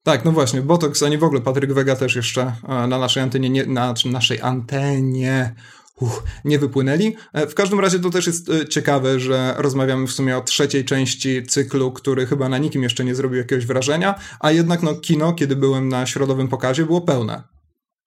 Tak, 0.03 0.25
no 0.25 0.31
właśnie, 0.31 0.61
Botox, 0.61 1.03
a 1.03 1.09
nie 1.09 1.17
w 1.17 1.23
ogóle 1.23 1.41
Patryk 1.41 1.73
Wega 1.73 1.95
też 1.95 2.15
jeszcze 2.15 2.53
e, 2.67 2.87
na 2.87 2.99
naszej 2.99 3.23
antenie, 3.23 3.49
nie, 3.49 3.65
na 3.65 3.93
naszej 4.05 4.41
antenie 4.41 5.55
uch, 5.99 6.23
nie 6.45 6.59
wypłynęli. 6.59 7.15
E, 7.33 7.47
w 7.47 7.55
każdym 7.55 7.79
razie 7.79 7.99
to 7.99 8.09
też 8.09 8.27
jest 8.27 8.49
e, 8.49 8.67
ciekawe, 8.67 9.19
że 9.19 9.55
rozmawiamy 9.57 10.07
w 10.07 10.11
sumie 10.11 10.37
o 10.37 10.41
trzeciej 10.41 10.85
części 10.85 11.43
cyklu, 11.43 11.91
który 11.91 12.25
chyba 12.25 12.49
na 12.49 12.57
nikim 12.57 12.83
jeszcze 12.83 13.05
nie 13.05 13.15
zrobił 13.15 13.37
jakiegoś 13.37 13.65
wrażenia, 13.65 14.15
a 14.39 14.51
jednak 14.51 14.83
no, 14.83 14.95
kino, 14.95 15.33
kiedy 15.33 15.55
byłem 15.55 15.89
na 15.89 16.05
środowym 16.05 16.47
pokazie, 16.47 16.85
było 16.85 17.01
pełne. 17.01 17.56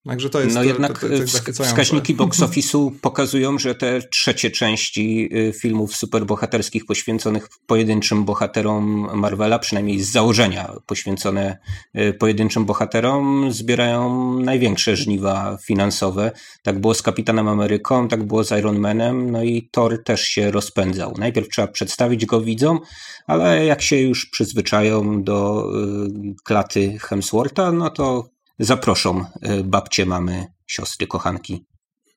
Także 0.06 0.30
to 0.30 0.40
jest 0.40 0.54
No 0.54 0.62
jednak 0.62 0.98
to, 0.98 1.08
to, 1.08 1.52
to 1.56 1.64
wskaźniki 1.64 2.14
box 2.14 2.40
office'u 2.46 2.90
pokazują, 3.00 3.58
że 3.58 3.74
te 3.74 4.02
trzecie 4.02 4.50
części 4.50 5.28
y, 5.36 5.52
filmów 5.52 5.96
superbohaterskich 5.96 6.86
poświęconych 6.86 7.48
pojedynczym 7.66 8.24
bohaterom 8.24 9.08
Marvela, 9.14 9.58
przynajmniej 9.58 10.00
z 10.00 10.12
założenia 10.12 10.72
poświęcone 10.86 11.58
y, 11.98 12.12
pojedynczym 12.12 12.64
bohaterom, 12.64 13.52
zbierają 13.52 14.34
największe 14.40 14.96
żniwa 14.96 15.58
finansowe. 15.64 16.32
Tak 16.62 16.80
było 16.80 16.94
z 16.94 17.02
Kapitanem 17.02 17.48
Ameryką, 17.48 18.08
tak 18.08 18.22
było 18.22 18.44
z 18.44 18.50
Iron 18.50 18.78
Manem, 18.78 19.30
no 19.30 19.42
i 19.42 19.68
Thor 19.72 20.04
też 20.04 20.22
się 20.22 20.50
rozpędzał. 20.50 21.14
Najpierw 21.18 21.48
trzeba 21.48 21.68
przedstawić 21.68 22.26
go 22.26 22.40
widzom, 22.40 22.80
ale 23.26 23.64
jak 23.64 23.82
się 23.82 23.96
już 23.96 24.26
przyzwyczają 24.26 25.22
do 25.22 25.64
y, 25.64 26.34
klaty 26.44 26.98
Hemswortha, 26.98 27.72
no 27.72 27.90
to 27.90 28.39
zaproszą 28.60 29.24
e, 29.42 29.64
babcie, 29.64 30.06
mamy, 30.06 30.46
siostry, 30.66 31.06
kochanki 31.06 31.64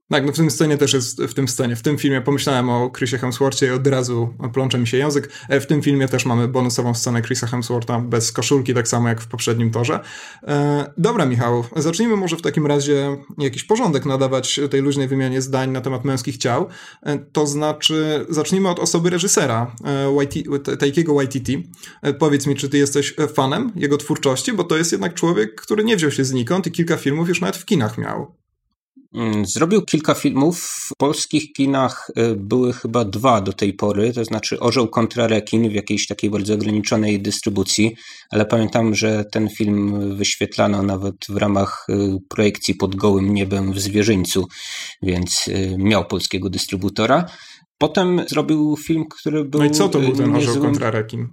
tak, 0.10 0.26
no 0.26 0.32
w 0.32 0.36
tym 0.36 0.52
scenie 0.52 0.78
też 0.78 0.94
jest, 0.94 1.22
w 1.22 1.34
tym 1.34 1.48
scenie, 1.48 1.76
w 1.76 1.82
tym 1.82 1.98
filmie 1.98 2.22
pomyślałem 2.22 2.70
o 2.70 2.92
Chrisie 2.98 3.18
Hemsworthie 3.18 3.68
i 3.68 3.70
od 3.70 3.88
razu 3.88 4.34
plącze 4.54 4.80
mi 4.80 4.88
się 4.88 4.98
język. 4.98 5.30
E, 5.50 5.60
w 5.60 5.68
tym 5.68 5.82
filmie 5.82 6.08
też 6.08 6.26
mamy 6.26 6.48
bonusową 6.48 6.94
scenę 6.94 7.22
Chrisa 7.22 7.48
Hemswortha 7.48 8.00
bez 8.00 8.32
koszulki, 8.32 8.74
tak 8.74 8.88
samo 8.88 9.10
jak 9.10 9.22
w 9.22 9.28
poprzednim 9.28 9.72
torze. 9.72 10.00
E, 10.44 10.94
dobra, 10.98 11.26
Michał, 11.26 11.64
zacznijmy 11.76 12.16
może 12.16 12.38
w 12.38 12.42
takim 12.42 12.68
razie 12.68 13.18
jakiś 13.38 13.64
porządek 13.64 14.06
nadawać 14.06 14.60
tej 14.72 14.82
luźnej 14.82 15.08
wymianie 15.08 15.42
zdań 15.42 15.72
na 15.72 15.82
temat 15.82 16.06
męskich 16.06 16.38
ciał. 16.38 16.68
E, 17.04 17.20
to 17.20 17.48
znaczy, 17.48 18.26
zacznijmy 18.30 18.70
od 18.70 18.80
osoby 18.80 19.10
reżysera, 19.10 19.76
e, 20.72 20.78
Taikiego 20.78 21.14
Waititi. 21.14 21.70
E, 22.02 22.14
powiedz 22.14 22.48
mi, 22.48 22.56
czy 22.56 22.70
ty 22.70 22.78
jesteś 22.78 23.14
fanem 23.34 23.72
jego 23.76 23.98
twórczości, 23.98 24.54
bo 24.54 24.64
to 24.64 24.78
jest 24.78 24.92
jednak 24.92 25.14
człowiek, 25.14 25.62
który 25.62 25.84
nie 25.84 25.96
wziął 25.96 26.12
się 26.12 26.26
znikąd 26.26 26.68
i 26.68 26.72
kilka 26.72 26.98
filmów 26.98 27.30
już 27.30 27.42
nawet 27.42 27.58
w 27.58 27.66
kinach 27.66 27.98
miał. 27.98 28.43
Mm, 29.14 29.46
zrobił 29.46 29.82
kilka 29.82 30.14
filmów. 30.14 30.60
W 30.62 30.96
polskich 30.98 31.54
kinach 31.54 32.12
y, 32.18 32.36
były 32.36 32.74
chyba 32.74 33.06
dwa 33.06 33.42
do 33.42 33.54
tej 33.54 33.74
pory, 33.74 34.14
to 34.14 34.26
znaczy 34.26 34.60
Orzeł 34.60 34.88
kontra 34.88 35.28
Rekin 35.28 35.70
w 35.70 35.74
jakiejś 35.74 36.08
takiej 36.08 36.30
bardzo 36.30 36.54
ograniczonej 36.54 37.22
dystrybucji, 37.22 37.96
ale 38.32 38.46
pamiętam, 38.46 38.96
że 38.96 39.26
ten 39.32 39.50
film 39.50 40.10
wyświetlano 40.18 40.84
nawet 40.84 41.16
w 41.30 41.38
ramach 41.38 41.86
y, 41.90 42.18
projekcji 42.30 42.76
pod 42.76 42.96
gołym 42.96 43.34
niebem 43.34 43.74
w 43.74 43.80
Zwierzyńcu, 43.80 44.48
więc 45.02 45.48
y, 45.48 45.76
miał 45.78 46.06
polskiego 46.06 46.50
dystrybutora. 46.50 47.26
Potem 47.78 48.22
zrobił 48.28 48.78
film, 48.78 49.06
który 49.20 49.46
był. 49.46 49.60
No 49.60 49.66
i 49.66 49.72
co 49.72 49.90
to 49.90 50.00
był 50.00 50.12
ten 50.12 50.36
Orzeł 50.36 50.62
kontra 50.62 50.92
Rekin? 50.92 51.28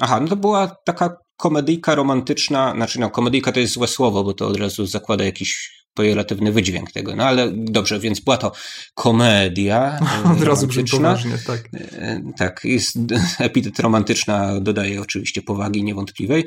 Aha, 0.00 0.20
no 0.20 0.28
to 0.28 0.36
była 0.36 0.76
taka 0.84 1.16
komedyjka 1.36 1.94
romantyczna, 1.94 2.72
znaczy 2.76 3.00
no, 3.00 3.10
komedyjka 3.10 3.52
to 3.52 3.60
jest 3.60 3.72
złe 3.72 3.86
słowo, 3.86 4.24
bo 4.24 4.34
to 4.34 4.46
od 4.46 4.56
razu 4.56 4.86
zakłada 4.86 5.24
jakiś 5.24 5.76
pejoratywny 5.96 6.52
wydźwięk 6.52 6.92
tego. 6.92 7.16
No 7.16 7.24
ale 7.24 7.52
dobrze, 7.52 8.00
więc 8.00 8.20
była 8.20 8.36
to 8.36 8.52
komedia. 8.94 10.00
Od 10.36 10.42
razu 10.42 10.66
brzmi 10.66 10.84
poważnie, 10.84 11.38
tak. 11.46 11.68
E, 11.74 12.22
tak, 12.36 12.60
jest 12.64 12.98
epitet 13.38 13.78
romantyczna 13.78 14.60
dodaje 14.60 15.00
oczywiście 15.00 15.42
powagi 15.42 15.84
niewątpliwej 15.84 16.44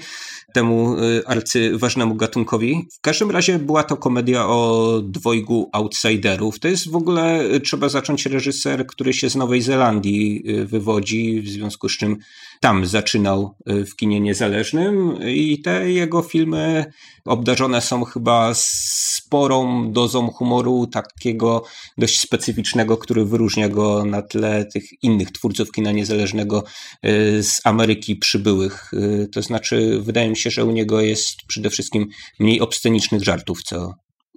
temu 0.54 0.96
e, 0.98 1.28
arcyważnemu 1.28 2.16
gatunkowi. 2.16 2.88
W 2.98 3.02
każdym 3.02 3.32
razie 3.32 3.60
była 3.60 3.84
to 3.84 3.98
komedia 3.98 4.48
o 4.48 5.02
dwojgu 5.04 5.70
outsiderów. 5.74 6.60
To 6.60 6.68
jest 6.68 6.90
w 6.90 6.96
ogóle, 6.96 7.40
e, 7.40 7.60
trzeba 7.60 7.90
zacząć 7.90 8.26
reżyser, 8.26 8.88
który 8.88 9.14
się 9.14 9.30
z 9.30 9.36
Nowej 9.36 9.62
Zelandii 9.62 10.44
wywodzi, 10.66 11.42
w 11.42 11.50
związku 11.50 11.90
z 11.90 11.98
czym 11.98 12.18
tam 12.60 12.86
zaczynał 12.86 13.56
w 13.66 13.96
kinie 13.96 14.20
niezależnym 14.20 15.18
i 15.28 15.62
te 15.62 15.92
jego 15.92 16.22
filmy 16.22 16.86
obdarzone 17.26 17.82
są 17.82 18.04
chyba 18.04 18.52
sporą 18.54 19.92
dozą 19.92 20.28
humoru, 20.28 20.88
takiego 20.88 21.64
dość 21.98 22.20
specyficznego, 22.20 22.98
który 22.98 23.26
wyróżnia 23.26 23.70
go 23.70 24.06
na 24.06 24.22
tle 24.22 24.66
tych 24.66 25.04
innych 25.04 25.32
twórców 25.32 25.72
kina 25.72 25.92
niezależnego 25.92 26.64
y, 27.06 27.44
z 27.44 27.62
Ameryki 27.64 28.16
przybyłych. 28.16 28.94
Y, 28.94 29.28
to 29.34 29.42
znaczy, 29.42 30.00
wydaje 30.02 30.30
mi 30.30 30.38
się, 30.38 30.50
że 30.50 30.66
u 30.66 30.72
niego 30.72 31.02
jest 31.02 31.36
przede 31.48 31.70
wszystkim 31.70 32.08
mniej 32.40 32.62
obscenicznych 32.62 33.24
żartów, 33.24 33.64
co 33.64 33.94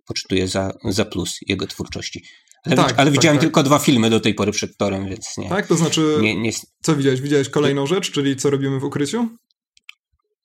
poczytuję 0.07 0.49
za, 0.49 0.73
za 0.85 1.05
plus 1.05 1.39
jego 1.47 1.67
twórczości. 1.67 2.25
Ale, 2.67 2.77
tak, 2.77 2.87
ale 2.87 2.95
tak, 2.97 3.13
widziałem 3.13 3.39
tak. 3.39 3.43
tylko 3.43 3.63
dwa 3.63 3.79
filmy 3.79 4.11
do 4.11 4.21
tej 4.21 4.35
pory 4.35 4.53
przed 4.53 4.77
torem, 4.77 5.09
więc 5.09 5.37
nie. 5.39 5.49
Tak, 5.49 5.67
to 5.67 5.77
znaczy, 5.77 6.19
nie, 6.21 6.41
nie... 6.41 6.51
co 6.83 6.97
widziałeś? 6.97 7.21
Widziałeś 7.21 7.49
kolejną 7.49 7.87
rzecz, 7.87 8.11
czyli 8.11 8.37
co 8.37 8.51
robimy 8.51 8.81
w 8.81 8.85
ukryciu? 8.85 9.29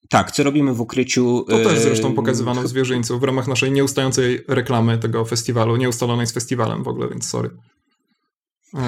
Tak, 0.09 0.31
co 0.31 0.43
robimy 0.43 0.73
w 0.73 0.81
ukryciu. 0.81 1.45
To 1.49 1.57
też 1.57 1.79
zresztą 1.79 2.13
pokazywano 2.13 2.61
w 2.61 2.67
zwierzyńcu 2.67 3.19
w 3.19 3.23
ramach 3.23 3.47
naszej 3.47 3.71
nieustającej 3.71 4.43
reklamy 4.47 4.97
tego 4.97 5.25
festiwalu, 5.25 5.75
nieustalonej 5.75 6.27
z 6.27 6.31
festiwalem 6.31 6.83
w 6.83 6.87
ogóle, 6.87 7.09
więc 7.09 7.29
sorry. 7.29 7.49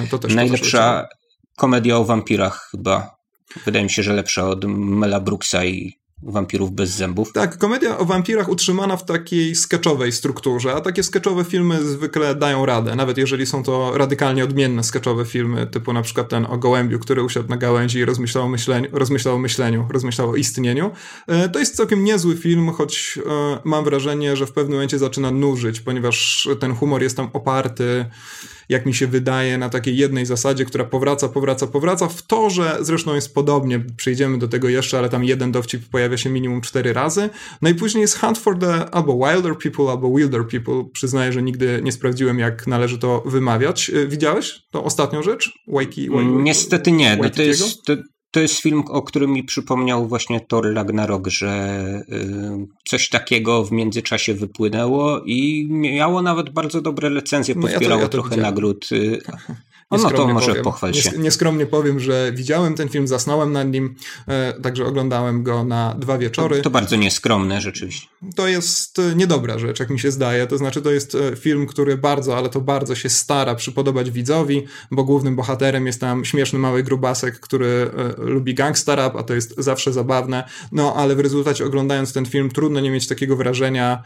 To 0.09 0.19
też 0.19 0.33
Najlepsza 0.35 1.07
komedia 1.57 1.97
o 1.97 2.05
wampirach 2.05 2.67
chyba. 2.71 3.15
Wydaje 3.65 3.83
mi 3.83 3.91
się, 3.91 4.03
że 4.03 4.13
lepsza 4.13 4.49
od 4.49 4.65
Mela 4.65 5.19
Brooksa 5.19 5.65
i 5.65 5.98
wampirów 6.23 6.71
bez 6.71 6.89
zębów. 6.89 7.33
Tak, 7.33 7.57
komedia 7.57 7.97
o 7.97 8.05
wampirach 8.05 8.49
utrzymana 8.49 8.97
w 8.97 9.05
takiej 9.05 9.55
sketchowej 9.55 10.11
strukturze, 10.11 10.73
a 10.73 10.81
takie 10.81 11.03
sketchowe 11.03 11.43
filmy 11.43 11.83
zwykle 11.83 12.35
dają 12.35 12.65
radę, 12.65 12.95
nawet 12.95 13.17
jeżeli 13.17 13.45
są 13.45 13.63
to 13.63 13.97
radykalnie 13.97 14.43
odmienne 14.43 14.83
sketchowe 14.83 15.25
filmy, 15.25 15.67
typu 15.67 15.93
na 15.93 16.01
przykład 16.01 16.29
ten 16.29 16.45
o 16.45 16.57
gołębiu, 16.57 16.99
który 16.99 17.23
usiadł 17.23 17.49
na 17.49 17.57
gałęzi 17.57 17.99
i 17.99 18.05
rozmyślał 18.05 18.43
o 18.43 18.49
myśleniu, 18.49 18.87
rozmyślał 18.91 19.35
o, 19.35 19.39
myśleniu, 19.39 19.87
rozmyślał 19.89 20.29
o 20.29 20.35
istnieniu. 20.35 20.91
E, 21.27 21.49
to 21.49 21.59
jest 21.59 21.75
całkiem 21.75 22.03
niezły 22.03 22.37
film, 22.37 22.71
choć 22.71 23.19
e, 23.25 23.59
mam 23.63 23.83
wrażenie, 23.83 24.35
że 24.35 24.45
w 24.45 24.51
pewnym 24.51 24.73
momencie 24.73 24.99
zaczyna 24.99 25.31
nużyć, 25.31 25.81
ponieważ 25.81 26.49
ten 26.59 26.75
humor 26.75 27.03
jest 27.03 27.17
tam 27.17 27.29
oparty 27.33 28.05
jak 28.69 28.85
mi 28.85 28.93
się 28.93 29.07
wydaje, 29.07 29.57
na 29.57 29.69
takiej 29.69 29.97
jednej 29.97 30.25
zasadzie, 30.25 30.65
która 30.65 30.85
powraca, 30.85 31.29
powraca, 31.29 31.67
powraca. 31.67 32.07
W 32.07 32.21
torze 32.21 32.77
zresztą 32.81 33.15
jest 33.15 33.33
podobnie, 33.33 33.79
przejdziemy 33.97 34.37
do 34.37 34.47
tego 34.47 34.69
jeszcze, 34.69 34.97
ale 34.97 35.09
tam 35.09 35.23
jeden 35.23 35.51
dowcip 35.51 35.89
pojawia 35.89 36.17
się 36.17 36.29
minimum 36.29 36.61
cztery 36.61 36.93
razy. 36.93 37.29
No 37.61 37.69
i 37.69 37.75
później 37.75 38.01
jest 38.01 38.19
Hunt 38.19 38.37
for 38.37 38.59
the 38.59 38.89
albo 38.89 39.13
Wilder 39.27 39.57
People, 39.57 39.91
albo 39.91 40.17
Wilder 40.17 40.47
People. 40.47 40.83
Przyznaję, 40.93 41.33
że 41.33 41.41
nigdy 41.41 41.79
nie 41.83 41.91
sprawdziłem, 41.91 42.39
jak 42.39 42.67
należy 42.67 42.97
to 42.97 43.23
wymawiać. 43.25 43.89
Y, 43.89 44.07
widziałeś 44.07 44.61
tą 44.71 44.83
ostatnią 44.83 45.23
rzecz? 45.23 45.51
Waiki, 45.67 46.09
Waiki, 46.09 46.31
Niestety 46.31 46.91
nie. 46.91 47.17
No 47.21 47.29
to 47.29 47.41
jest, 47.41 47.83
to, 47.83 47.93
to 48.31 48.39
jest 48.39 48.61
film, 48.61 48.83
o 48.89 49.01
którym 49.01 49.31
mi 49.31 49.43
przypomniał 49.43 50.07
właśnie 50.07 50.41
Thor 50.41 50.73
Ragnarok, 50.73 51.27
że 51.27 51.81
y, 52.09 52.67
coś 52.89 53.09
takiego 53.09 53.63
w 53.63 53.71
międzyczasie 53.71 54.33
wypłynęło 54.33 55.21
i 55.25 55.67
miało 55.69 56.21
nawet 56.21 56.49
bardzo 56.49 56.81
dobre 56.81 57.09
recenzje, 57.09 57.55
pozbierało 57.55 57.79
no 57.79 57.85
ja 57.85 57.95
to, 57.95 58.01
ja 58.01 58.05
to 58.05 58.11
trochę 58.11 58.29
widziałem. 58.29 58.53
nagród. 58.53 58.89
No, 59.91 59.97
no 59.97 60.09
to 60.09 60.27
może 60.27 60.47
powiem, 60.47 60.63
pochwal 60.63 60.93
się. 60.93 61.11
Nieskromnie 61.17 61.65
powiem, 61.65 61.99
że 61.99 62.31
widziałem 62.35 62.75
ten 62.75 62.89
film, 62.89 63.07
zasnąłem 63.07 63.51
nad 63.51 63.71
nim, 63.71 63.95
e, 64.27 64.53
także 64.61 64.85
oglądałem 64.85 65.43
go 65.43 65.63
na 65.63 65.95
dwa 65.99 66.17
wieczory. 66.17 66.57
To, 66.57 66.63
to, 66.63 66.69
bardzo 66.69 66.95
nieskromne 66.95 67.61
rzeczywiście. 67.61 68.07
To 68.35 68.47
jest 68.47 68.99
e, 68.99 69.15
niedobra 69.15 69.59
rzecz, 69.59 69.79
jak 69.79 69.89
mi 69.89 69.99
się 69.99 70.11
zdaje. 70.11 70.47
To 70.47 70.57
znaczy, 70.57 70.81
to 70.81 70.91
jest 70.91 71.15
e, 71.15 71.35
film, 71.35 71.67
który 71.67 71.97
bardzo, 71.97 72.37
ale 72.37 72.49
to 72.49 72.61
bardzo 72.61 72.95
się 72.95 73.09
stara 73.09 73.55
przypodobać 73.55 74.11
widzowi, 74.11 74.65
bo 74.91 75.03
głównym 75.03 75.35
bohaterem 75.35 75.87
jest 75.87 76.01
tam 76.01 76.25
śmieszny 76.25 76.59
mały 76.59 76.83
grubasek, 76.83 77.39
który 77.39 77.91
lubi 78.17 78.53
gangsta 78.53 78.95
rap, 78.95 79.15
a 79.15 79.23
to 79.23 79.33
jest 79.33 79.55
zawsze 79.57 79.93
zabawne. 79.93 80.49
No, 80.71 80.95
ale 80.95 81.15
w 81.15 81.19
rezultacie 81.19 81.65
oglądając 81.65 82.13
ten 82.13 82.25
film 82.25 82.49
trudno 82.49 82.79
nie 82.79 82.91
mieć 82.91 83.07
takiego 83.07 83.35
wrażenia, 83.35 84.03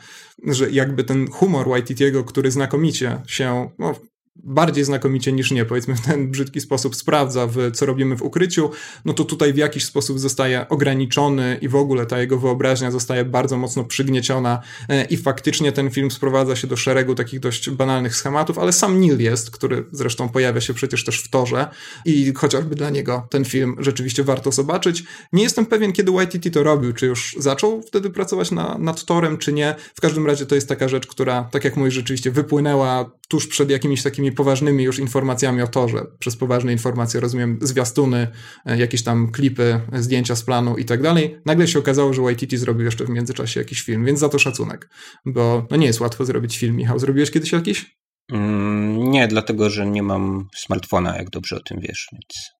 że 0.47 0.71
jakby 0.71 1.03
ten 1.03 1.31
humor 1.31 1.69
Waititiego, 1.69 2.23
który 2.23 2.51
znakomicie 2.51 3.21
się 3.27 3.69
no, 3.79 3.95
bardziej 4.35 4.83
znakomicie 4.83 5.31
niż 5.31 5.51
nie, 5.51 5.65
powiedzmy 5.65 5.95
w 5.95 6.01
ten 6.01 6.31
brzydki 6.31 6.61
sposób 6.61 6.95
sprawdza 6.95 7.47
w 7.47 7.71
co 7.73 7.85
robimy 7.85 8.15
w 8.15 8.21
ukryciu, 8.21 8.71
no 9.05 9.13
to 9.13 9.23
tutaj 9.23 9.53
w 9.53 9.57
jakiś 9.57 9.85
sposób 9.85 10.19
zostaje 10.19 10.69
ograniczony 10.69 11.57
i 11.61 11.67
w 11.67 11.75
ogóle 11.75 12.05
ta 12.05 12.19
jego 12.19 12.37
wyobraźnia 12.37 12.91
zostaje 12.91 13.25
bardzo 13.25 13.57
mocno 13.57 13.83
przygnieciona 13.83 14.61
e, 14.89 15.05
i 15.05 15.17
faktycznie 15.17 15.71
ten 15.71 15.89
film 15.89 16.11
sprowadza 16.11 16.55
się 16.55 16.67
do 16.67 16.77
szeregu 16.77 17.15
takich 17.15 17.39
dość 17.39 17.69
banalnych 17.69 18.15
schematów, 18.15 18.59
ale 18.59 18.73
sam 18.73 18.99
Neil 18.99 19.19
jest, 19.19 19.51
który 19.51 19.85
zresztą 19.91 20.29
pojawia 20.29 20.61
się 20.61 20.73
przecież 20.73 21.03
też 21.03 21.23
w 21.23 21.29
torze 21.29 21.67
i 22.05 22.33
chociażby 22.33 22.75
dla 22.75 22.89
niego 22.89 23.27
ten 23.29 23.45
film 23.45 23.75
rzeczywiście 23.79 24.23
warto 24.23 24.51
zobaczyć. 24.51 25.03
Nie 25.33 25.43
jestem 25.43 25.65
pewien, 25.65 25.93
kiedy 25.93 26.11
YTT 26.11 26.53
to 26.53 26.63
robił, 26.63 26.93
czy 26.93 27.05
już 27.05 27.35
zaczął 27.39 27.81
wtedy 27.81 28.09
pracować 28.09 28.51
na, 28.51 28.77
nad 28.77 29.05
torem, 29.05 29.37
czy 29.37 29.53
nie. 29.53 29.75
W 29.95 30.01
każdym 30.01 30.27
razie 30.27 30.45
to 30.45 30.55
jest 30.55 30.69
taka 30.69 30.87
rzecz, 30.87 31.07
która, 31.07 31.49
tak 31.51 31.63
jak 31.63 31.77
mówisz, 31.77 31.93
rzeczywiście 31.93 32.31
wypłynęła 32.31 33.11
tuż 33.27 33.47
przed 33.47 33.69
jakimiś 33.69 34.03
takimi 34.03 34.22
poważnymi 34.31 34.83
już 34.83 34.99
informacjami 34.99 35.61
o 35.61 35.67
torze. 35.67 36.05
Przez 36.19 36.37
poważne 36.37 36.71
informacje 36.71 37.19
rozumiem 37.19 37.57
zwiastuny, 37.61 38.27
e, 38.65 38.77
jakieś 38.77 39.03
tam 39.03 39.31
klipy, 39.31 39.79
zdjęcia 39.93 40.35
z 40.35 40.43
planu 40.43 40.77
i 40.77 40.85
tak 40.85 41.01
dalej. 41.01 41.37
Nagle 41.45 41.67
się 41.67 41.79
okazało, 41.79 42.13
że 42.13 42.21
YTT 42.21 42.57
zrobił 42.57 42.85
jeszcze 42.85 43.05
w 43.05 43.09
międzyczasie 43.09 43.59
jakiś 43.59 43.81
film, 43.81 44.05
więc 44.05 44.19
za 44.19 44.29
to 44.29 44.39
szacunek. 44.39 44.89
Bo 45.25 45.67
no 45.71 45.77
nie 45.77 45.87
jest 45.87 45.99
łatwo 45.99 46.25
zrobić 46.25 46.57
film. 46.57 46.75
Michał, 46.75 46.99
zrobiłeś 46.99 47.31
kiedyś 47.31 47.51
jakiś? 47.51 47.95
Mm, 48.31 49.11
nie, 49.11 49.27
dlatego 49.27 49.69
że 49.69 49.85
nie 49.85 50.03
mam 50.03 50.47
smartfona, 50.55 51.17
jak 51.17 51.29
dobrze 51.29 51.55
o 51.55 51.59
tym 51.59 51.79
wiesz, 51.79 52.07
więc 52.11 52.51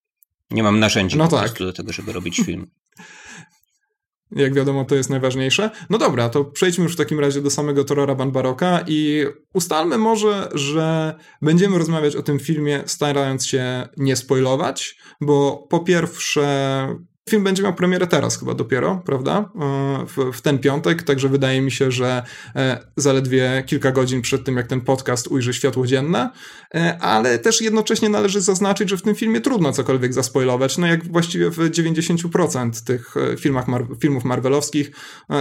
nie 0.51 0.63
mam 0.63 0.79
narzędzi 0.79 1.17
no 1.17 1.27
tak. 1.27 1.59
do 1.59 1.73
tego, 1.73 1.93
żeby 1.93 2.13
robić 2.13 2.37
film. 2.45 2.67
Jak 4.35 4.53
wiadomo, 4.53 4.85
to 4.85 4.95
jest 4.95 5.09
najważniejsze. 5.09 5.69
No 5.89 5.97
dobra, 5.97 6.29
to 6.29 6.45
przejdźmy 6.45 6.83
już 6.83 6.93
w 6.93 6.97
takim 6.97 7.19
razie 7.19 7.41
do 7.41 7.49
samego 7.49 7.83
Torora 7.83 8.15
Baroka 8.15 8.83
i 8.87 9.25
ustalmy 9.53 9.97
może, 9.97 10.49
że 10.53 11.15
będziemy 11.41 11.77
rozmawiać 11.77 12.15
o 12.15 12.23
tym 12.23 12.39
filmie 12.39 12.83
starając 12.85 13.45
się 13.45 13.87
nie 13.97 14.15
spoilować, 14.15 14.97
bo 15.21 15.67
po 15.69 15.79
pierwsze 15.79 16.87
Film 17.29 17.43
będzie 17.43 17.63
miał 17.63 17.73
premierę 17.73 18.07
teraz 18.07 18.39
chyba 18.39 18.53
dopiero, 18.53 19.01
prawda? 19.05 19.49
E, 19.55 20.05
w, 20.05 20.37
w, 20.37 20.41
ten 20.41 20.59
piątek, 20.59 21.03
także 21.03 21.29
wydaje 21.29 21.61
mi 21.61 21.71
się, 21.71 21.91
że 21.91 22.23
e, 22.55 22.79
zaledwie 22.97 23.63
kilka 23.65 23.91
godzin 23.91 24.21
przed 24.21 24.45
tym, 24.45 24.57
jak 24.57 24.67
ten 24.67 24.81
podcast 24.81 25.27
ujrzy 25.27 25.53
światło 25.53 25.87
dzienne, 25.87 26.29
e, 26.75 26.97
ale 27.01 27.39
też 27.39 27.61
jednocześnie 27.61 28.09
należy 28.09 28.41
zaznaczyć, 28.41 28.89
że 28.89 28.97
w 28.97 29.01
tym 29.01 29.15
filmie 29.15 29.41
trudno 29.41 29.71
cokolwiek 29.71 30.13
zaspoilować, 30.13 30.77
no 30.77 30.87
jak 30.87 31.11
właściwie 31.11 31.49
w 31.49 31.57
90% 31.57 32.83
tych 32.83 33.15
filmach, 33.39 33.65
filmów 33.99 34.23
marvelowskich, 34.23 34.91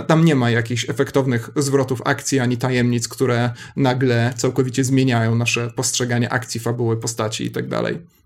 tam 0.06 0.24
nie 0.24 0.34
ma 0.34 0.50
jakichś 0.50 0.90
efektownych 0.90 1.50
zwrotów 1.56 2.02
akcji 2.04 2.40
ani 2.40 2.56
tajemnic, 2.56 3.08
które 3.08 3.50
nagle 3.76 4.34
całkowicie 4.36 4.84
zmieniają 4.84 5.34
nasze 5.34 5.70
postrzeganie 5.76 6.32
akcji, 6.32 6.60
fabuły, 6.60 6.96
postaci 6.96 7.44
i 7.44 7.50
tak. 7.50 7.64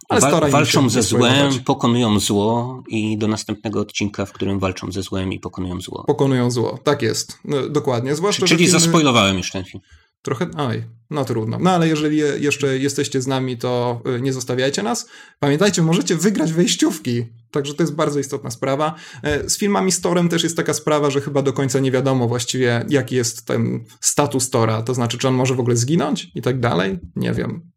Ale 0.09 0.21
Wal, 0.21 0.51
walczą 0.51 0.91
ze 0.91 1.03
złem, 1.03 1.65
pokonują 1.65 2.21
zło 2.21 2.83
i 2.89 3.19
do 3.19 3.29
następnego 3.29 3.81
odcinka, 3.81 4.27
w 4.27 4.33
którym 4.33 4.59
walczą 4.59 4.93
ze 4.93 5.03
złem 5.03 5.33
i 5.33 5.41
pokonują 5.41 5.81
zło. 5.81 6.05
Pokonują 6.07 6.51
zło, 6.51 6.79
tak 6.85 7.03
jest, 7.03 7.39
no, 7.45 7.69
dokładnie. 7.69 8.15
Zwłaszcza, 8.15 8.47
Czyli 8.47 8.65
filmy... 8.65 8.81
zaspoilowałem 8.81 9.37
już 9.37 9.51
ten 9.51 9.65
film. 9.65 9.83
Trochę, 10.23 10.47
oj, 10.57 10.85
no 11.11 11.25
trudno. 11.25 11.59
No 11.61 11.71
ale 11.71 11.89
jeżeli 11.89 12.17
jeszcze 12.39 12.79
jesteście 12.79 13.23
z 13.23 13.27
nami, 13.27 13.59
to 13.59 14.03
y, 14.17 14.21
nie 14.21 14.33
zostawiajcie 14.33 14.83
nas. 14.83 15.09
Pamiętajcie, 15.39 15.83
możecie 15.83 16.17
wygrać 16.17 16.53
wejściówki. 16.53 17.25
Także 17.51 17.75
to 17.75 17.83
jest 17.83 17.95
bardzo 17.95 18.21
istotna 18.21 18.51
sprawa. 18.51 18.95
E, 19.23 19.51
z 19.51 19.59
filmami 19.59 19.93
Storem 19.93 20.29
też 20.29 20.43
jest 20.43 20.57
taka 20.57 20.75
sprawa, 20.75 21.11
że 21.11 21.21
chyba 21.21 21.43
do 21.43 21.53
końca 21.53 21.81
nie 21.81 21.91
wiadomo 21.91 22.29
właściwie, 22.29 22.85
jaki 22.89 23.15
jest 23.15 23.47
ten 23.47 23.85
status 24.01 24.51
Tora. 24.51 24.83
To 24.83 24.95
znaczy, 24.95 25.19
czy 25.19 25.29
on 25.29 25.35
może 25.35 25.55
w 25.55 25.61
ogóle 25.61 25.77
zginąć 25.77 26.31
i 26.35 26.43
tak 26.43 26.61
dalej. 26.61 26.99
Nie 27.17 27.33
wiem. 27.33 27.76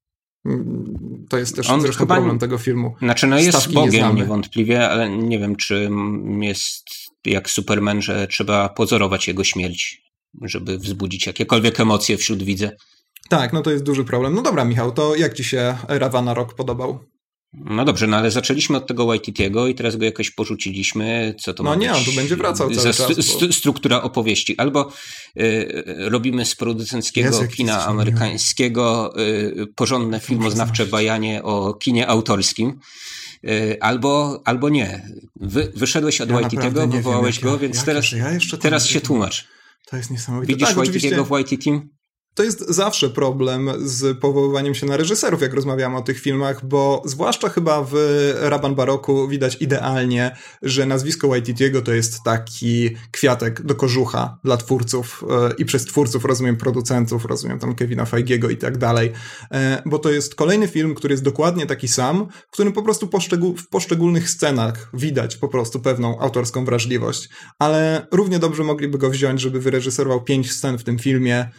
To 1.29 1.37
jest 1.37 1.55
też 1.55 1.69
On 1.69 1.81
zresztą 1.81 2.05
problem 2.05 2.39
tego 2.39 2.57
filmu. 2.57 2.95
Znaczy, 3.01 3.27
no 3.27 3.39
jest 3.39 3.57
Stawki 3.57 3.73
Bogiem 3.73 4.15
nie 4.15 4.21
niewątpliwie, 4.21 4.89
ale 4.89 5.09
nie 5.09 5.39
wiem, 5.39 5.55
czy 5.55 5.89
jest 6.39 6.89
jak 7.25 7.49
Superman, 7.49 8.01
że 8.01 8.27
trzeba 8.27 8.69
pozorować 8.69 9.27
jego 9.27 9.43
śmierć, 9.43 10.01
żeby 10.41 10.77
wzbudzić 10.77 11.27
jakiekolwiek 11.27 11.79
emocje 11.79 12.17
wśród 12.17 12.43
widza. 12.43 12.69
Tak, 13.29 13.53
no 13.53 13.61
to 13.61 13.71
jest 13.71 13.83
duży 13.83 14.03
problem. 14.03 14.35
No 14.35 14.41
dobra, 14.41 14.65
Michał, 14.65 14.91
to 14.91 15.15
jak 15.15 15.33
ci 15.33 15.43
się 15.43 15.77
Ravana 15.87 16.33
Rock 16.33 16.53
podobał? 16.53 16.99
No 17.53 17.85
dobrze, 17.85 18.07
no 18.07 18.17
ale 18.17 18.31
zaczęliśmy 18.31 18.77
od 18.77 18.87
tego 18.87 19.05
Waititiego 19.05 19.67
i 19.67 19.75
teraz 19.75 19.95
go 19.95 20.05
jakoś 20.05 20.31
porzuciliśmy. 20.31 21.35
Co 21.39 21.53
to 21.53 21.63
no 21.63 21.69
ma 21.69 21.75
nie, 21.75 21.93
on 21.93 22.03
tu 22.03 22.11
będzie 22.11 22.35
wracał 22.35 22.71
cały 22.71 22.93
czas. 22.93 23.25
St 23.25 23.53
struktura 23.53 24.01
opowieści. 24.01 24.57
Albo 24.57 24.91
y, 25.39 25.83
robimy 25.97 26.45
z 26.45 26.55
producenckiego 26.55 27.27
Jezu, 27.27 27.47
kina 27.47 27.85
amerykańskiego 27.85 29.13
y, 29.19 29.67
porządne 29.75 30.19
filmoznawcze 30.19 30.85
bajanie 30.85 31.43
o 31.43 31.73
kinie 31.73 32.07
autorskim. 32.07 32.79
Y, 33.43 33.77
albo, 33.81 34.41
albo 34.45 34.69
nie. 34.69 35.09
Wy, 35.35 35.71
wyszedłeś 35.75 36.21
od 36.21 36.29
ja 36.29 36.35
Waititiego, 36.35 36.87
wywołałeś 36.87 37.39
go, 37.39 37.57
więc 37.57 37.83
teraz, 37.83 38.11
ja 38.11 38.57
teraz 38.61 38.85
się 38.87 39.01
tłumacz. 39.01 39.47
To 39.89 39.97
jest 39.97 40.11
niesamowite. 40.11 40.53
Widzisz 40.53 40.67
tak, 40.67 40.77
Waititiego 40.77 41.25
w 41.25 41.29
Waititi? 41.29 41.81
To 42.39 42.43
jest 42.43 42.69
zawsze 42.69 43.09
problem 43.09 43.69
z 43.79 44.19
powoływaniem 44.19 44.75
się 44.75 44.85
na 44.85 44.97
reżyserów, 44.97 45.41
jak 45.41 45.53
rozmawiamy 45.53 45.97
o 45.97 46.01
tych 46.01 46.19
filmach, 46.19 46.65
bo 46.65 47.01
zwłaszcza 47.05 47.49
chyba 47.49 47.83
w 47.83 47.93
Raban 48.41 48.75
Baroku 48.75 49.27
widać 49.27 49.57
idealnie, 49.61 50.35
że 50.61 50.85
nazwisko 50.85 51.27
Waititiego 51.27 51.81
to 51.81 51.93
jest 51.93 52.23
taki 52.23 52.89
kwiatek 53.11 53.61
do 53.61 53.75
kożucha 53.75 54.37
dla 54.43 54.57
twórców 54.57 55.23
e, 55.29 55.53
i 55.57 55.65
przez 55.65 55.85
twórców 55.85 56.25
rozumiem 56.25 56.57
producentów, 56.57 57.25
rozumiem 57.25 57.59
tam 57.59 57.75
Kevina 57.75 58.05
Feigiego 58.05 58.49
i 58.49 58.57
tak 58.57 58.77
dalej, 58.77 59.11
e, 59.51 59.81
bo 59.85 59.99
to 59.99 60.09
jest 60.09 60.35
kolejny 60.35 60.67
film, 60.67 60.95
który 60.95 61.13
jest 61.13 61.23
dokładnie 61.23 61.65
taki 61.65 61.87
sam, 61.87 62.27
w 62.47 62.51
którym 62.51 62.73
po 62.73 62.83
prostu 62.83 63.07
poszczegól 63.07 63.55
w 63.55 63.67
poszczególnych 63.67 64.29
scenach 64.29 64.89
widać 64.93 65.37
po 65.37 65.47
prostu 65.47 65.79
pewną 65.79 66.19
autorską 66.19 66.65
wrażliwość, 66.65 67.29
ale 67.59 68.07
równie 68.11 68.39
dobrze 68.39 68.63
mogliby 68.63 68.97
go 68.97 69.09
wziąć, 69.09 69.41
żeby 69.41 69.59
wyreżyserował 69.59 70.23
pięć 70.23 70.51
scen 70.51 70.77
w 70.77 70.83
tym 70.83 70.99
filmie, 70.99 71.49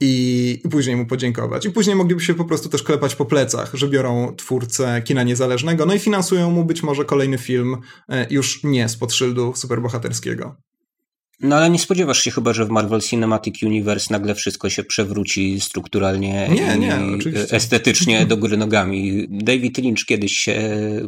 i, 0.00 0.60
i 0.64 0.68
później 0.68 0.96
mu 0.96 1.06
podziękować. 1.06 1.66
I 1.66 1.70
później 1.70 1.96
mogliby 1.96 2.20
się 2.20 2.34
po 2.34 2.44
prostu 2.44 2.68
też 2.68 2.82
klepać 2.82 3.14
po 3.14 3.24
plecach, 3.24 3.74
że 3.74 3.88
biorą 3.88 4.34
twórcę 4.36 5.02
kina 5.04 5.22
niezależnego, 5.22 5.86
no 5.86 5.94
i 5.94 5.98
finansują 5.98 6.50
mu 6.50 6.64
być 6.64 6.82
może 6.82 7.04
kolejny 7.04 7.38
film 7.38 7.76
e, 8.08 8.26
już 8.30 8.64
nie 8.64 8.88
spod 8.88 9.12
szyldu 9.12 9.52
superbohaterskiego. 9.56 10.67
No 11.40 11.56
ale 11.56 11.70
nie 11.70 11.78
spodziewasz 11.78 12.22
się 12.22 12.30
chyba, 12.30 12.52
że 12.52 12.64
w 12.64 12.70
Marvel 12.70 13.00
Cinematic 13.00 13.62
Universe 13.62 14.06
nagle 14.10 14.34
wszystko 14.34 14.70
się 14.70 14.84
przewróci 14.84 15.60
strukturalnie 15.60 16.48
nie, 16.48 16.74
i 16.76 16.78
nie, 16.78 16.96
oczywiście. 17.16 17.56
estetycznie 17.56 18.26
do 18.26 18.36
góry 18.36 18.56
nogami. 18.56 19.26
David 19.30 19.78
Lynch 19.78 20.06
kiedyś 20.06 20.32
się 20.32 20.60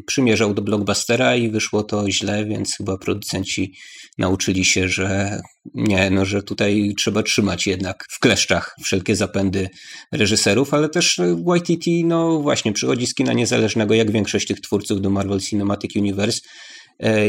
przymierzał 0.07 0.55
do 0.55 0.63
blockbustera 0.63 1.37
i 1.37 1.51
wyszło 1.51 1.83
to 1.83 2.11
źle, 2.11 2.45
więc 2.45 2.77
chyba 2.77 2.99
producenci 2.99 3.75
nauczyli 4.19 4.65
się, 4.65 4.89
że 4.89 5.41
nie, 5.75 6.11
no, 6.11 6.25
że 6.25 6.43
tutaj 6.43 6.95
trzeba 6.99 7.23
trzymać 7.23 7.67
jednak 7.67 8.07
w 8.11 8.19
kleszczach 8.19 8.77
wszelkie 8.83 9.17
zapędy 9.17 9.69
reżyserów, 10.13 10.75
ale 10.75 10.89
też 10.89 11.21
YTT, 11.57 11.87
no 12.05 12.41
właśnie, 12.41 12.73
przychodzi 12.73 13.07
z 13.07 13.15
kina 13.15 13.33
niezależnego, 13.33 13.95
jak 13.95 14.11
większość 14.11 14.47
tych 14.47 14.61
twórców 14.61 15.01
do 15.01 15.11
Marvel 15.11 15.41
Cinematic 15.41 15.97
Universe 15.97 16.41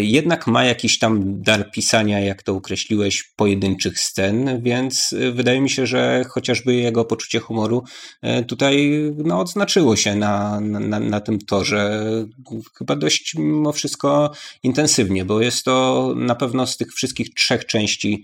jednak 0.01 0.47
ma 0.47 0.63
jakiś 0.63 0.99
tam 0.99 1.41
dar 1.41 1.71
pisania, 1.71 2.19
jak 2.19 2.43
to 2.43 2.55
określiłeś, 2.55 3.23
pojedynczych 3.35 3.99
scen, 3.99 4.61
więc 4.61 5.13
e, 5.13 5.31
wydaje 5.31 5.61
mi 5.61 5.69
się, 5.69 5.87
że 5.87 6.23
chociażby 6.29 6.75
jego 6.75 7.05
poczucie 7.05 7.39
humoru 7.39 7.83
e, 8.21 8.43
tutaj 8.43 8.91
no, 9.17 9.39
odznaczyło 9.39 9.95
się 9.95 10.15
na, 10.15 10.59
na, 10.61 10.99
na 10.99 11.19
tym 11.19 11.39
torze 11.39 12.05
chyba 12.77 12.95
dość 12.95 13.35
mimo 13.35 13.71
wszystko 13.71 14.31
intensywnie, 14.63 15.25
bo 15.25 15.41
jest 15.41 15.65
to 15.65 16.13
na 16.15 16.35
pewno 16.35 16.67
z 16.67 16.77
tych 16.77 16.93
wszystkich 16.93 17.33
trzech 17.33 17.65
części 17.65 18.23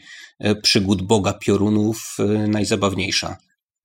przygód 0.64 1.02
Boga 1.02 1.34
Piorunów 1.34 2.18
najzabawniejsza 2.48 3.38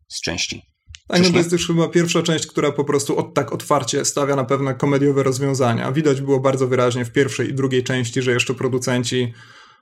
z 0.09 0.21
części. 0.21 0.72
Tak, 1.09 1.23
no 1.23 1.31
to 1.31 1.39
jest 1.39 1.53
już 1.53 1.67
chyba 1.67 1.89
pierwsza 1.89 2.23
część, 2.23 2.47
która 2.47 2.73
po 2.73 2.85
prostu 2.85 3.19
od, 3.19 3.35
tak 3.35 3.53
otwarcie 3.53 4.05
stawia 4.05 4.37
na 4.37 4.45
pewne 4.45 4.75
komediowe 4.75 5.23
rozwiązania. 5.23 5.93
Widać 5.93 6.21
było 6.21 6.41
bardzo 6.41 6.67
wyraźnie 6.67 7.05
w 7.05 7.13
pierwszej 7.13 7.51
i 7.51 7.55
drugiej 7.55 7.85
części, 7.85 8.23
że 8.23 8.33
jeszcze 8.33 8.55
producenci 8.55 9.35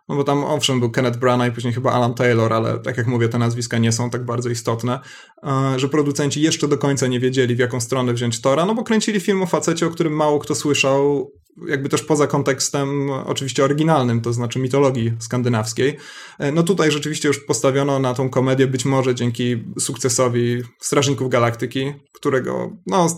no 0.09 0.17
bo 0.17 0.25
tam 0.25 0.45
owszem 0.45 0.81
był 0.81 0.91
Kenneth 0.91 1.19
Branagh 1.19 1.53
i 1.53 1.55
później 1.55 1.73
chyba 1.73 1.93
Alan 1.93 2.15
Taylor, 2.15 2.53
ale 2.53 2.79
tak 2.79 2.97
jak 2.97 3.07
mówię, 3.07 3.29
te 3.29 3.39
nazwiska 3.39 3.79
nie 3.79 3.93
są 3.93 4.11
tak 4.11 4.25
bardzo 4.25 4.49
istotne, 4.49 5.01
e, 5.43 5.79
że 5.79 5.89
producenci 5.89 6.43
jeszcze 6.43 6.69
do 6.69 6.79
końca 6.79 7.07
nie 7.07 7.21
wiedzieli, 7.21 7.57
w 7.57 7.59
jaką 7.59 7.81
stronę 7.81 8.13
wziąć 8.13 8.41
Tora, 8.41 8.67
no 8.67 8.75
bo 8.75 8.85
kręcili 8.85 9.21
film 9.21 9.43
o 9.43 9.47
facecie, 9.47 9.87
o 9.87 9.91
którym 9.91 10.13
mało 10.13 10.39
kto 10.39 10.55
słyszał, 10.55 11.33
jakby 11.69 11.89
też 11.89 12.03
poza 12.03 12.27
kontekstem 12.27 13.11
oczywiście 13.11 13.65
oryginalnym, 13.65 14.21
to 14.21 14.33
znaczy 14.33 14.59
mitologii 14.59 15.13
skandynawskiej. 15.19 15.97
E, 16.39 16.53
no 16.53 16.63
tutaj 16.63 16.91
rzeczywiście 16.91 17.29
już 17.29 17.39
postawiono 17.39 17.99
na 17.99 18.15
tą 18.15 18.31
komedię 18.31 18.67
być 18.67 18.85
może 18.85 19.15
dzięki 19.15 19.65
sukcesowi 19.79 20.63
Strażników 20.79 21.29
Galaktyki, 21.29 21.93
którego 22.13 22.71
no 22.87 23.09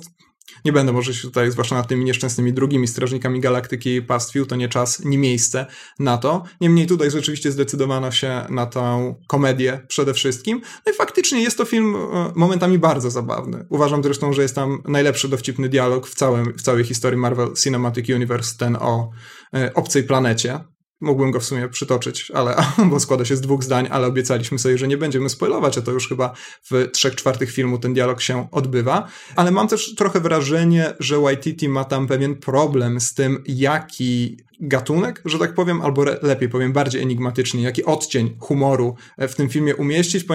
nie 0.64 0.72
będę 0.72 0.92
może 0.92 1.14
się 1.14 1.22
tutaj, 1.22 1.50
zwłaszcza 1.50 1.74
nad 1.74 1.88
tymi 1.88 2.04
nieszczęsnymi 2.04 2.52
drugimi 2.52 2.88
strażnikami 2.88 3.40
galaktyki 3.40 4.02
pastwił, 4.02 4.46
to 4.46 4.56
nie 4.56 4.68
czas, 4.68 5.04
nie 5.04 5.18
miejsce 5.18 5.66
na 5.98 6.18
to. 6.18 6.42
Niemniej 6.60 6.86
tutaj 6.86 7.10
rzeczywiście 7.10 7.52
zdecydowano 7.52 8.10
się 8.10 8.46
na 8.50 8.66
tą 8.66 9.14
komedię 9.26 9.80
przede 9.88 10.14
wszystkim. 10.14 10.60
No 10.86 10.92
i 10.92 10.94
faktycznie 10.94 11.42
jest 11.42 11.58
to 11.58 11.64
film 11.64 11.96
e, 11.96 12.32
momentami 12.34 12.78
bardzo 12.78 13.10
zabawny. 13.10 13.66
Uważam 13.68 14.02
zresztą, 14.02 14.32
że 14.32 14.42
jest 14.42 14.54
tam 14.54 14.82
najlepszy 14.88 15.28
dowcipny 15.28 15.68
dialog 15.68 16.06
w, 16.06 16.14
całym, 16.14 16.54
w 16.58 16.62
całej 16.62 16.84
historii 16.84 17.18
Marvel 17.18 17.52
Cinematic 17.54 18.08
Universe, 18.08 18.58
ten 18.58 18.76
o 18.76 19.10
e, 19.54 19.74
obcej 19.74 20.04
planecie, 20.04 20.60
Mógłbym 21.02 21.30
go 21.30 21.40
w 21.40 21.44
sumie 21.44 21.68
przytoczyć, 21.68 22.30
ale, 22.34 22.56
bo 22.90 23.00
składa 23.00 23.24
się 23.24 23.36
z 23.36 23.40
dwóch 23.40 23.62
zdań, 23.64 23.88
ale 23.90 24.06
obiecaliśmy 24.06 24.58
sobie, 24.58 24.78
że 24.78 24.88
nie 24.88 24.96
będziemy 24.96 25.28
spoilować, 25.28 25.78
a 25.78 25.82
to 25.82 25.90
już 25.90 26.08
chyba 26.08 26.34
w 26.70 26.88
trzech 26.92 27.14
czwartych 27.14 27.52
filmu 27.52 27.78
ten 27.78 27.94
dialog 27.94 28.20
się 28.20 28.48
odbywa. 28.50 29.08
Ale 29.36 29.50
mam 29.50 29.68
też 29.68 29.94
trochę 29.94 30.20
wrażenie, 30.20 30.94
że 31.00 31.16
YTT 31.32 31.68
ma 31.68 31.84
tam 31.84 32.06
pewien 32.06 32.36
problem 32.36 33.00
z 33.00 33.14
tym, 33.14 33.42
jaki 33.46 34.36
gatunek, 34.62 35.22
że 35.24 35.38
tak 35.38 35.54
powiem, 35.54 35.82
albo 35.82 36.04
lepiej 36.22 36.48
powiem, 36.48 36.72
bardziej 36.72 37.02
enigmatycznie, 37.02 37.62
jaki 37.62 37.84
odcień 37.84 38.36
humoru 38.40 38.94
e, 39.18 39.28
w 39.28 39.34
tym 39.34 39.48
filmie 39.48 39.76
umieścić, 39.76 40.26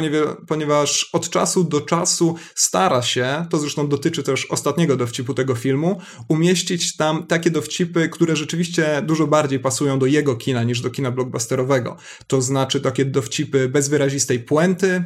ponieważ 0.47 1.09
od 1.13 1.29
czasu 1.29 1.63
do 1.63 1.81
czasu 1.81 2.35
stara 2.55 3.01
się, 3.01 3.45
to 3.49 3.59
zresztą 3.59 3.87
dotyczy 3.87 4.23
też 4.23 4.45
ostatniego 4.45 4.95
dowcipu 4.95 5.33
tego 5.33 5.55
filmu, 5.55 6.01
umieścić 6.27 6.97
tam 6.97 7.27
takie 7.27 7.51
dowcipy, 7.51 8.09
które 8.09 8.35
rzeczywiście 8.35 9.01
dużo 9.05 9.27
bardziej 9.27 9.59
pasują 9.59 9.99
do 9.99 10.05
jego 10.05 10.35
kina 10.35 10.63
niż 10.63 10.81
do 10.81 10.89
kina 10.89 11.11
blockbusterowego. 11.11 11.97
To 12.27 12.41
znaczy 12.41 12.81
takie 12.81 13.05
dowcipy 13.05 13.69
bez 13.69 13.89
wyrazistej 13.89 14.39
puenty, 14.39 15.03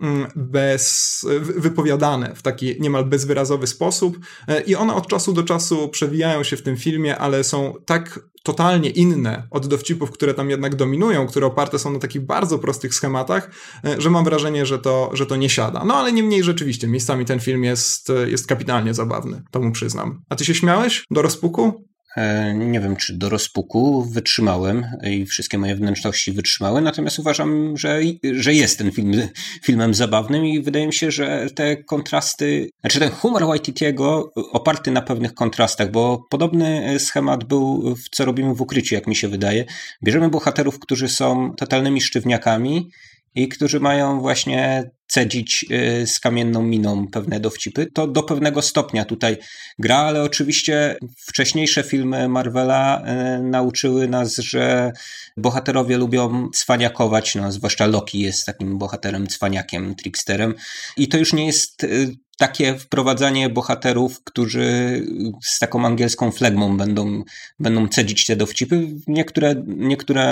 mm, 0.00 0.26
bez, 0.36 1.26
wypowiadane 1.40 2.34
w 2.34 2.42
taki 2.42 2.80
niemal 2.80 3.04
bezwyrazowy 3.04 3.66
sposób 3.66 4.18
e, 4.48 4.60
i 4.60 4.74
one 4.74 4.94
od 4.94 5.06
czasu 5.06 5.32
do 5.32 5.42
czasu 5.42 5.88
przewijają 5.88 6.44
się 6.44 6.56
w 6.56 6.62
tym 6.62 6.76
filmie, 6.76 7.18
ale 7.18 7.44
są 7.44 7.74
tak 7.86 8.20
totalnie 8.42 8.90
inne 8.90 9.48
od 9.50 9.66
dowcipów, 9.66 10.10
które 10.10 10.34
tam 10.34 10.50
jednak 10.50 10.74
dominują, 10.74 11.26
które 11.26 11.46
oparte 11.46 11.78
są 11.78 11.92
na 11.92 11.98
takich 11.98 12.26
bardzo 12.26 12.58
prostych 12.58 12.94
schematach, 12.94 13.50
e, 13.84 14.00
że 14.00 14.10
mam 14.10 14.24
wrażenie, 14.24 14.66
że 14.66 14.78
to, 14.78 15.10
że 15.12 15.26
to 15.26 15.36
nie 15.36 15.50
siada. 15.50 15.84
No 15.84 15.94
ale 15.94 16.12
niemniej 16.12 16.42
rzeczywiście, 16.42 16.88
miejscami 16.88 17.24
ten 17.24 17.40
film 17.40 17.64
jest, 17.64 18.12
jest 18.26 18.46
kapitalnie 18.46 18.94
zabawny, 18.94 19.42
to 19.50 19.60
mu 19.60 19.72
przyznam. 19.72 20.22
A 20.28 20.36
ty 20.36 20.44
się 20.44 20.54
śmiałeś 20.54 21.04
do 21.10 21.22
rozpuku? 21.22 21.89
E, 22.16 22.54
nie 22.54 22.80
wiem, 22.80 22.96
czy 22.96 23.18
do 23.18 23.28
rozpuku 23.28 24.02
wytrzymałem 24.02 24.86
i 25.10 25.26
wszystkie 25.26 25.58
moje 25.58 25.76
wnętrzności 25.76 26.32
wytrzymały, 26.32 26.80
natomiast 26.80 27.18
uważam, 27.18 27.76
że, 27.76 28.00
że 28.32 28.54
jest 28.54 28.78
ten 28.78 28.92
film 28.92 29.12
filmem 29.66 29.94
zabawnym 29.94 30.46
i 30.46 30.60
wydaje 30.60 30.86
mi 30.86 30.92
się, 30.92 31.10
że 31.10 31.46
te 31.54 31.76
kontrasty, 31.76 32.70
znaczy 32.80 32.98
ten 32.98 33.10
humor 33.10 33.46
Waititiego 33.46 34.32
oparty 34.52 34.90
na 34.90 35.02
pewnych 35.02 35.34
kontrastach, 35.34 35.90
bo 35.90 36.26
podobny 36.30 36.98
schemat 36.98 37.44
był 37.44 37.94
w 37.96 38.08
Co 38.10 38.24
robimy 38.24 38.54
w 38.54 38.60
ukryciu, 38.60 38.94
jak 38.94 39.06
mi 39.06 39.16
się 39.16 39.28
wydaje. 39.28 39.64
Bierzemy 40.04 40.28
bohaterów, 40.28 40.78
którzy 40.78 41.08
są 41.08 41.54
totalnymi 41.56 42.00
sztywniakami, 42.00 42.90
i 43.34 43.48
którzy 43.48 43.80
mają 43.80 44.20
właśnie 44.20 44.90
cedzić 45.10 45.66
y, 45.70 46.06
z 46.06 46.20
kamienną 46.20 46.62
miną 46.62 47.08
pewne 47.08 47.40
dowcipy. 47.40 47.86
To 47.86 48.06
do 48.06 48.22
pewnego 48.22 48.62
stopnia 48.62 49.04
tutaj 49.04 49.36
gra, 49.78 49.96
ale 49.96 50.22
oczywiście 50.22 50.96
wcześniejsze 51.16 51.82
filmy 51.82 52.28
Marvela 52.28 53.02
y, 53.38 53.42
nauczyły 53.42 54.08
nas, 54.08 54.36
że 54.36 54.92
bohaterowie 55.36 55.96
lubią 55.96 56.48
cwaniakować, 56.54 57.34
no, 57.34 57.52
zwłaszcza 57.52 57.86
Loki 57.86 58.20
jest 58.20 58.46
takim 58.46 58.78
bohaterem 58.78 59.26
cwaniakiem, 59.26 59.94
tricksterem 59.94 60.54
i 60.96 61.08
to 61.08 61.18
już 61.18 61.32
nie 61.32 61.46
jest 61.46 61.84
y, 61.84 62.16
takie 62.40 62.78
wprowadzanie 62.78 63.48
bohaterów, 63.48 64.24
którzy 64.24 65.02
z 65.42 65.58
taką 65.58 65.86
angielską 65.86 66.32
flegmą 66.32 66.76
będą, 66.76 67.22
będą 67.58 67.88
cedzić 67.88 68.26
te 68.26 68.36
dowcipy. 68.36 68.86
Niektóre, 69.06 69.54
niektóre 69.66 70.24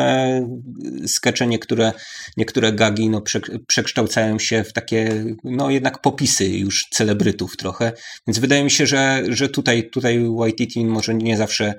skecze, 1.07 1.47
niektóre, 1.47 1.93
niektóre 2.37 2.73
gagi 2.73 3.11
no, 3.11 3.23
przekształcają 3.67 4.39
się 4.39 4.65
w 4.69 4.73
takie 4.73 5.25
no, 5.45 5.71
jednak 5.71 6.01
popisy 6.01 6.49
już 6.49 6.87
celebrytów 6.91 7.57
trochę. 7.57 7.93
Więc 8.27 8.39
wydaje 8.39 8.65
mi 8.65 8.71
się, 8.71 8.87
że, 8.87 9.23
że 9.29 9.49
tutaj, 9.49 9.91
tutaj 9.91 10.25
YTT 10.49 10.77
może 10.77 11.15
nie 11.15 11.37
zawsze 11.37 11.75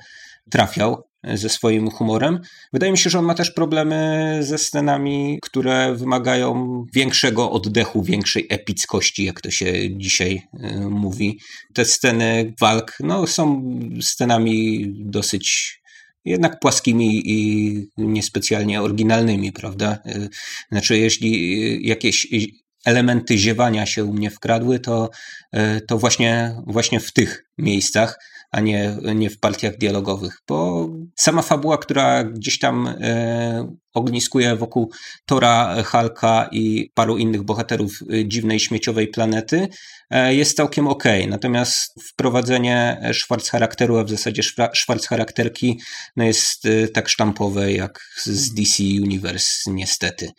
trafiał 0.52 1.10
ze 1.24 1.50
swoim 1.50 1.90
humorem. 1.90 2.40
Wydaje 2.74 2.92
mi 2.92 2.98
się, 2.98 3.10
że 3.10 3.20
on 3.20 3.26
ma 3.26 3.34
też 3.34 3.52
problemy 3.52 4.40
ze 4.42 4.58
scenami, 4.58 5.40
które 5.42 5.96
wymagają 5.96 6.86
większego 6.94 7.52
oddechu, 7.52 8.04
większej 8.04 8.48
epickości, 8.50 9.26
jak 9.26 9.42
to 9.42 9.52
się 9.52 9.98
dzisiaj 9.98 10.42
y, 10.54 10.80
mówi. 10.90 11.40
Te 11.74 11.86
sceny 11.86 12.54
walk 12.60 12.98
no, 13.00 13.28
są 13.28 13.64
scenami 14.02 14.86
dosyć 14.96 15.80
jednak 16.26 16.60
płaskimi 16.60 17.22
i 17.26 17.88
niespecjalnie 17.98 18.82
oryginalnymi, 18.82 19.52
prawda? 19.52 19.98
Y, 20.06 20.30
znaczy, 20.72 20.98
jeśli 20.98 21.88
jakieś 21.88 22.28
elementy 22.86 23.38
ziewania 23.38 23.86
się 23.86 24.06
u 24.06 24.14
mnie 24.14 24.32
wkradły, 24.32 24.80
to, 24.80 25.10
y, 25.56 25.82
to 25.88 25.98
właśnie, 25.98 26.56
właśnie 26.68 27.00
w 27.00 27.14
tych 27.14 27.46
miejscach 27.58 28.20
a 28.52 28.60
nie, 28.60 28.98
nie 29.16 29.30
w 29.30 29.40
partiach 29.40 29.78
dialogowych, 29.78 30.42
bo 30.48 30.90
sama 31.16 31.42
fabuła, 31.42 31.78
która 31.78 32.24
gdzieś 32.24 32.60
tam 32.60 32.88
e, 32.88 33.76
ogniskuje 33.94 34.56
wokół 34.56 34.92
Tora, 35.26 35.84
Halka 35.84 36.50
i 36.52 36.92
paru 36.94 37.18
innych 37.18 37.44
bohaterów 37.44 37.92
e, 38.14 38.28
dziwnej 38.28 38.60
śmieciowej 38.60 39.08
planety, 39.08 39.68
e, 40.10 40.36
jest 40.36 40.58
całkiem 40.58 40.88
ok. 40.88 41.04
Natomiast 41.28 41.94
wprowadzenie 42.10 43.02
Schwarz 43.14 43.50
charakteru, 43.50 43.98
a 43.98 44.04
w 44.04 44.10
zasadzie 44.10 44.44
Schwarz 44.76 45.08
charakterki, 45.08 45.80
no 46.16 46.24
jest 46.24 46.66
e, 46.66 46.88
tak 46.88 47.10
sztampowe 47.10 47.74
jak 47.74 48.00
z 48.24 48.54
DC 48.54 48.84
Universe, 48.84 49.72
niestety. 49.72 50.30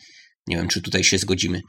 Nie 0.46 0.56
wiem, 0.56 0.68
czy 0.68 0.82
tutaj 0.82 1.04
się 1.04 1.18
zgodzimy. 1.18 1.60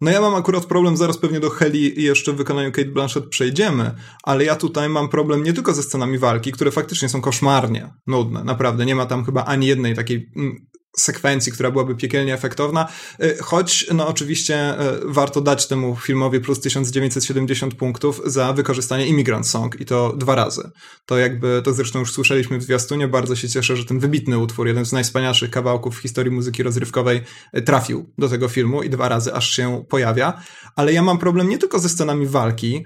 No 0.00 0.10
ja 0.10 0.20
mam 0.20 0.34
akurat 0.34 0.66
problem, 0.66 0.96
zaraz 0.96 1.18
pewnie 1.18 1.40
do 1.40 1.50
Heli 1.50 2.00
i 2.00 2.02
jeszcze 2.02 2.32
w 2.32 2.36
wykonaniu 2.36 2.72
Kate 2.72 2.88
Blanchett 2.88 3.28
przejdziemy, 3.28 3.94
ale 4.22 4.44
ja 4.44 4.56
tutaj 4.56 4.88
mam 4.88 5.08
problem 5.08 5.42
nie 5.42 5.52
tylko 5.52 5.74
ze 5.74 5.82
scenami 5.82 6.18
walki, 6.18 6.52
które 6.52 6.70
faktycznie 6.70 7.08
są 7.08 7.20
koszmarnie 7.20 7.94
nudne, 8.06 8.44
naprawdę. 8.44 8.86
Nie 8.86 8.94
ma 8.94 9.06
tam 9.06 9.24
chyba 9.24 9.44
ani 9.44 9.66
jednej 9.66 9.94
takiej 9.94 10.30
mm, 10.36 10.66
sekwencji, 11.00 11.52
która 11.52 11.70
byłaby 11.70 11.94
piekielnie 11.94 12.34
efektowna, 12.34 12.88
y, 13.22 13.38
choć 13.42 13.86
no 13.94 14.08
oczywiście 14.08 14.74
y, 14.80 15.00
warto 15.04 15.40
dać 15.40 15.66
temu 15.66 15.96
filmowi 15.96 16.40
plus 16.40 16.60
1970 16.60 17.74
punktów 17.74 18.20
za 18.24 18.52
wykorzystanie 18.52 19.06
Immigrant 19.06 19.48
Song 19.48 19.80
i 19.80 19.84
to 19.84 20.12
dwa 20.16 20.34
razy. 20.34 20.70
To 21.06 21.18
jakby, 21.18 21.62
to 21.64 21.72
zresztą 21.72 21.98
już 21.98 22.12
słyszeliśmy 22.12 22.58
w 22.58 22.62
zwiastunie, 22.62 23.08
bardzo 23.08 23.36
się 23.36 23.48
cieszę, 23.48 23.76
że 23.76 23.84
ten 23.84 23.98
wybitny 23.98 24.38
utwór, 24.38 24.66
jeden 24.66 24.84
z 24.84 24.92
najwspanialszych 24.92 25.50
kawałków 25.50 25.96
w 25.96 26.02
historii 26.02 26.32
muzyki 26.32 26.62
rozrywkowej 26.62 27.20
y, 27.56 27.62
trafił 27.62 28.12
do 28.18 28.28
tego 28.28 28.48
filmu 28.48 28.82
i 28.82 28.90
dwa 28.90 29.08
razy 29.08 29.34
aż 29.34 29.50
się 29.50 29.84
pojawia, 29.88 30.42
ale 30.76 30.92
ja 30.92 31.02
mam 31.02 31.18
problem 31.18 31.48
nie 31.48 31.58
tylko 31.58 31.78
ze 31.78 31.88
scenami 31.88 32.26
walki, 32.26 32.84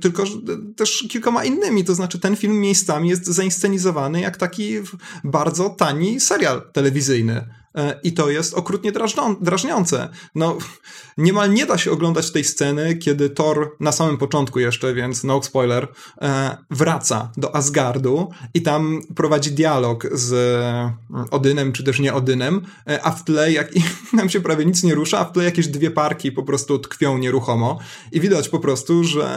tylko 0.00 0.24
też 0.76 1.04
kilkoma 1.10 1.44
innymi, 1.44 1.84
to 1.84 1.94
znaczy 1.94 2.18
ten 2.18 2.36
film 2.36 2.60
miejscami 2.60 3.08
jest 3.08 3.26
zainscenizowany 3.26 4.20
jak 4.20 4.36
taki 4.36 4.74
bardzo 5.24 5.70
tani 5.70 6.20
serial 6.20 6.62
telewizyjny. 6.72 7.47
E, 7.78 8.00
I 8.02 8.12
to 8.12 8.30
jest 8.30 8.54
okrutnie 8.54 8.92
drażniące. 9.40 10.08
No, 10.34 10.58
niemal 11.18 11.52
nie 11.52 11.66
da 11.66 11.78
się 11.78 11.90
oglądać 11.90 12.30
tej 12.30 12.44
sceny, 12.44 12.96
kiedy 12.96 13.30
Thor 13.30 13.76
na 13.80 13.92
samym 13.92 14.18
początku 14.18 14.58
jeszcze, 14.58 14.94
więc 14.94 15.24
no 15.24 15.42
spoiler, 15.42 15.88
e, 16.22 16.56
wraca 16.70 17.32
do 17.36 17.56
Asgardu 17.56 18.30
i 18.54 18.62
tam 18.62 19.00
prowadzi 19.16 19.50
dialog 19.50 20.06
z 20.12 20.32
mm, 20.32 21.26
Odynem, 21.30 21.72
czy 21.72 21.84
też 21.84 22.00
nie 22.00 22.14
Odynem, 22.14 22.60
e, 22.88 23.02
a 23.02 23.10
w 23.10 23.24
tle, 23.24 23.52
jak 23.52 23.70
nam 24.12 24.30
się 24.30 24.40
prawie 24.40 24.64
nic 24.64 24.82
nie 24.82 24.94
rusza, 24.94 25.18
a 25.18 25.24
w 25.24 25.32
tle 25.32 25.44
jakieś 25.44 25.68
dwie 25.68 25.90
parki 25.90 26.32
po 26.32 26.42
prostu 26.42 26.78
tkwią 26.78 27.18
nieruchomo 27.18 27.78
i 28.12 28.20
widać 28.20 28.48
po 28.48 28.58
prostu, 28.58 29.04
że 29.04 29.28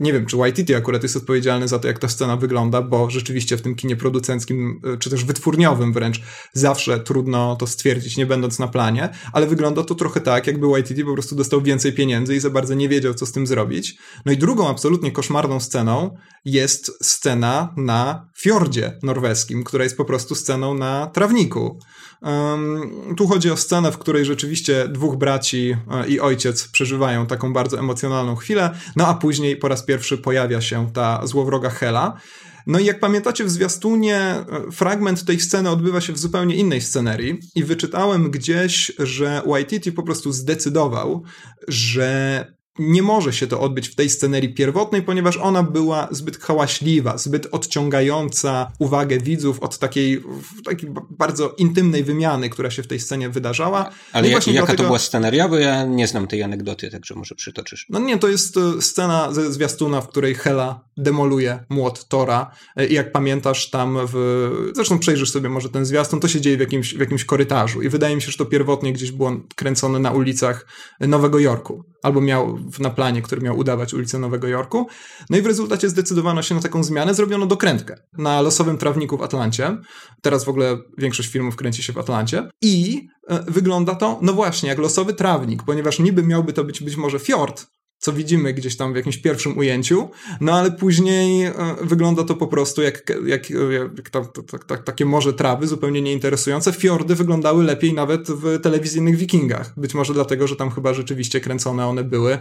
nie 0.00 0.12
wiem, 0.12 0.26
czy 0.26 0.36
Waititi 0.36 0.74
akurat 0.74 1.02
jest 1.02 1.16
odpowiedzialny 1.16 1.68
za 1.68 1.78
to, 1.78 1.88
jak 1.88 1.98
ta 1.98 2.08
scena 2.08 2.36
wygląda, 2.36 2.82
bo 2.82 3.10
rzeczywiście 3.10 3.56
w 3.56 3.62
tym 3.62 3.74
kinie 3.74 3.96
producenckim, 3.96 4.80
czy 4.98 5.10
też 5.10 5.24
wytwórniowym 5.24 5.92
wręcz, 5.92 6.20
zawsze 6.52 7.00
trudno 7.00 7.56
to 7.56 7.66
stwierdzić, 7.80 8.16
nie 8.16 8.26
będąc 8.26 8.58
na 8.58 8.68
planie, 8.68 9.08
ale 9.32 9.46
wygląda 9.46 9.82
to 9.84 9.94
trochę 9.94 10.20
tak, 10.20 10.46
jakby 10.46 10.66
YTT 10.80 11.04
po 11.04 11.12
prostu 11.12 11.34
dostał 11.34 11.62
więcej 11.62 11.92
pieniędzy 11.92 12.36
i 12.36 12.40
za 12.40 12.50
bardzo 12.50 12.74
nie 12.74 12.88
wiedział, 12.88 13.14
co 13.14 13.26
z 13.26 13.32
tym 13.32 13.46
zrobić. 13.46 13.96
No 14.26 14.32
i 14.32 14.36
drugą 14.36 14.68
absolutnie 14.68 15.12
koszmarną 15.12 15.60
sceną 15.60 16.16
jest 16.44 16.92
scena 17.02 17.74
na 17.76 18.28
fiordzie 18.38 18.98
norweskim, 19.02 19.64
która 19.64 19.84
jest 19.84 19.96
po 19.96 20.04
prostu 20.04 20.34
sceną 20.34 20.74
na 20.74 21.06
trawniku. 21.06 21.78
Um, 22.22 23.14
tu 23.16 23.26
chodzi 23.26 23.50
o 23.50 23.56
scenę, 23.56 23.92
w 23.92 23.98
której 23.98 24.24
rzeczywiście 24.24 24.88
dwóch 24.88 25.16
braci 25.16 25.76
e, 25.90 26.08
i 26.08 26.20
ojciec 26.20 26.68
przeżywają 26.68 27.26
taką 27.26 27.52
bardzo 27.52 27.78
emocjonalną 27.78 28.36
chwilę, 28.36 28.70
no 28.96 29.06
a 29.06 29.14
później 29.14 29.56
po 29.56 29.68
raz 29.68 29.84
pierwszy 29.84 30.18
pojawia 30.18 30.60
się 30.60 30.92
ta 30.92 31.26
złowroga 31.26 31.70
Hela. 31.70 32.20
No 32.66 32.78
i 32.78 32.84
jak 32.84 33.00
pamiętacie 33.00 33.44
w 33.44 33.50
zwiastunie, 33.50 34.16
e, 34.16 34.44
fragment 34.72 35.24
tej 35.24 35.40
sceny 35.40 35.70
odbywa 35.70 36.00
się 36.00 36.12
w 36.12 36.18
zupełnie 36.18 36.56
innej 36.56 36.80
scenerii 36.80 37.38
i 37.54 37.64
wyczytałem 37.64 38.30
gdzieś, 38.30 38.92
że 38.98 39.42
Waititi 39.46 39.92
po 39.92 40.02
prostu 40.02 40.32
zdecydował, 40.32 41.22
że 41.68 42.59
nie 42.80 43.02
może 43.02 43.32
się 43.32 43.46
to 43.46 43.60
odbyć 43.60 43.88
w 43.88 43.94
tej 43.94 44.10
scenerii 44.10 44.54
pierwotnej, 44.54 45.02
ponieważ 45.02 45.36
ona 45.36 45.62
była 45.62 46.08
zbyt 46.10 46.38
hałaśliwa, 46.38 47.18
zbyt 47.18 47.48
odciągająca 47.50 48.72
uwagę 48.78 49.18
widzów 49.18 49.60
od 49.60 49.78
takiej, 49.78 50.22
takiej 50.64 50.90
bardzo 51.10 51.54
intymnej 51.58 52.04
wymiany, 52.04 52.50
która 52.50 52.70
się 52.70 52.82
w 52.82 52.86
tej 52.86 53.00
scenie 53.00 53.28
wydarzała. 53.28 53.90
Ale 54.12 54.28
no 54.28 54.34
jak, 54.34 54.46
jaka 54.46 54.58
dlatego... 54.58 54.76
to 54.76 54.82
była 54.82 54.98
sceneria? 54.98 55.48
Bo 55.48 55.58
ja 55.58 55.84
nie 55.84 56.06
znam 56.06 56.26
tej 56.26 56.42
anegdoty, 56.42 56.90
także 56.90 57.14
może 57.14 57.34
przytoczysz. 57.34 57.86
No 57.90 57.98
nie, 57.98 58.18
to 58.18 58.28
jest 58.28 58.56
e, 58.56 58.82
scena 58.82 59.32
ze 59.32 59.52
zwiastuna, 59.52 60.00
w 60.00 60.08
której 60.08 60.34
Hela 60.34 60.84
demoluje 60.96 61.64
młot 61.68 62.08
Tora 62.08 62.50
e, 62.76 62.86
i 62.86 62.94
jak 62.94 63.12
pamiętasz 63.12 63.70
tam 63.70 63.98
w... 64.12 64.70
Zresztą 64.74 64.98
przejrzysz 64.98 65.30
sobie 65.30 65.48
może 65.48 65.68
ten 65.68 65.84
zwiastun, 65.84 66.20
to 66.20 66.28
się 66.28 66.40
dzieje 66.40 66.56
w 66.56 66.60
jakimś, 66.60 66.94
w 66.94 67.00
jakimś 67.00 67.24
korytarzu 67.24 67.82
i 67.82 67.88
wydaje 67.88 68.16
mi 68.16 68.22
się, 68.22 68.30
że 68.30 68.38
to 68.38 68.46
pierwotnie 68.46 68.92
gdzieś 68.92 69.12
było 69.12 69.32
kręcone 69.56 69.98
na 69.98 70.10
ulicach 70.10 70.66
Nowego 71.00 71.38
Jorku. 71.38 71.84
Albo 72.02 72.20
miał 72.20 72.58
na 72.78 72.90
planie, 72.90 73.22
który 73.22 73.40
miał 73.40 73.58
udawać 73.58 73.94
ulicę 73.94 74.18
Nowego 74.18 74.48
Jorku. 74.48 74.86
No 75.30 75.38
i 75.38 75.42
w 75.42 75.46
rezultacie 75.46 75.88
zdecydowano 75.88 76.42
się 76.42 76.54
na 76.54 76.60
taką 76.60 76.84
zmianę, 76.84 77.14
zrobiono 77.14 77.46
dokrętkę 77.46 77.96
na 78.18 78.40
losowym 78.40 78.78
trawniku 78.78 79.16
w 79.16 79.22
Atlancie. 79.22 79.76
Teraz 80.22 80.44
w 80.44 80.48
ogóle 80.48 80.78
większość 80.98 81.28
filmów 81.28 81.56
kręci 81.56 81.82
się 81.82 81.92
w 81.92 81.98
Atlancie. 81.98 82.48
I 82.62 83.08
e, 83.28 83.44
wygląda 83.48 83.94
to, 83.94 84.18
no 84.22 84.32
właśnie, 84.32 84.68
jak 84.68 84.78
losowy 84.78 85.14
trawnik, 85.14 85.62
ponieważ 85.62 85.98
niby 85.98 86.22
miałby 86.22 86.52
to 86.52 86.64
być 86.64 86.82
być 86.82 86.96
może 86.96 87.18
fiord, 87.18 87.66
co 88.00 88.12
widzimy 88.12 88.54
gdzieś 88.54 88.76
tam 88.76 88.92
w 88.92 88.96
jakimś 88.96 89.18
pierwszym 89.18 89.58
ujęciu, 89.58 90.08
no 90.40 90.52
ale 90.52 90.70
później 90.70 91.44
e, 91.44 91.54
wygląda 91.82 92.24
to 92.24 92.34
po 92.34 92.46
prostu 92.46 92.82
jak, 92.82 93.12
jak, 93.26 93.50
jak 93.50 94.10
ta, 94.10 94.24
ta, 94.24 94.58
ta, 94.58 94.76
takie 94.76 95.04
morze 95.04 95.32
trawy, 95.32 95.66
zupełnie 95.66 96.02
nieinteresujące. 96.02 96.72
Fiordy 96.72 97.14
wyglądały 97.14 97.64
lepiej 97.64 97.94
nawet 97.94 98.28
w 98.28 98.60
telewizyjnych 98.60 99.16
wikingach. 99.16 99.72
Być 99.76 99.94
może 99.94 100.14
dlatego, 100.14 100.46
że 100.46 100.56
tam 100.56 100.70
chyba 100.70 100.94
rzeczywiście 100.94 101.40
kręcone 101.40 101.86
one 101.86 102.04
były. 102.04 102.38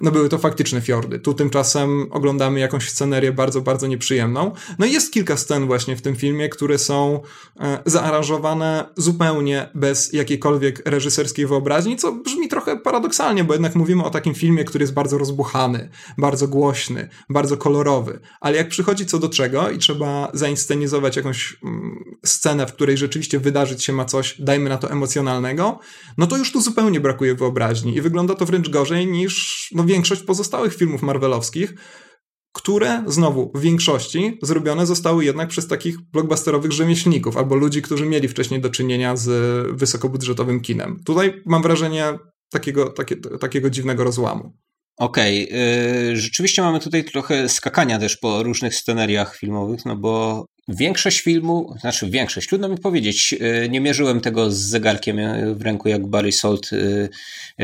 No 0.00 0.10
były 0.10 0.28
to 0.28 0.38
faktyczne 0.38 0.80
fiordy. 0.80 1.18
Tu 1.18 1.34
tymczasem 1.34 2.06
oglądamy 2.10 2.60
jakąś 2.60 2.90
scenerię 2.90 3.32
bardzo, 3.32 3.60
bardzo 3.60 3.86
nieprzyjemną. 3.86 4.52
No 4.78 4.86
i 4.86 4.92
jest 4.92 5.12
kilka 5.12 5.36
scen 5.36 5.66
właśnie 5.66 5.96
w 5.96 6.02
tym 6.02 6.16
filmie, 6.16 6.48
które 6.48 6.78
są 6.78 7.20
e, 7.60 7.78
zaaranżowane 7.86 8.88
zupełnie 8.96 9.68
bez 9.74 10.12
jakiejkolwiek 10.12 10.82
reżyserskiej 10.88 11.46
wyobraźni, 11.46 11.96
co 11.96 12.12
brzmi 12.12 12.48
trochę 12.48 12.76
paradoksalnie, 12.76 13.44
bo 13.44 13.52
jednak 13.52 13.74
mówimy 13.74 14.04
o 14.04 14.10
takim 14.10 14.34
filmie, 14.34 14.64
który 14.64 14.82
jest 14.82 14.97
bardzo 14.98 15.18
rozbuchany, 15.18 15.88
bardzo 16.18 16.48
głośny, 16.48 17.08
bardzo 17.30 17.56
kolorowy, 17.56 18.20
ale 18.40 18.56
jak 18.56 18.68
przychodzi 18.68 19.06
co 19.06 19.18
do 19.18 19.28
czego 19.28 19.70
i 19.70 19.78
trzeba 19.78 20.30
zainscenizować 20.34 21.16
jakąś 21.16 21.56
mm, 21.64 22.04
scenę, 22.26 22.66
w 22.66 22.72
której 22.72 22.96
rzeczywiście 22.96 23.38
wydarzyć 23.38 23.84
się 23.84 23.92
ma 23.92 24.04
coś, 24.04 24.40
dajmy 24.40 24.68
na 24.70 24.78
to 24.78 24.90
emocjonalnego, 24.90 25.78
no 26.18 26.26
to 26.26 26.36
już 26.36 26.52
tu 26.52 26.60
zupełnie 26.60 27.00
brakuje 27.00 27.34
wyobraźni 27.34 27.96
i 27.96 28.00
wygląda 28.00 28.34
to 28.34 28.46
wręcz 28.46 28.68
gorzej 28.68 29.06
niż 29.06 29.68
no, 29.74 29.84
większość 29.84 30.22
pozostałych 30.22 30.74
filmów 30.74 31.02
marvelowskich, 31.02 31.74
które 32.52 33.04
znowu 33.06 33.52
w 33.54 33.60
większości 33.60 34.38
zrobione 34.42 34.86
zostały 34.86 35.24
jednak 35.24 35.48
przez 35.48 35.66
takich 35.66 35.96
blockbusterowych 36.12 36.72
rzemieślników 36.72 37.36
albo 37.36 37.54
ludzi, 37.56 37.82
którzy 37.82 38.06
mieli 38.06 38.28
wcześniej 38.28 38.60
do 38.60 38.70
czynienia 38.70 39.16
z 39.16 39.26
wysokobudżetowym 39.76 40.60
kinem. 40.60 41.02
Tutaj 41.04 41.42
mam 41.46 41.62
wrażenie 41.62 42.18
takiego, 42.50 42.86
takie, 42.86 43.16
takiego 43.16 43.70
dziwnego 43.70 44.04
rozłamu. 44.04 44.52
Okej, 44.98 45.48
okay. 45.48 46.16
rzeczywiście 46.16 46.62
mamy 46.62 46.80
tutaj 46.80 47.04
trochę 47.04 47.48
skakania 47.48 47.98
też 47.98 48.16
po 48.16 48.42
różnych 48.42 48.74
scenariach 48.74 49.36
filmowych, 49.36 49.84
no 49.84 49.96
bo 49.96 50.44
większość 50.68 51.20
filmu, 51.20 51.74
znaczy 51.80 52.10
większość, 52.10 52.48
trudno 52.48 52.68
mi 52.68 52.78
powiedzieć, 52.78 53.34
y, 53.64 53.68
nie 53.68 53.80
mierzyłem 53.80 54.20
tego 54.20 54.50
z 54.50 54.58
zegarkiem 54.58 55.18
y, 55.18 55.54
w 55.54 55.62
ręku 55.62 55.88
jak 55.88 56.06
Barry 56.06 56.32
Salt, 56.32 56.72
y, 56.72 57.10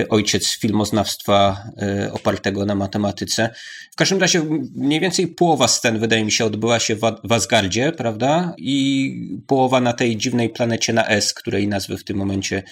ojciec 0.09 0.59
filmoznawstwa 0.59 1.65
opartego 2.13 2.67
na 2.67 2.75
matematyce. 2.75 3.51
W 3.93 3.97
każdym 3.97 4.19
razie 4.19 4.43
mniej 4.75 5.01
więcej 5.01 5.29
połowa 5.29 5.69
scen 5.69 5.99
wydaje 5.99 6.25
mi 6.25 6.33
się 6.33 6.45
odbyła 6.45 6.79
się 6.79 6.97
w 7.25 7.33
Asgardzie, 7.33 7.93
prawda? 7.93 8.55
I 8.59 9.39
połowa 9.47 9.81
na 9.81 9.93
tej 9.93 10.17
dziwnej 10.17 10.51
planecie 10.51 10.93
na 10.93 11.09
S, 11.09 11.35
której 11.35 11.69
nazwy 11.69 11.99
w 11.99 12.05
tym 12.05 12.17
momencie 12.17 12.63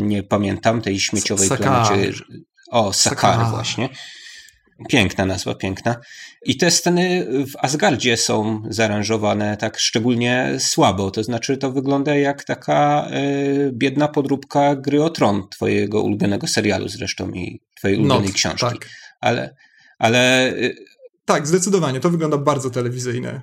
nie 0.00 0.22
pamiętam, 0.22 0.82
tej 0.82 1.00
śmieciowej 1.00 1.48
Saka. 1.48 1.62
planecie 1.62 2.12
o, 2.70 2.92
Sakar 2.92 3.50
właśnie. 3.50 3.88
Piękna 4.88 5.24
nazwa, 5.26 5.54
piękna. 5.54 5.96
I 6.42 6.56
te 6.56 6.70
sceny 6.70 7.26
w 7.46 7.64
Asgardzie 7.64 8.16
są 8.16 8.62
zaaranżowane 8.68 9.56
tak 9.56 9.78
szczególnie 9.78 10.56
słabo. 10.58 11.10
To 11.10 11.22
znaczy, 11.22 11.56
to 11.56 11.72
wygląda 11.72 12.14
jak 12.14 12.44
taka 12.44 13.08
y, 13.10 13.70
biedna 13.72 14.08
podróbka 14.08 14.76
gry 14.76 15.04
o 15.04 15.10
tron, 15.10 15.48
twojego 15.48 16.02
ulubionego 16.02 16.46
serialu 16.46 16.88
zresztą 16.88 17.30
i 17.30 17.60
twojej 17.74 17.96
ulubionej 17.98 18.26
Not, 18.26 18.34
książki. 18.34 18.68
Tak. 18.68 18.88
Ale. 19.20 19.54
ale 19.98 20.52
y, 20.52 20.74
tak, 21.24 21.46
zdecydowanie. 21.46 22.00
To 22.00 22.10
wygląda 22.10 22.38
bardzo 22.38 22.70
telewizyjne. 22.70 23.40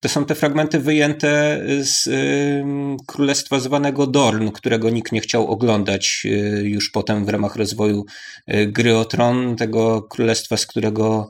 To 0.00 0.08
są 0.08 0.24
te 0.24 0.34
fragmenty 0.34 0.78
wyjęte 0.78 1.60
z 1.82 2.06
y, 2.06 2.64
królestwa 3.06 3.60
zwanego 3.60 4.06
Dorn, 4.06 4.50
którego 4.50 4.90
nikt 4.90 5.12
nie 5.12 5.20
chciał 5.20 5.46
oglądać 5.46 6.22
y, 6.24 6.28
już 6.64 6.90
potem 6.90 7.24
w 7.24 7.28
ramach 7.28 7.56
rozwoju 7.56 8.04
y, 8.54 8.66
gry 8.66 8.96
o 8.96 9.04
tron, 9.04 9.56
tego 9.56 10.02
królestwa, 10.02 10.56
z 10.56 10.66
którego 10.66 11.28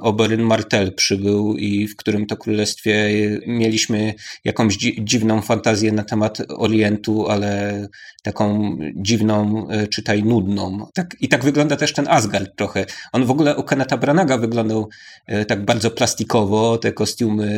Oberyn 0.00 0.42
Martel 0.42 0.94
przybył 0.94 1.56
i 1.56 1.88
w 1.88 1.96
którym 1.96 2.26
to 2.26 2.36
królestwie 2.36 3.10
mieliśmy 3.46 4.14
jakąś 4.44 4.76
dziwną 4.98 5.42
fantazję 5.42 5.92
na 5.92 6.04
temat 6.04 6.38
Orientu, 6.48 7.28
ale 7.28 7.86
taką 8.22 8.76
dziwną, 8.96 9.68
e, 9.68 9.86
czytaj 9.86 10.24
nudną. 10.24 10.86
Tak, 10.94 11.16
I 11.20 11.28
tak 11.28 11.44
wygląda 11.44 11.76
też 11.76 11.92
ten 11.92 12.08
Asgard 12.08 12.56
trochę. 12.56 12.86
On 13.12 13.24
w 13.24 13.30
ogóle 13.30 13.56
u 13.56 13.62
Keneta 13.62 13.96
Branaga 13.96 14.38
wyglądał 14.38 14.88
e, 15.26 15.44
tak 15.44 15.64
bardzo 15.64 15.90
plastikowo, 15.90 16.78
te 16.78 16.92
kostiumy 16.92 17.52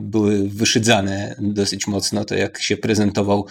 były 0.00 0.48
wyszydzane 0.48 1.36
dosyć 1.38 1.86
mocno, 1.86 2.24
to 2.24 2.34
jak 2.34 2.62
się 2.62 2.76
prezentował 2.76 3.46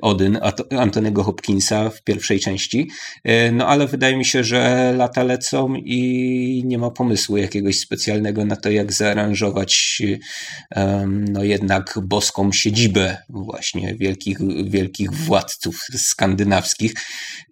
Odyn 0.00 0.38
Antony'ego 0.70 1.22
Hopkinsa 1.22 1.90
w 1.90 2.02
pierwszej 2.02 2.40
części. 2.40 2.90
No 3.52 3.66
ale 3.66 3.86
wydaje 3.86 4.16
mi 4.16 4.24
się, 4.24 4.44
że 4.44 4.92
lata 4.96 5.22
lecą 5.22 5.74
i 5.74 6.62
nie 6.70 6.78
ma 6.78 6.90
pomysłu 6.90 7.36
jakiegoś 7.36 7.78
specjalnego 7.78 8.44
na 8.44 8.56
to, 8.56 8.70
jak 8.70 8.92
zaaranżować 8.92 10.02
no 11.08 11.44
jednak 11.44 11.98
boską 12.02 12.52
siedzibę 12.52 13.16
właśnie 13.28 13.94
wielkich, 13.94 14.38
wielkich 14.64 15.12
władców 15.12 15.86
skandynawskich. 15.96 16.94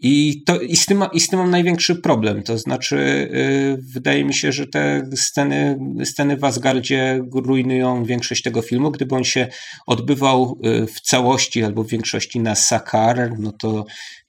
I, 0.00 0.42
to, 0.46 0.60
i, 0.60 0.76
z 0.76 0.86
tym, 0.86 1.04
i 1.12 1.20
z 1.20 1.28
tym 1.28 1.38
mam 1.38 1.50
największy 1.50 1.94
problem. 1.94 2.42
To 2.42 2.58
znaczy, 2.58 2.96
y, 2.96 3.78
wydaje 3.92 4.24
mi 4.24 4.34
się, 4.34 4.52
że 4.52 4.66
te 4.66 5.08
sceny, 5.16 5.78
sceny 6.04 6.36
w 6.36 6.44
Asgardzie 6.44 7.20
rujnują 7.32 8.04
większość 8.04 8.42
tego 8.42 8.62
filmu. 8.62 8.90
Gdyby 8.90 9.14
on 9.14 9.24
się 9.24 9.48
odbywał 9.86 10.58
y, 10.66 10.86
w 10.86 11.00
całości 11.00 11.64
albo 11.64 11.84
w 11.84 11.88
większości 11.88 12.40
na 12.40 12.54
Sakar, 12.54 13.38
no 13.38 13.52
to 13.52 13.84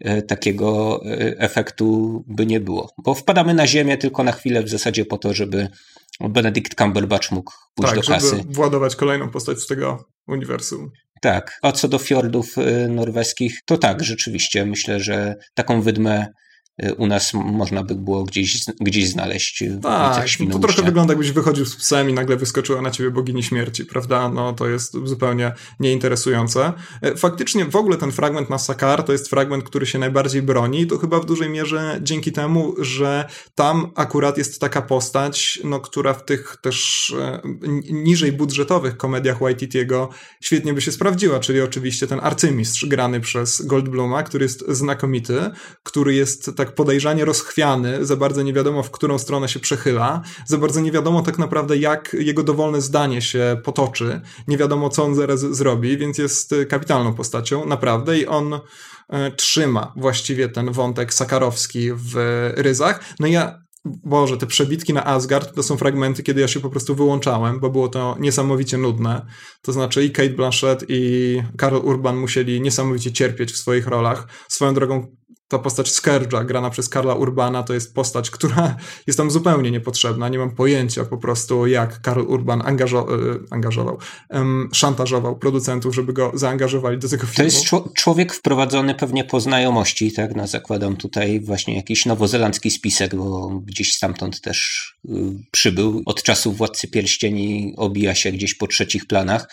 y, 0.07 0.21
takiego 0.21 1.01
efektu 1.37 2.23
by 2.27 2.45
nie 2.45 2.59
było. 2.59 2.93
Bo 2.97 3.13
wpadamy 3.13 3.53
na 3.53 3.67
ziemię 3.67 3.97
tylko 3.97 4.23
na 4.23 4.31
chwilę 4.31 4.63
w 4.63 4.69
zasadzie 4.69 4.78
po 5.05 5.17
to, 5.17 5.33
żeby 5.33 5.67
Benedict 6.19 6.75
Cumberbatch 6.75 7.31
mógł 7.31 7.51
pójść 7.75 7.93
tak, 7.93 8.01
do 8.01 8.07
kasy. 8.07 8.37
żeby 8.37 8.53
władować 8.53 8.95
kolejną 8.95 9.29
postać 9.29 9.59
z 9.59 9.67
tego 9.67 10.05
uniwersum. 10.27 10.91
Tak, 11.21 11.59
a 11.61 11.71
co 11.71 11.87
do 11.87 11.97
fiordów 11.97 12.57
y, 12.57 12.89
norweskich, 12.89 13.59
to 13.65 13.77
tak, 13.77 14.03
rzeczywiście 14.03 14.65
myślę, 14.65 14.99
że 14.99 15.35
taką 15.53 15.81
wydmę 15.81 16.27
u 16.97 17.07
nas 17.07 17.33
można 17.33 17.83
by 17.83 17.95
było 17.95 18.23
gdzieś, 18.23 18.59
gdzieś 18.81 19.09
znaleźć 19.09 19.63
tak, 19.81 20.27
to 20.51 20.59
trochę 20.59 20.83
wygląda 20.83 21.13
jakbyś 21.13 21.31
wychodził 21.31 21.65
z 21.65 21.75
psem 21.75 22.09
i 22.09 22.13
nagle 22.13 22.37
wyskoczyła 22.37 22.81
na 22.81 22.91
ciebie 22.91 23.11
bogini 23.11 23.43
śmierci, 23.43 23.85
prawda? 23.85 24.29
No 24.29 24.53
to 24.53 24.67
jest 24.67 24.93
zupełnie 25.03 25.51
nieinteresujące. 25.79 26.73
E, 27.01 27.15
faktycznie 27.15 27.65
w 27.65 27.75
ogóle 27.75 27.97
ten 27.97 28.11
fragment 28.11 28.49
na 28.49 28.57
Sakar 28.57 29.03
to 29.03 29.11
jest 29.11 29.29
fragment, 29.29 29.63
który 29.63 29.85
się 29.85 29.99
najbardziej 29.99 30.41
broni 30.41 30.87
to 30.87 30.97
chyba 30.97 31.19
w 31.19 31.25
dużej 31.25 31.49
mierze 31.49 31.99
dzięki 32.01 32.31
temu, 32.31 32.75
że 32.79 33.29
tam 33.55 33.91
akurat 33.95 34.37
jest 34.37 34.61
taka 34.61 34.81
postać, 34.81 35.59
no, 35.63 35.79
która 35.79 36.13
w 36.13 36.25
tych 36.25 36.57
też 36.61 37.09
e, 37.19 37.41
niżej 37.91 38.31
budżetowych 38.31 38.97
komediach 38.97 39.39
Waititiego 39.39 40.09
świetnie 40.41 40.73
by 40.73 40.81
się 40.81 40.91
sprawdziła, 40.91 41.39
czyli 41.39 41.61
oczywiście 41.61 42.07
ten 42.07 42.19
arcymistrz 42.23 42.85
grany 42.85 43.19
przez 43.19 43.61
Goldbluma, 43.65 44.23
który 44.23 44.45
jest 44.45 44.65
znakomity, 44.67 45.51
który 45.83 46.13
jest 46.13 46.51
tak 46.55 46.68
tak 46.69 46.75
podejrzanie 46.75 47.25
rozchwiany, 47.25 48.05
za 48.05 48.15
bardzo 48.15 48.41
nie 48.41 48.53
wiadomo, 48.53 48.83
w 48.83 48.91
którą 48.91 49.17
stronę 49.17 49.49
się 49.49 49.59
przechyla, 49.59 50.21
za 50.45 50.57
bardzo 50.57 50.81
nie 50.81 50.91
wiadomo 50.91 51.21
tak 51.21 51.37
naprawdę, 51.37 51.77
jak 51.77 52.15
jego 52.19 52.43
dowolne 52.43 52.81
zdanie 52.81 53.21
się 53.21 53.61
potoczy, 53.63 54.21
nie 54.47 54.57
wiadomo, 54.57 54.89
co 54.89 55.03
on 55.03 55.15
zaraz 55.15 55.39
zrobi, 55.39 55.97
więc 55.97 56.17
jest 56.17 56.55
kapitalną 56.69 57.13
postacią, 57.13 57.65
naprawdę, 57.65 58.19
i 58.19 58.27
on 58.27 58.59
e, 59.09 59.31
trzyma 59.31 59.93
właściwie 59.97 60.49
ten 60.49 60.71
wątek 60.71 61.13
sakarowski 61.13 61.89
w 61.93 62.13
ryzach. 62.55 63.03
No 63.19 63.27
i 63.27 63.31
ja 63.31 63.59
Boże, 63.85 64.37
te 64.37 64.47
przebitki 64.47 64.93
na 64.93 65.05
Asgard 65.05 65.55
to 65.55 65.63
są 65.63 65.77
fragmenty, 65.77 66.23
kiedy 66.23 66.41
ja 66.41 66.47
się 66.47 66.59
po 66.59 66.69
prostu 66.69 66.95
wyłączałem, 66.95 67.59
bo 67.59 67.69
było 67.69 67.87
to 67.87 68.15
niesamowicie 68.19 68.77
nudne. 68.77 69.25
To 69.61 69.71
znaczy 69.71 70.03
i 70.03 70.11
Kate 70.11 70.29
Blanchett 70.29 70.85
i 70.87 71.41
Karl 71.57 71.75
Urban 71.75 72.17
musieli 72.17 72.61
niesamowicie 72.61 73.11
cierpieć 73.11 73.51
w 73.51 73.57
swoich 73.57 73.87
rolach. 73.87 74.27
Swoją 74.47 74.73
drogą 74.73 75.18
ta 75.49 75.59
postać 75.59 75.91
Scourge'a, 75.91 76.45
grana 76.45 76.69
przez 76.69 76.89
Karla 76.89 77.15
Urbana, 77.15 77.63
to 77.63 77.73
jest 77.73 77.93
postać, 77.93 78.29
która 78.29 78.75
jest 79.07 79.17
tam 79.17 79.31
zupełnie 79.31 79.71
niepotrzebna. 79.71 80.29
Nie 80.29 80.37
mam 80.37 80.55
pojęcia 80.55 81.05
po 81.05 81.17
prostu, 81.17 81.67
jak 81.67 82.01
Karl 82.01 82.21
Urban 82.21 82.61
angażo 82.65 83.07
e, 83.15 83.39
angażował, 83.49 83.97
um, 84.29 84.69
szantażował 84.73 85.39
producentów, 85.39 85.95
żeby 85.95 86.13
go 86.13 86.31
zaangażowali 86.33 86.97
do 86.97 87.09
tego 87.09 87.27
filmu. 87.27 87.35
To 87.35 87.43
jest 87.43 87.93
człowiek 87.95 88.33
wprowadzony 88.33 88.95
pewnie 88.95 89.23
po 89.23 89.39
znajomości, 89.39 90.11
tak? 90.11 90.35
No, 90.35 90.47
zakładam 90.47 90.95
tutaj 90.95 91.39
właśnie 91.39 91.75
jakiś 91.75 92.05
nowozelandzki 92.05 92.71
spisek, 92.71 93.15
bo 93.15 93.49
gdzieś 93.65 93.93
stamtąd 93.93 94.41
też 94.41 94.89
y, 95.05 95.11
przybył. 95.51 96.03
Od 96.05 96.23
czasu 96.23 96.53
Władcy 96.53 96.87
Pierścieni 96.87 97.73
obija 97.77 98.15
się 98.15 98.31
gdzieś 98.31 98.55
po 98.55 98.67
trzecich 98.67 99.07
planach 99.07 99.47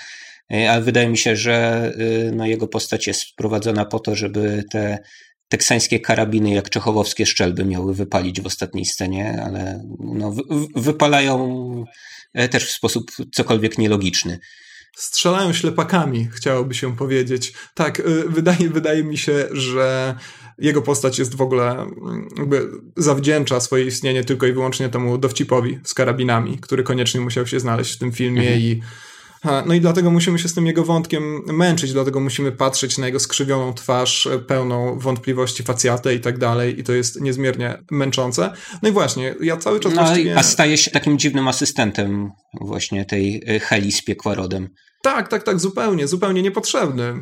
ale 0.50 0.82
wydaje 0.82 1.08
mi 1.08 1.18
się, 1.18 1.36
że 1.36 1.92
y, 2.00 2.32
no, 2.34 2.46
jego 2.46 2.68
postać 2.68 3.06
jest 3.06 3.22
wprowadzona 3.22 3.84
po 3.84 3.98
to, 3.98 4.14
żeby 4.14 4.64
te 4.70 4.98
teksańskie 5.48 6.00
karabiny 6.00 6.50
jak 6.50 6.70
czechowowskie 6.70 7.26
szczelby 7.26 7.64
miały 7.64 7.94
wypalić 7.94 8.40
w 8.40 8.46
ostatniej 8.46 8.84
scenie, 8.84 9.42
ale 9.44 9.84
no, 9.98 10.34
wypalają 10.76 11.84
e, 12.34 12.48
też 12.48 12.66
w 12.66 12.72
sposób 12.72 13.10
cokolwiek 13.32 13.78
nielogiczny. 13.78 14.38
Strzelają 14.96 15.52
ślepakami, 15.52 16.28
chciałoby 16.32 16.74
się 16.74 16.96
powiedzieć. 16.96 17.52
Tak, 17.74 18.00
y, 18.00 18.24
wydaje, 18.28 18.70
wydaje 18.70 19.04
mi 19.04 19.18
się, 19.18 19.48
że 19.52 20.14
jego 20.58 20.82
postać 20.82 21.18
jest 21.18 21.34
w 21.34 21.40
ogóle, 21.40 21.70
mm, 21.72 22.28
jakby 22.38 22.68
zawdzięcza 22.96 23.60
swoje 23.60 23.84
istnienie 23.84 24.24
tylko 24.24 24.46
i 24.46 24.52
wyłącznie 24.52 24.88
temu 24.88 25.18
dowcipowi 25.18 25.78
z 25.84 25.94
karabinami, 25.94 26.58
który 26.58 26.82
koniecznie 26.82 27.20
musiał 27.20 27.46
się 27.46 27.60
znaleźć 27.60 27.94
w 27.94 27.98
tym 27.98 28.12
filmie 28.12 28.42
mhm. 28.42 28.60
i 28.60 28.80
no 29.66 29.74
i 29.74 29.80
dlatego 29.80 30.10
musimy 30.10 30.38
się 30.38 30.48
z 30.48 30.54
tym 30.54 30.66
jego 30.66 30.84
wątkiem 30.84 31.42
męczyć, 31.46 31.92
dlatego 31.92 32.20
musimy 32.20 32.52
patrzeć 32.52 32.98
na 32.98 33.06
jego 33.06 33.20
skrzywioną 33.20 33.74
twarz, 33.74 34.26
e, 34.26 34.38
pełną 34.38 34.98
wątpliwości 34.98 35.62
facjate 35.62 36.14
i 36.14 36.20
tak 36.20 36.38
dalej 36.38 36.80
i 36.80 36.84
to 36.84 36.92
jest 36.92 37.20
niezmiernie 37.20 37.78
męczące. 37.90 38.52
No 38.82 38.88
i 38.88 38.92
właśnie, 38.92 39.34
ja 39.40 39.56
cały 39.56 39.80
czas 39.80 39.94
no, 39.94 40.04
właściwie... 40.04 40.38
A 40.38 40.42
staje 40.42 40.78
się 40.78 40.90
takim 40.90 41.18
dziwnym 41.18 41.48
asystentem 41.48 42.30
właśnie 42.60 43.04
tej 43.04 43.42
e, 43.46 43.60
Heli 43.60 43.92
z 43.92 44.04
piekłarodem. 44.04 44.68
Tak, 45.02 45.28
tak, 45.28 45.42
tak, 45.42 45.60
zupełnie, 45.60 46.08
zupełnie 46.08 46.42
niepotrzebny. 46.42 47.14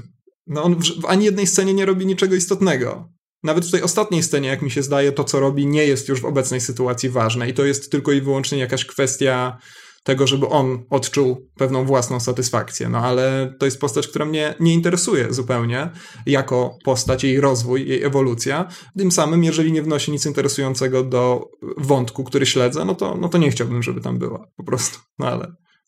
No 0.47 0.63
on 0.63 0.77
w 1.03 1.07
ani 1.07 1.25
jednej 1.25 1.47
scenie 1.47 1.75
nie 1.75 1.87
robi 1.87 2.07
niczego 2.07 2.35
istotnego. 2.35 3.09
Nawet 3.43 3.67
w 3.67 3.71
tej 3.71 3.83
ostatniej 3.83 4.23
scenie, 4.23 4.49
jak 4.49 4.63
mi 4.63 4.71
się 4.71 4.83
zdaje, 4.83 5.13
to 5.13 5.25
co 5.25 5.41
robi 5.41 5.67
nie 5.67 5.87
jest 5.87 6.09
już 6.09 6.21
w 6.21 6.25
obecnej 6.25 6.61
sytuacji 6.61 7.09
ważne 7.09 7.49
i 7.49 7.55
to 7.55 7.65
jest 7.65 7.91
tylko 7.91 8.13
i 8.13 8.21
wyłącznie 8.21 8.59
jakaś 8.59 8.85
kwestia 8.85 9.59
tego, 10.05 10.27
żeby 10.27 10.49
on 10.49 10.85
odczuł 10.91 11.51
pewną 11.57 11.85
własną 11.85 12.21
satysfakcję. 12.21 12.89
No 12.89 12.99
ale 12.99 13.55
to 13.61 13.67
jest 13.67 13.81
postać, 13.81 14.09
która 14.09 14.25
mnie 14.25 14.55
nie 14.61 14.75
interesuje 14.75 15.35
zupełnie 15.35 15.91
jako 16.27 16.79
postać, 16.85 17.25
jej 17.25 17.41
rozwój, 17.41 17.89
jej 17.89 18.03
ewolucja. 18.03 18.69
Tym 18.99 19.13
samym, 19.13 19.45
jeżeli 19.45 19.73
nie 19.73 19.83
wnosi 19.83 20.13
nic 20.13 20.27
interesującego 20.27 21.05
do 21.05 21.51
wątku, 21.79 22.25
który 22.25 22.47
śledzę, 22.47 22.85
no 22.85 22.95
to, 22.95 23.17
no 23.21 23.29
to 23.29 23.39
nie 23.39 23.51
chciałbym, 23.51 23.83
żeby 23.83 24.01
tam 24.01 24.19
była 24.19 24.47
po 24.57 24.65
prostu. 24.65 24.99
No 25.19 25.27
ale 25.27 25.47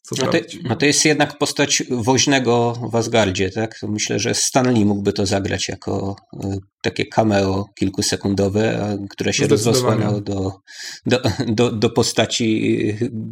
to, 0.08 0.26
no 0.64 0.76
to, 0.76 0.86
jest 0.86 1.04
jednak 1.04 1.38
postać 1.38 1.82
woźnego 1.90 2.72
w 2.92 2.96
Asgardzie, 2.96 3.50
tak? 3.50 3.80
myślę, 3.88 4.18
że 4.18 4.34
Stanley 4.34 4.84
mógłby 4.84 5.12
to 5.12 5.26
zagrać 5.26 5.68
jako 5.68 6.16
y, 6.44 6.58
takie 6.87 7.07
cameo 7.07 7.68
kilkusekundowe, 7.74 8.97
które 9.11 9.32
się 9.32 9.47
rozrosło 9.47 9.97
do, 10.20 10.53
do, 11.07 11.22
do, 11.47 11.72
do 11.72 11.91
postaci, 11.91 12.76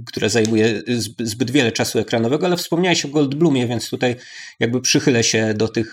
która 0.06 0.28
zajmuje 0.28 0.82
zbyt 1.20 1.50
wiele 1.50 1.72
czasu 1.72 1.98
ekranowego, 1.98 2.46
ale 2.46 2.56
wspomniałeś 2.56 3.04
o 3.04 3.08
Goldblumie, 3.08 3.66
więc 3.66 3.90
tutaj 3.90 4.16
jakby 4.60 4.80
przychylę 4.80 5.24
się 5.24 5.54
do 5.54 5.68
tych 5.68 5.92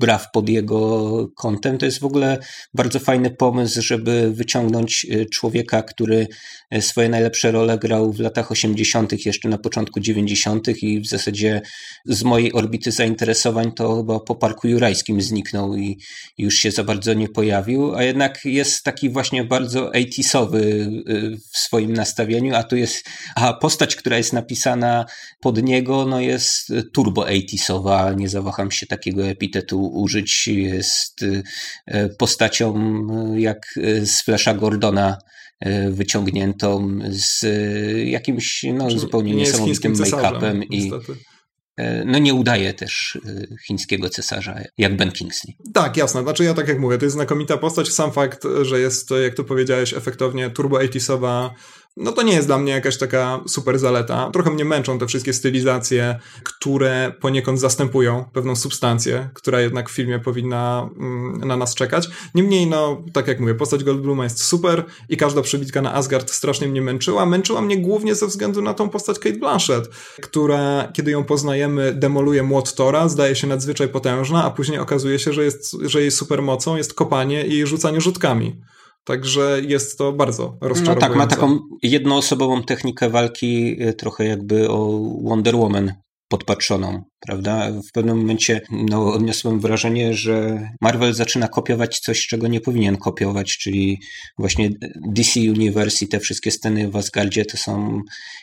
braw 0.00 0.30
pod 0.32 0.48
jego 0.48 1.28
kątem. 1.36 1.78
To 1.78 1.86
jest 1.86 2.00
w 2.00 2.04
ogóle 2.04 2.38
bardzo 2.74 2.98
fajny 2.98 3.30
pomysł, 3.30 3.82
żeby 3.82 4.32
wyciągnąć 4.32 5.06
y, 5.10 5.26
człowieka, 5.26 5.82
który 5.82 6.26
y, 6.74 6.82
swoje 6.82 7.08
najlepsze 7.08 7.52
role 7.52 7.78
grał 7.78 8.12
w 8.12 8.20
latach 8.20 8.52
80., 8.52 9.26
jeszcze 9.26 9.48
na 9.48 9.58
początku 9.58 10.00
90. 10.00 10.68
i 10.82 11.00
w 11.00 11.06
zasadzie 11.06 11.62
z 12.06 12.22
mojej 12.22 12.52
orbity 12.52 12.92
zainteresowań 12.92 13.72
to 13.72 13.96
chyba 13.96 14.20
po 14.20 14.34
Parku 14.34 14.68
Jurajskim 14.68 15.22
zniknął 15.22 15.76
i 15.76 15.98
już 16.38 16.54
się 16.54 16.70
za 16.70 16.84
bardzo 16.84 17.01
bardzo 17.02 17.14
nie 17.14 17.28
pojawił, 17.28 17.94
a 17.94 18.02
jednak 18.02 18.44
jest 18.44 18.84
taki 18.84 19.10
właśnie 19.10 19.44
bardzo 19.44 19.90
80 19.90 20.54
y, 20.54 20.60
w 21.52 21.58
swoim 21.58 21.92
nastawieniu, 21.92 22.54
a 22.54 22.62
tu 22.62 22.76
jest, 22.76 23.04
a 23.36 23.52
postać, 23.52 23.96
która 23.96 24.16
jest 24.16 24.32
napisana 24.32 25.06
pod 25.40 25.62
niego, 25.62 26.06
no 26.06 26.20
jest 26.20 26.72
turbo 26.92 27.22
80 27.22 27.84
nie 28.16 28.28
zawaham 28.28 28.70
się 28.70 28.86
takiego 28.86 29.26
epitetu 29.26 29.86
użyć, 29.86 30.46
jest 30.48 31.22
y, 31.22 31.42
postacią 32.18 32.74
y, 33.34 33.40
jak 33.40 33.66
z 34.02 34.22
Flasha 34.22 34.54
Gordona 34.54 35.18
wyciągniętą 35.90 36.98
z 37.10 37.46
jakimś 38.06 38.64
no, 38.74 38.90
zupełnie 38.90 39.34
niesamowitym 39.34 39.94
make-upem 39.94 40.62
i 40.70 40.78
niestety. 40.78 41.31
E, 41.82 42.04
no 42.04 42.18
nie 42.18 42.34
udaje 42.34 42.74
też 42.74 43.18
e, 43.26 43.56
chińskiego 43.66 44.08
cesarza, 44.08 44.60
jak 44.78 44.96
Ben 44.96 45.12
Kingsley. 45.12 45.56
Tak, 45.74 45.96
jasne. 45.96 46.22
Znaczy 46.22 46.44
ja 46.44 46.54
tak 46.54 46.68
jak 46.68 46.78
mówię, 46.78 46.98
to 46.98 47.04
jest 47.04 47.16
znakomita 47.16 47.58
postać. 47.58 47.88
Sam 47.88 48.12
fakt, 48.12 48.44
że 48.62 48.80
jest, 48.80 49.10
jak 49.22 49.34
tu 49.34 49.44
powiedziałeś, 49.44 49.94
efektownie 49.94 50.50
turbo 50.50 50.76
80 50.76 51.20
no 51.96 52.12
to 52.12 52.22
nie 52.22 52.32
jest 52.32 52.48
dla 52.48 52.58
mnie 52.58 52.72
jakaś 52.72 52.98
taka 52.98 53.40
super 53.46 53.78
zaleta. 53.78 54.30
Trochę 54.32 54.50
mnie 54.50 54.64
męczą 54.64 54.98
te 54.98 55.06
wszystkie 55.06 55.32
stylizacje, 55.32 56.20
które 56.44 57.12
poniekąd 57.20 57.60
zastępują 57.60 58.24
pewną 58.32 58.56
substancję, 58.56 59.28
która 59.34 59.60
jednak 59.60 59.90
w 59.90 59.92
filmie 59.92 60.18
powinna 60.18 60.90
mm, 60.98 61.48
na 61.48 61.56
nas 61.56 61.74
czekać. 61.74 62.08
Niemniej, 62.34 62.66
no, 62.66 63.02
tak 63.12 63.28
jak 63.28 63.40
mówię, 63.40 63.54
postać 63.54 63.84
Goldbluma 63.84 64.24
jest 64.24 64.42
super 64.42 64.84
i 65.08 65.16
każda 65.16 65.42
przebitka 65.42 65.82
na 65.82 65.94
Asgard 65.94 66.30
strasznie 66.30 66.68
mnie 66.68 66.82
męczyła. 66.82 67.26
Męczyła 67.26 67.60
mnie 67.60 67.78
głównie 67.78 68.14
ze 68.14 68.26
względu 68.26 68.62
na 68.62 68.74
tą 68.74 68.88
postać 68.88 69.18
Kate 69.18 69.36
Blanchett, 69.36 69.88
która, 70.22 70.88
kiedy 70.92 71.10
ją 71.10 71.24
poznajemy, 71.24 71.94
demoluje 71.94 72.42
młot 72.42 72.74
Tora, 72.74 73.08
zdaje 73.08 73.36
się 73.36 73.46
nadzwyczaj 73.46 73.88
potężna, 73.88 74.44
a 74.44 74.50
później 74.50 74.78
okazuje 74.78 75.18
się, 75.18 75.32
że, 75.32 75.44
jest, 75.44 75.76
że 75.82 76.00
jej 76.00 76.10
supermocą 76.10 76.76
jest 76.76 76.94
kopanie 76.94 77.46
i 77.46 77.66
rzucanie 77.66 78.00
rzutkami. 78.00 78.56
Także 79.04 79.60
jest 79.68 79.98
to 79.98 80.12
bardzo 80.12 80.58
rozczarowujące. 80.60 80.94
No 80.94 81.00
tak, 81.00 81.16
ma 81.16 81.26
taką 81.26 81.58
jednoosobową 81.82 82.62
technikę 82.62 83.10
walki, 83.10 83.82
y, 83.82 83.94
trochę 83.94 84.24
jakby 84.24 84.70
o 84.70 85.00
Wonder 85.22 85.56
Woman 85.56 85.92
podpatrzoną, 86.32 87.02
prawda? 87.20 87.70
W 87.88 87.92
pewnym 87.92 88.18
momencie 88.18 88.60
no, 88.70 89.12
odniosłem 89.12 89.60
wrażenie, 89.60 90.14
że 90.14 90.68
Marvel 90.80 91.14
zaczyna 91.14 91.48
kopiować 91.48 91.98
coś, 91.98 92.26
czego 92.26 92.48
nie 92.48 92.60
powinien 92.60 92.96
kopiować, 92.96 93.58
czyli 93.58 94.00
właśnie 94.38 94.70
DC 95.08 95.40
Universe 95.40 96.04
i 96.04 96.08
te 96.08 96.20
wszystkie 96.20 96.50
sceny 96.50 96.90
w 96.90 96.96
Asgardzie 96.96 97.44
to 97.44 97.56
są 97.56 98.00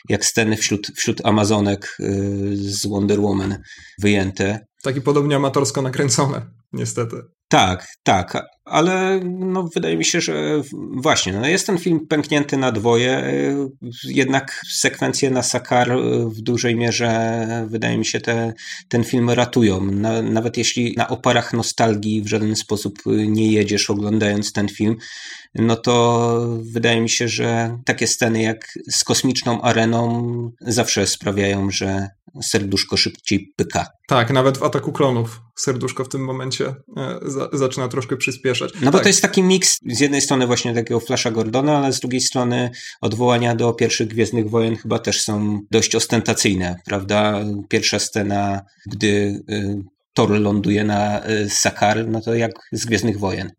jak 0.08 0.24
sceny 0.24 0.56
wśród, 0.56 0.86
wśród 0.96 1.26
Amazonek 1.26 1.96
y, 2.00 2.56
z 2.56 2.86
Wonder 2.86 3.20
Woman 3.20 3.58
wyjęte. 4.00 4.66
Taki 4.82 5.00
podobnie 5.00 5.36
amatorsko 5.36 5.82
nakręcone, 5.82 6.46
niestety. 6.72 7.16
Tak, 7.48 7.86
tak, 8.02 8.42
ale 8.70 9.20
no, 9.24 9.68
wydaje 9.74 9.96
mi 9.96 10.04
się, 10.04 10.20
że 10.20 10.62
właśnie, 10.92 11.32
no, 11.32 11.46
jest 11.46 11.66
ten 11.66 11.78
film 11.78 12.06
pęknięty 12.06 12.56
na 12.56 12.72
dwoje, 12.72 13.32
jednak 14.04 14.62
sekwencje 14.70 15.30
na 15.30 15.42
Sakar 15.42 15.92
w 16.26 16.40
dużej 16.40 16.76
mierze, 16.76 17.66
wydaje 17.70 17.98
mi 17.98 18.06
się, 18.06 18.20
te, 18.20 18.52
ten 18.88 19.04
film 19.04 19.30
ratują. 19.30 19.84
Na, 19.84 20.22
nawet 20.22 20.56
jeśli 20.56 20.94
na 20.96 21.08
oparach 21.08 21.52
nostalgii 21.52 22.22
w 22.22 22.26
żaden 22.26 22.56
sposób 22.56 22.98
nie 23.06 23.52
jedziesz 23.52 23.90
oglądając 23.90 24.52
ten 24.52 24.68
film, 24.68 24.96
no 25.54 25.76
to 25.76 26.30
wydaje 26.72 27.00
mi 27.00 27.08
się, 27.08 27.28
że 27.28 27.78
takie 27.84 28.06
sceny 28.06 28.42
jak 28.42 28.78
z 28.90 29.04
kosmiczną 29.04 29.62
areną 29.62 30.22
zawsze 30.60 31.06
sprawiają, 31.06 31.70
że 31.70 32.08
serduszko 32.42 32.96
szybciej 32.96 33.52
pyka. 33.56 33.86
Tak, 34.08 34.30
nawet 34.30 34.58
w 34.58 34.62
Ataku 34.62 34.92
Klonów 34.92 35.40
serduszko 35.56 36.04
w 36.04 36.08
tym 36.08 36.24
momencie 36.24 36.74
e, 36.96 37.18
za, 37.22 37.48
zaczyna 37.52 37.88
troszkę 37.88 38.16
przyspieszać. 38.16 38.72
No 38.74 38.90
bo 38.90 38.92
tak. 38.92 39.02
to 39.02 39.08
jest 39.08 39.22
taki 39.22 39.42
miks 39.42 39.78
z 39.86 40.00
jednej 40.00 40.20
strony 40.20 40.46
właśnie 40.46 40.74
takiego 40.74 41.00
Flasha 41.00 41.30
Gordona, 41.30 41.78
ale 41.78 41.92
z 41.92 42.00
drugiej 42.00 42.20
strony 42.20 42.70
odwołania 43.00 43.54
do 43.54 43.72
pierwszych 43.72 44.08
Gwiezdnych 44.08 44.50
Wojen 44.50 44.76
chyba 44.76 44.98
też 44.98 45.22
są 45.22 45.60
dość 45.70 45.94
ostentacyjne, 45.94 46.76
prawda? 46.86 47.44
Pierwsza 47.68 47.98
scena, 47.98 48.60
gdy 48.86 49.42
y, 49.50 49.84
Thor 50.14 50.30
ląduje 50.30 50.84
na 50.84 51.28
y, 51.28 51.50
Sakar, 51.50 52.08
no 52.08 52.20
to 52.20 52.34
jak 52.34 52.52
z 52.72 52.86
Gwiezdnych 52.86 53.18
Wojen. 53.18 53.50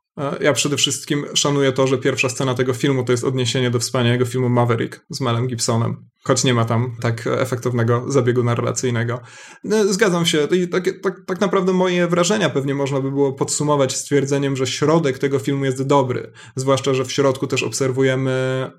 Ja 0.41 0.53
przede 0.53 0.77
wszystkim 0.77 1.25
szanuję 1.35 1.71
to, 1.71 1.87
że 1.87 1.97
pierwsza 1.97 2.29
scena 2.29 2.53
tego 2.53 2.73
filmu 2.73 3.03
to 3.03 3.11
jest 3.11 3.23
odniesienie 3.23 3.71
do 3.71 3.79
wspaniałego 3.79 4.25
filmu 4.25 4.49
Maverick 4.49 5.05
z 5.09 5.21
Melem 5.21 5.47
Gibsonem 5.47 6.05
choć 6.23 6.43
nie 6.43 6.53
ma 6.53 6.65
tam 6.65 6.95
tak 7.01 7.27
efektownego 7.27 8.05
zabiegu 8.07 8.43
narracyjnego. 8.43 9.19
No, 9.63 9.93
zgadzam 9.93 10.25
się. 10.25 10.47
I 10.51 10.67
tak, 10.67 10.89
tak, 11.03 11.15
tak 11.25 11.41
naprawdę 11.41 11.73
moje 11.73 12.07
wrażenia 12.07 12.49
pewnie 12.49 12.75
można 12.75 13.01
by 13.01 13.11
było 13.11 13.33
podsumować 13.33 13.95
stwierdzeniem, 13.95 14.55
że 14.55 14.67
środek 14.67 15.17
tego 15.17 15.39
filmu 15.39 15.65
jest 15.65 15.83
dobry. 15.83 16.31
Zwłaszcza, 16.55 16.93
że 16.93 17.05
w 17.05 17.11
środku 17.11 17.47
też 17.47 17.63
obserwujemy 17.63 18.31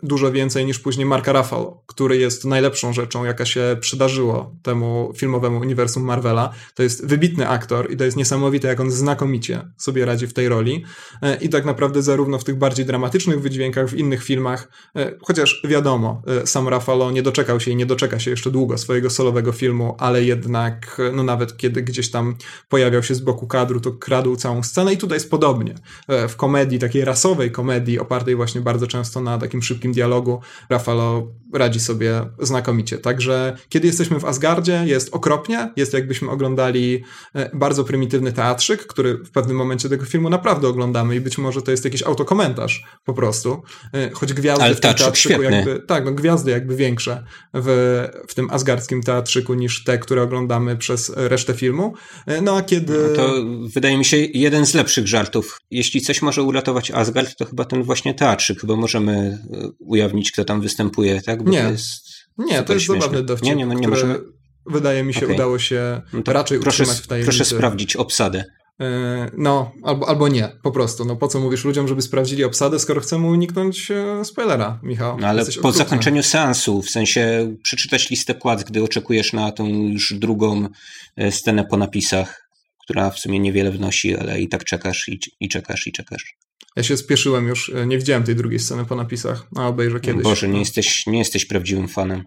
dużo 0.02 0.32
więcej 0.32 0.66
niż 0.66 0.78
później 0.78 1.06
Marka 1.06 1.32
Ruffalo, 1.32 1.82
który 1.86 2.16
jest 2.16 2.44
najlepszą 2.44 2.92
rzeczą, 2.92 3.24
jaka 3.24 3.44
się 3.44 3.76
przydarzyło 3.80 4.56
temu 4.62 5.12
filmowemu 5.16 5.58
uniwersum 5.60 6.04
Marvela. 6.04 6.52
To 6.74 6.82
jest 6.82 7.06
wybitny 7.06 7.48
aktor 7.48 7.92
i 7.92 7.96
to 7.96 8.04
jest 8.04 8.16
niesamowite, 8.16 8.68
jak 8.68 8.80
on 8.80 8.90
znakomicie 8.90 9.68
sobie 9.76 10.04
radzi 10.04 10.26
w 10.26 10.32
tej 10.32 10.48
roli. 10.48 10.84
E, 11.22 11.36
I 11.36 11.48
tak 11.48 11.64
naprawdę 11.64 12.02
zarówno 12.02 12.38
w 12.38 12.44
tych 12.44 12.58
bardziej 12.58 12.86
dramatycznych 12.86 13.40
wydźwiękach, 13.40 13.88
w 13.88 13.94
innych 13.94 14.24
filmach, 14.24 14.68
e, 14.96 15.18
chociaż 15.22 15.62
wiadomo, 15.68 16.22
e, 16.42 16.46
sam 16.46 16.68
Ruffalo 16.68 17.10
nie 17.10 17.22
do 17.22 17.31
doczekał 17.32 17.60
się 17.60 17.70
i 17.70 17.76
nie 17.76 17.86
doczeka 17.86 18.18
się 18.18 18.30
jeszcze 18.30 18.50
długo 18.50 18.78
swojego 18.78 19.10
solowego 19.10 19.52
filmu, 19.52 19.94
ale 19.98 20.24
jednak, 20.24 21.00
no 21.12 21.22
nawet 21.22 21.56
kiedy 21.56 21.82
gdzieś 21.82 22.10
tam 22.10 22.36
pojawiał 22.68 23.02
się 23.02 23.14
z 23.14 23.20
boku 23.20 23.46
kadru, 23.46 23.80
to 23.80 23.92
kradł 23.92 24.36
całą 24.36 24.62
scenę 24.62 24.92
i 24.92 24.96
tutaj 24.96 25.16
jest 25.16 25.30
podobnie. 25.30 25.74
E, 26.08 26.28
w 26.28 26.36
komedii, 26.36 26.78
takiej 26.78 27.04
rasowej 27.04 27.50
komedii, 27.50 27.98
opartej 27.98 28.36
właśnie 28.36 28.60
bardzo 28.60 28.86
często 28.86 29.20
na 29.20 29.38
takim 29.38 29.62
szybkim 29.62 29.92
dialogu, 29.92 30.40
Rafalo 30.68 31.28
radzi 31.52 31.80
sobie 31.80 32.20
znakomicie. 32.38 32.98
Także 32.98 33.56
kiedy 33.68 33.86
jesteśmy 33.86 34.20
w 34.20 34.24
Asgardzie, 34.24 34.82
jest 34.86 35.14
okropnie, 35.14 35.70
jest 35.76 35.92
jakbyśmy 35.92 36.30
oglądali 36.30 37.04
e, 37.34 37.50
bardzo 37.56 37.84
prymitywny 37.84 38.32
teatrzyk, 38.32 38.86
który 38.86 39.14
w 39.14 39.30
pewnym 39.30 39.56
momencie 39.56 39.88
tego 39.88 40.04
filmu 40.04 40.30
naprawdę 40.30 40.68
oglądamy 40.68 41.16
i 41.16 41.20
być 41.20 41.38
może 41.38 41.62
to 41.62 41.70
jest 41.70 41.84
jakiś 41.84 42.02
autokomentarz 42.02 42.84
po 43.04 43.14
prostu, 43.14 43.62
e, 43.94 44.10
choć 44.10 44.32
gwiazdy 44.32 44.64
Ale 44.64 44.74
w 44.74 44.80
tym 44.80 44.94
teatrzyku 44.94 45.16
świetny. 45.16 45.56
jakby, 45.56 45.80
tak, 45.86 46.04
no 46.04 46.12
gwiazdy 46.12 46.50
jakby 46.50 46.76
większe 46.76 47.21
w, 47.54 48.08
w 48.28 48.34
tym 48.34 48.50
asgardzkim 48.50 49.02
teatrzyku 49.02 49.54
niż 49.54 49.84
te, 49.84 49.98
które 49.98 50.22
oglądamy 50.22 50.76
przez 50.76 51.12
resztę 51.16 51.54
filmu. 51.54 51.94
No 52.42 52.56
a 52.56 52.62
kiedy... 52.62 52.92
No 53.08 53.16
to 53.16 53.34
wydaje 53.74 53.98
mi 53.98 54.04
się 54.04 54.16
jeden 54.16 54.66
z 54.66 54.74
lepszych 54.74 55.08
żartów. 55.08 55.58
Jeśli 55.70 56.00
coś 56.00 56.22
może 56.22 56.42
uratować 56.42 56.90
Asgard, 56.90 57.36
to 57.36 57.44
chyba 57.44 57.64
ten 57.64 57.82
właśnie 57.82 58.14
teatrzyk. 58.14 58.60
Chyba 58.60 58.76
możemy 58.76 59.12
e, 59.12 59.68
ujawnić, 59.78 60.32
kto 60.32 60.44
tam 60.44 60.60
występuje, 60.60 61.22
tak? 61.22 61.42
Bo 61.42 61.50
nie, 61.50 61.62
to 61.62 61.70
jest 61.70 62.12
nie, 62.38 62.62
to 62.62 62.72
jest 62.72 62.86
śmieszne. 62.86 63.02
zabawny 63.02 63.22
dowcip, 63.22 63.46
nie, 63.46 63.54
nie, 63.54 63.66
nie 63.66 63.88
możemy... 63.88 64.18
wydaje 64.66 65.04
mi 65.04 65.14
się 65.14 65.24
okay. 65.26 65.34
udało 65.34 65.58
się 65.58 66.02
no 66.12 66.32
raczej 66.32 66.60
proszę, 66.60 66.82
utrzymać 66.82 67.04
w 67.04 67.06
tajemnicy. 67.06 67.38
Proszę 67.38 67.54
sprawdzić 67.54 67.96
obsadę. 67.96 68.44
E, 68.80 69.30
no, 69.36 69.72
albo, 69.82 70.08
albo 70.08 70.28
nie, 70.28 70.48
po 70.62 70.70
prostu. 70.70 71.04
No 71.04 71.16
po 71.16 71.28
co 71.28 71.40
mówisz 71.40 71.64
ludziom, 71.64 71.88
żeby 71.88 72.02
sprawdzili 72.02 72.44
obsadę, 72.44 72.78
skoro 72.78 73.00
chcemy 73.00 73.26
uniknąć 73.26 73.90
e, 73.90 74.24
spoilera, 74.24 74.80
Michał? 74.82 75.18
No 75.18 75.26
ale 75.26 75.44
po 75.44 75.50
okrutny. 75.50 75.72
zakończeniu 75.72 76.22
seansu, 76.22 76.82
w 76.82 76.90
sensie 76.90 77.54
przeczytać 77.62 78.10
listę 78.10 78.34
płac, 78.34 78.64
gdy 78.64 78.82
oczekujesz 78.82 79.32
na 79.32 79.52
tą 79.52 79.68
już 79.68 80.14
drugą 80.14 80.68
e, 81.16 81.32
scenę 81.32 81.64
po 81.64 81.76
napisach, 81.76 82.48
która 82.82 83.10
w 83.10 83.18
sumie 83.18 83.40
niewiele 83.40 83.70
wnosi, 83.70 84.16
ale 84.16 84.40
i 84.40 84.48
tak 84.48 84.64
czekasz 84.64 85.08
i, 85.08 85.20
i 85.40 85.48
czekasz 85.48 85.86
i 85.86 85.92
czekasz. 85.92 86.36
Ja 86.76 86.82
się 86.82 86.96
spieszyłem 86.96 87.48
już, 87.48 87.72
nie 87.86 87.98
widziałem 87.98 88.22
tej 88.24 88.36
drugiej 88.36 88.58
sceny 88.58 88.84
po 88.84 88.96
napisach, 88.96 89.46
a 89.56 89.68
obejrzę 89.68 90.00
kiedyś. 90.00 90.22
Boże, 90.22 90.48
nie 90.48 90.58
jesteś, 90.58 91.06
nie 91.06 91.18
jesteś 91.18 91.44
prawdziwym 91.46 91.88
fanem. 91.88 92.24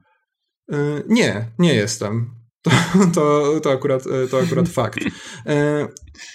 Nie, 1.07 1.51
nie 1.59 1.73
jestem. 1.73 2.29
To, 2.65 2.71
to, 3.13 3.59
to, 3.59 3.71
akurat, 3.71 4.03
to 4.31 4.39
akurat 4.39 4.69
fakt. 4.69 4.99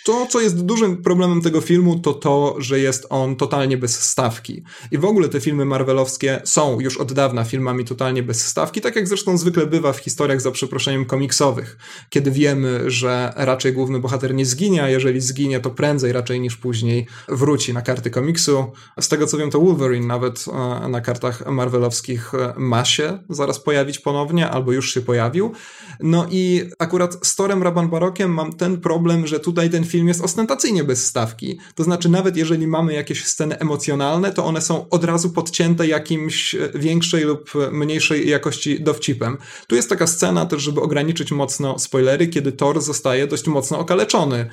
To, 0.04 0.26
co 0.26 0.40
jest 0.40 0.64
dużym 0.64 0.96
problemem 1.02 1.42
tego 1.42 1.60
filmu, 1.60 1.98
to 1.98 2.14
to, 2.14 2.56
że 2.58 2.80
jest 2.80 3.06
on 3.10 3.36
totalnie 3.36 3.76
bez 3.76 4.00
stawki. 4.00 4.62
I 4.90 4.98
w 4.98 5.04
ogóle 5.04 5.28
te 5.28 5.40
filmy 5.40 5.64
marvelowskie 5.64 6.40
są 6.44 6.80
już 6.80 6.96
od 6.96 7.12
dawna 7.12 7.44
filmami 7.44 7.84
totalnie 7.84 8.22
bez 8.22 8.46
stawki, 8.46 8.80
tak 8.80 8.96
jak 8.96 9.08
zresztą 9.08 9.38
zwykle 9.38 9.66
bywa 9.66 9.92
w 9.92 9.98
historiach 9.98 10.40
za 10.40 10.50
przeproszeniem 10.50 11.04
komiksowych, 11.04 11.78
kiedy 12.10 12.30
wiemy, 12.30 12.90
że 12.90 13.32
raczej 13.36 13.72
główny 13.72 13.98
bohater 13.98 14.34
nie 14.34 14.46
zginie, 14.46 14.82
a 14.82 14.88
jeżeli 14.88 15.20
zginie, 15.20 15.60
to 15.60 15.70
prędzej 15.70 16.12
raczej 16.12 16.40
niż 16.40 16.56
później 16.56 17.06
wróci 17.28 17.74
na 17.74 17.82
karty 17.82 18.10
komiksu. 18.10 18.72
Z 19.00 19.08
tego 19.08 19.26
co 19.26 19.38
wiem, 19.38 19.50
to 19.50 19.60
Wolverine 19.60 20.06
nawet 20.06 20.44
e, 20.48 20.88
na 20.88 21.00
kartach 21.00 21.46
marvelowskich 21.46 22.34
e, 22.34 22.54
ma 22.56 22.84
się 22.84 23.18
zaraz 23.28 23.60
pojawić 23.60 23.98
ponownie, 23.98 24.50
albo 24.50 24.72
już 24.72 24.94
się 24.94 25.00
pojawił. 25.00 25.52
No 26.00 26.26
i 26.30 26.70
akurat 26.78 27.26
z 27.26 27.36
Torem 27.36 27.62
Raban 27.62 27.88
Barokiem 27.88 28.34
mam 28.34 28.52
ten 28.52 28.80
problem, 28.80 29.26
że 29.26 29.40
tutaj 29.40 29.69
ten 29.70 29.84
film 29.84 30.08
jest 30.08 30.20
ostentacyjnie 30.20 30.84
bez 30.84 31.06
stawki. 31.06 31.58
To 31.74 31.84
znaczy, 31.84 32.08
nawet 32.08 32.36
jeżeli 32.36 32.66
mamy 32.66 32.92
jakieś 32.92 33.24
sceny 33.24 33.58
emocjonalne, 33.58 34.32
to 34.32 34.44
one 34.44 34.60
są 34.60 34.88
od 34.88 35.04
razu 35.04 35.30
podcięte 35.30 35.86
jakimś 35.86 36.54
e, 36.54 36.70
większej 36.74 37.24
lub 37.24 37.52
mniejszej 37.72 38.28
jakości 38.28 38.82
dowcipem. 38.82 39.38
Tu 39.66 39.76
jest 39.76 39.88
taka 39.88 40.06
scena 40.06 40.46
też, 40.46 40.62
żeby 40.62 40.80
ograniczyć 40.80 41.32
mocno 41.32 41.78
spoilery, 41.78 42.28
kiedy 42.28 42.52
Thor 42.52 42.80
zostaje 42.80 43.26
dość 43.26 43.46
mocno 43.46 43.78
okaleczony. 43.78 44.50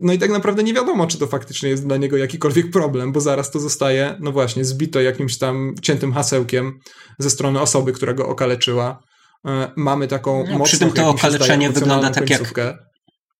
No 0.00 0.12
i 0.12 0.18
tak 0.18 0.30
naprawdę 0.30 0.62
nie 0.62 0.74
wiadomo, 0.74 1.06
czy 1.06 1.18
to 1.18 1.26
faktycznie 1.26 1.68
jest 1.68 1.86
dla 1.86 1.96
niego 1.96 2.16
jakikolwiek 2.16 2.70
problem, 2.70 3.12
bo 3.12 3.20
zaraz 3.20 3.50
to 3.50 3.60
zostaje, 3.60 4.16
no 4.20 4.32
właśnie, 4.32 4.64
zbito 4.64 5.00
jakimś 5.00 5.38
tam 5.38 5.74
ciętym 5.82 6.12
hasełkiem 6.12 6.80
ze 7.18 7.30
strony 7.30 7.60
osoby, 7.60 7.92
która 7.92 8.12
go 8.12 8.28
okaleczyła. 8.28 9.02
E, 9.46 9.72
mamy 9.76 10.08
taką 10.08 10.44
no, 10.44 10.58
mocną, 10.58 10.64
Przy 10.64 10.78
tym 10.78 10.92
to 10.92 11.08
okaleczenie 11.08 11.70
wygląda 11.70 12.10
tak 12.10 12.28
końcówkę. 12.28 12.64
jak 12.64 12.89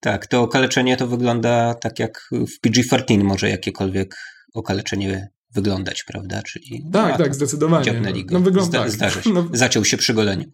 tak, 0.00 0.26
to 0.26 0.42
okaleczenie 0.42 0.96
to 0.96 1.06
wygląda 1.06 1.74
tak 1.74 1.98
jak 1.98 2.28
w 2.32 2.60
PG-13 2.60 3.24
może 3.24 3.50
jakiekolwiek 3.50 4.16
okaleczenie 4.54 5.28
wyglądać, 5.54 6.04
prawda? 6.04 6.42
Czyli 6.42 6.84
tak, 6.92 7.18
no, 7.18 7.24
tak, 7.24 7.34
zdecydowanie. 7.34 8.00
No, 8.00 8.10
no 8.30 8.40
wygląda 8.40 8.70
Zda, 8.70 8.80
tak. 8.80 8.90
Zdarzy 8.90 9.22
się. 9.22 9.30
No, 9.34 9.48
Zaciął 9.52 9.84
się 9.84 9.96
przy 9.96 10.14
goleniu. 10.14 10.44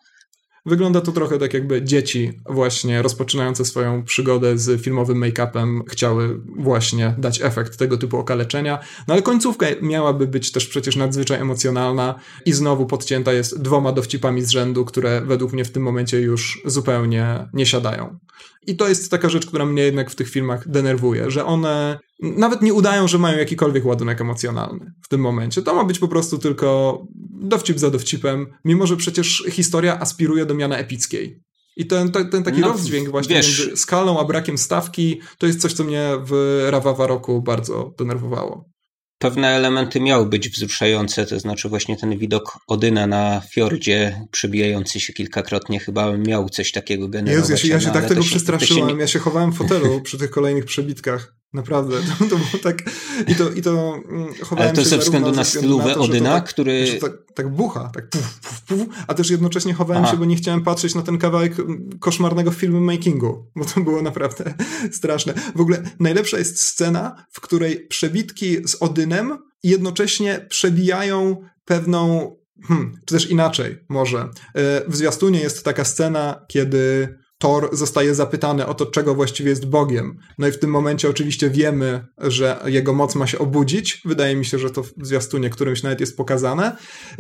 Wygląda 0.66 1.01
to 1.01 1.12
trochę 1.12 1.38
tak, 1.38 1.55
jakby 1.55 1.82
dzieci, 1.82 2.32
właśnie 2.49 3.03
rozpoczynające 3.03 3.64
swoją 3.64 4.05
przygodę 4.05 4.59
z 4.59 4.82
filmowym 4.82 5.20
make-upem, 5.20 5.80
chciały 5.88 6.40
właśnie 6.59 7.14
dać 7.18 7.42
efekt 7.42 7.76
tego 7.76 7.99
typu 7.99 8.18
okaleczenia. 8.18 8.78
No 9.09 9.14
ale 9.14 9.22
końcówka 9.22 9.66
miałaby 9.82 10.26
być 10.26 10.53
też 10.53 10.66
przecież 10.66 10.97
nadzwyczaj 10.97 11.40
emocjonalna 11.40 12.14
i 12.47 12.53
znowu 12.53 12.86
podcięta 12.86 13.32
jest 13.32 13.62
dwoma 13.62 13.92
dowcipami 13.92 14.42
z 14.42 14.51
rzędu, 14.51 14.84
które 14.84 15.20
według 15.20 15.53
mnie 15.53 15.64
w 15.64 15.70
tym 15.70 15.82
momencie 15.82 16.20
już 16.20 16.62
zupełnie 16.64 17.49
nie 17.53 17.66
siadają. 17.66 18.18
I 18.66 18.76
to 18.76 18.88
jest 18.88 19.10
taka 19.10 19.28
rzecz, 19.28 19.46
która 19.46 19.66
mnie 19.66 19.82
jednak 19.82 20.10
w 20.10 20.14
tych 20.14 20.30
filmach 20.30 20.68
denerwuje, 20.68 21.30
że 21.30 21.44
one 21.44 21.98
nawet 22.20 22.62
nie 22.62 22.74
udają, 22.74 23.08
że 23.08 23.18
mają 23.18 23.38
jakikolwiek 23.38 23.86
ładunek 23.86 24.20
emocjonalny 24.20 24.92
w 25.02 25.08
tym 25.08 25.20
momencie. 25.20 25.62
To 25.62 25.74
ma 25.74 25.84
być 25.84 25.98
po 25.98 26.08
prostu 26.08 26.38
tylko 26.38 27.02
dowcip 27.30 27.78
za 27.78 27.90
dowcipem, 27.90 28.46
mimo 28.64 28.86
że 28.86 28.96
przecież 28.96 29.44
historia 29.50 30.00
aspiruje 30.00 30.46
do 30.46 30.54
miana 30.54 30.76
epickiej. 30.76 31.42
I 31.76 31.86
ten, 31.86 32.12
ten, 32.12 32.30
ten 32.30 32.42
taki 32.42 32.60
no, 32.60 32.68
rozdźwięk 32.68 33.08
właśnie 33.08 33.36
wiesz, 33.36 33.58
między 33.58 33.76
skalą 33.76 34.20
a 34.20 34.24
brakiem 34.24 34.58
stawki 34.58 35.20
to 35.38 35.46
jest 35.46 35.60
coś, 35.60 35.72
co 35.72 35.84
mnie 35.84 36.10
w 36.24 36.62
Rawawa 36.70 37.06
roku 37.06 37.42
bardzo 37.42 37.94
denerwowało. 37.98 38.76
Pewne 39.18 39.48
elementy 39.48 40.00
miały 40.00 40.26
być 40.26 40.48
wzruszające, 40.48 41.26
to 41.26 41.40
znaczy 41.40 41.68
właśnie 41.68 41.96
ten 41.96 42.18
widok 42.18 42.58
Odyna 42.66 43.06
na 43.06 43.42
fiordzie 43.50 44.26
przebijający 44.30 45.00
się 45.00 45.12
kilkakrotnie 45.12 45.80
chyba 45.80 46.16
miał 46.16 46.48
coś 46.48 46.72
takiego 46.72 47.08
generować. 47.08 47.50
Jezu, 47.50 47.52
ja 47.52 47.58
się, 47.58 47.68
ja 47.68 47.80
się 47.80 47.86
no, 47.88 47.92
tak 47.94 48.08
tego 48.08 48.22
się- 48.22 48.28
się 48.28 48.30
przestraszyłem, 48.36 48.94
nie- 48.96 49.00
ja 49.00 49.06
się 49.06 49.18
chowałem 49.18 49.52
w 49.52 49.56
fotelu 49.56 50.00
przy 50.04 50.18
tych 50.18 50.30
kolejnych 50.30 50.64
przebitkach. 50.64 51.36
Naprawdę, 51.57 51.96
to, 52.18 52.24
to 52.24 52.36
było 52.36 52.62
tak... 52.62 52.82
I 53.28 53.34
to, 53.34 53.50
i 53.50 53.62
to 53.62 53.98
mm, 54.09 54.34
chowałem 54.34 54.68
Ale 54.68 54.76
to 54.76 54.82
się 54.82 54.88
ze 54.88 54.98
względu 54.98 55.32
na 55.32 55.44
to 55.44 56.00
Odyna, 56.00 56.30
tak, 56.30 56.48
który... 56.48 56.98
tak, 57.00 57.12
tak 57.34 57.48
bucha, 57.48 57.90
tak 57.94 58.11
puf, 58.11 58.40
puf, 58.40 58.61
puf, 58.61 58.88
a 59.07 59.14
też 59.14 59.30
jednocześnie 59.30 59.74
chowałem 59.74 60.02
Aha. 60.02 60.12
się, 60.12 60.18
bo 60.18 60.24
nie 60.24 60.36
chciałem 60.36 60.62
patrzeć 60.62 60.94
na 60.94 61.02
ten 61.02 61.18
kawałek 61.18 61.61
mm, 61.61 61.90
koszmarnego 62.00 62.50
filmmakingu, 62.50 63.50
bo 63.57 63.64
to 63.64 63.80
było 63.80 64.02
naprawdę 64.02 64.54
straszne. 64.98 65.34
W 65.57 65.61
ogóle 65.61 65.82
najlepsza 66.00 66.38
jest 66.38 66.62
scena, 66.62 67.26
w 67.32 67.40
której 67.40 67.86
przebitki 67.86 68.68
z 68.68 68.76
Odynem 68.82 69.38
jednocześnie 69.62 70.46
przebijają 70.50 71.36
pewną, 71.64 72.36
hmm, 72.68 72.94
czy 73.07 73.14
też 73.14 73.30
inaczej 73.30 73.78
może. 73.88 74.28
E, 74.54 74.90
W 74.90 74.96
zwiastunie 74.96 75.40
jest 75.40 75.64
taka 75.64 75.84
scena, 75.84 76.44
kiedy 76.48 77.09
Thor 77.39 77.68
zostaje 77.72 78.14
zapytany 78.14 78.66
o 78.66 78.74
to, 78.74 78.87
czego 78.87 79.14
właściwie 79.14 79.51
jest 79.51 79.66
Bogiem. 79.66 80.18
No 80.39 80.49
i 80.49 80.53
w 80.53 80.59
tym 80.59 80.70
momencie 80.70 81.11
oczywiście 81.11 81.51
wiemy, 81.51 82.07
że 82.18 82.61
jego 82.66 82.93
moc 82.93 83.14
ma 83.14 83.26
się 83.26 83.39
obudzić. 83.39 84.03
Wydaje 84.05 84.37
mi 84.37 84.45
się, 84.45 84.59
że 84.59 84.70
to 84.70 84.82
w 84.82 84.93
zwiastunie 85.03 85.51
którymś 85.51 85.82
nawet 85.82 86.01
jest 86.01 86.16
pokazane. 86.16 86.76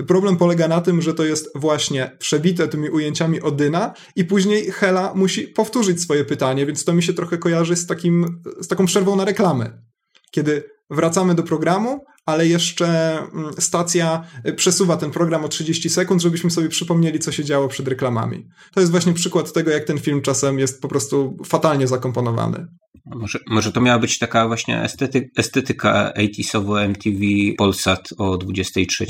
Problem 0.08 0.36
polega 0.36 0.68
na 0.68 0.80
tym, 0.80 1.02
że 1.02 1.14
to 1.14 1.24
jest 1.24 1.50
właśnie 1.54 2.16
przebite 2.18 2.68
tymi 2.68 2.90
ujęciami 2.90 3.40
Odyna 3.40 3.94
i 4.16 4.24
później 4.24 4.70
Hela 4.70 5.14
musi 5.14 5.48
powtórzyć 5.48 6.02
swoje 6.02 6.24
pytanie, 6.24 6.66
więc 6.66 6.84
to 6.84 6.92
mi 6.92 7.02
się 7.02 7.14
trochę 7.14 7.38
kojarzy 7.38 7.76
z, 7.76 7.86
takim, 7.86 8.42
z 8.60 8.68
taką 8.68 8.86
przerwą 8.86 9.16
na 9.16 9.24
reklamy. 9.24 9.82
Kiedy 10.30 10.75
wracamy 10.90 11.34
do 11.34 11.42
programu, 11.42 12.04
ale 12.26 12.46
jeszcze 12.46 13.18
mm, 13.18 13.52
stacja 13.58 14.24
y, 14.48 14.52
przesuwa 14.52 14.96
ten 14.96 15.10
program 15.10 15.44
o 15.44 15.48
30 15.48 15.90
sekund, 15.90 16.22
żebyśmy 16.22 16.50
sobie 16.50 16.68
przypomnieli, 16.68 17.18
co 17.18 17.32
się 17.32 17.44
działo 17.44 17.68
przed 17.68 17.88
reklamami. 17.88 18.48
To 18.74 18.80
jest 18.80 18.92
właśnie 18.92 19.12
przykład 19.12 19.52
tego, 19.52 19.70
jak 19.70 19.84
ten 19.84 19.98
film 19.98 20.22
czasem 20.22 20.58
jest 20.58 20.82
po 20.82 20.88
prostu 20.88 21.36
fatalnie 21.44 21.86
zakomponowany. 21.86 22.66
Może, 23.06 23.38
może 23.50 23.72
to 23.72 23.80
miała 23.80 23.98
być 23.98 24.18
taka 24.18 24.46
właśnie 24.46 24.82
estety, 24.82 25.30
estetyka 25.36 26.12
80sowo 26.18 26.84
MTV 26.84 27.18
Polsat 27.58 28.08
o 28.18 28.36
23 28.36 29.06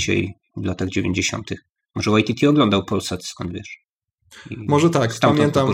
w 0.57 0.64
latach 0.64 0.89
90. 0.89 1.51
Może 1.95 2.11
YTT 2.20 2.49
oglądał 2.49 2.85
Polsat, 2.85 3.24
skąd 3.24 3.53
wiesz? 3.53 3.86
Może 4.57 4.91
tak, 4.91 5.11
pamiętam. 5.20 5.68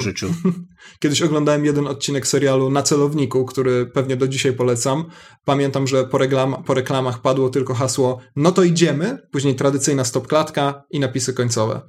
Kiedyś 1.01 1.23
oglądałem 1.23 1.65
jeden 1.65 1.87
odcinek 1.87 2.27
serialu 2.27 2.71
Na 2.71 2.83
celowniku, 2.83 3.45
który 3.45 3.87
pewnie 3.87 4.17
do 4.17 4.29
dzisiaj 4.29 4.53
polecam. 4.53 5.05
Pamiętam, 5.45 5.87
że 5.87 6.05
po, 6.05 6.19
po 6.67 6.75
reklamach 6.75 7.21
padło 7.21 7.51
tylko 7.51 7.75
hasło 7.75 8.21
no 8.37 8.53
to 8.53 8.63
idziemy, 8.63 9.19
później 9.33 9.55
tradycyjna 9.55 10.05
stopklatka 10.05 10.85
i 10.91 11.01
napisy 11.01 11.35
końcowe. 11.35 11.81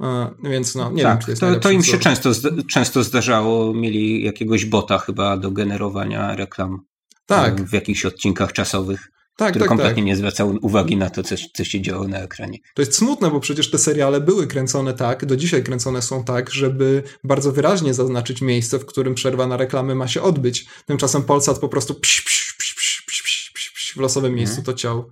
E, 0.00 0.30
Więc 0.44 0.74
no, 0.74 0.90
nie 0.90 1.02
wiem, 1.02 1.12
tak, 1.12 1.20
czy 1.20 1.26
to 1.26 1.30
jest 1.30 1.40
to, 1.40 1.60
to 1.60 1.70
im 1.70 1.82
się 1.82 1.98
często, 1.98 2.30
często 2.70 3.02
zdarzało. 3.02 3.74
Mieli 3.74 4.24
jakiegoś 4.24 4.64
bota 4.64 4.98
chyba 4.98 5.36
do 5.36 5.50
generowania 5.50 6.36
reklam 6.36 6.78
Tak, 7.26 7.60
e, 7.60 7.64
w 7.64 7.72
jakichś 7.72 8.04
odcinkach 8.04 8.52
czasowych, 8.52 9.08
tak, 9.38 9.50
który 9.50 9.62
tak, 9.62 9.68
kompletnie 9.68 10.02
tak. 10.02 10.06
nie 10.06 10.16
zwracał 10.16 10.58
uwagi 10.62 10.96
na 10.96 11.10
to, 11.10 11.22
co, 11.22 11.34
co 11.54 11.64
się 11.64 11.82
działo 11.82 12.08
na 12.08 12.18
ekranie. 12.18 12.58
To 12.74 12.82
jest 12.82 12.94
smutne, 12.94 13.30
bo 13.30 13.40
przecież 13.40 13.70
te 13.70 13.78
seriale 13.78 14.20
były 14.20 14.46
kręcone 14.46 14.94
tak, 14.94 15.26
do 15.26 15.36
dzisiaj 15.36 15.62
kręcone 15.62 16.02
są 16.02 16.24
tak, 16.24 16.50
żeby 16.50 17.02
bardzo 17.24 17.52
wyraźnie 17.52 17.94
zaznaczyć 17.94 18.42
miejsce, 18.42 18.78
w 18.78 18.86
którym 18.86 19.14
przerwa 19.14 19.46
na 19.46 19.56
reklamy 19.56 19.94
ma 19.94 20.08
się 20.08 20.22
odbyć. 20.22 20.66
Tymczasem 20.86 21.22
Polsat 21.22 21.58
po 21.58 21.68
prostu 21.68 21.94
psz, 21.94 22.22
psz, 22.22 22.54
psz, 22.58 22.74
psz, 22.74 23.04
psz, 23.06 23.22
psz, 23.22 23.52
psz, 23.54 23.72
psz 23.72 23.92
w 23.94 24.00
losowym 24.00 24.30
hmm. 24.30 24.36
miejscu 24.36 24.62
to 24.62 24.74
ciał. 24.74 25.10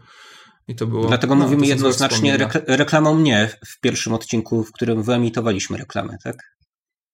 I 0.68 0.74
to 0.74 0.86
było, 0.86 1.08
Dlatego 1.08 1.34
no, 1.34 1.44
mówimy 1.44 1.66
jednoznacznie 1.66 2.48
reklamą 2.66 3.18
nie 3.18 3.50
w 3.66 3.80
pierwszym 3.80 4.12
odcinku, 4.12 4.64
w 4.64 4.72
którym 4.72 5.02
wyemitowaliśmy 5.02 5.78
reklamę, 5.78 6.16
tak? 6.24 6.36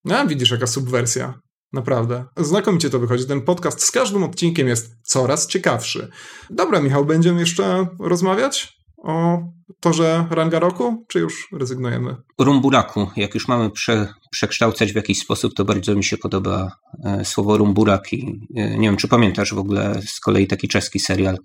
No, 0.04 0.26
widzisz, 0.26 0.50
jaka 0.50 0.66
subwersja. 0.66 1.34
Naprawdę. 1.72 2.24
Znakomicie 2.36 2.90
to 2.90 2.98
wychodzi. 2.98 3.26
Ten 3.26 3.40
podcast 3.40 3.82
z 3.82 3.90
każdym 3.90 4.22
odcinkiem 4.22 4.68
jest 4.68 4.96
coraz 5.02 5.46
ciekawszy. 5.46 6.08
Dobra, 6.50 6.80
Michał, 6.80 7.04
będziemy 7.04 7.40
jeszcze 7.40 7.86
rozmawiać 7.98 8.82
o 9.02 9.38
torze 9.80 10.26
Rangaroku, 10.30 11.04
czy 11.08 11.18
już 11.18 11.48
rezygnujemy? 11.52 12.16
Rumburaku, 12.38 13.10
jak 13.16 13.34
już 13.34 13.48
mamy 13.48 13.70
prze, 13.70 14.14
przekształcać 14.30 14.92
w 14.92 14.96
jakiś 14.96 15.18
sposób, 15.18 15.54
to 15.54 15.64
bardzo 15.64 15.94
mi 15.94 16.04
się 16.04 16.18
podoba 16.18 16.76
e, 17.04 17.24
słowo 17.24 17.56
rumburak 17.56 18.12
i 18.12 18.40
e, 18.56 18.78
nie 18.78 18.88
wiem, 18.88 18.96
czy 18.96 19.08
pamiętasz 19.08 19.54
w 19.54 19.58
ogóle 19.58 20.00
z 20.06 20.20
kolei 20.20 20.46
taki 20.46 20.68
czeski 20.68 21.00
serial 21.00 21.36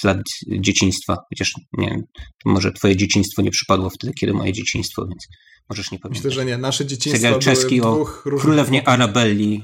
z 0.00 0.04
lat 0.04 0.22
dzieciństwa, 0.46 1.16
chociaż 1.28 1.54
nie 1.72 2.02
może 2.44 2.72
twoje 2.72 2.96
dzieciństwo 2.96 3.42
nie 3.42 3.50
przypadło 3.50 3.90
wtedy, 3.90 4.12
kiedy 4.12 4.32
moje 4.32 4.52
dzieciństwo, 4.52 5.06
więc 5.06 5.28
możesz 5.68 5.90
nie 5.90 5.98
pamiętać. 5.98 6.24
Myślę, 6.24 6.30
że 6.30 6.44
nie. 6.44 6.58
Nasze 6.58 6.86
dzieciństwo 6.86 7.22
Serial 7.22 7.40
czeski 7.40 7.82
o 7.82 7.94
różnych... 8.24 8.42
Królewnie 8.42 8.88
Arabelli 8.88 9.62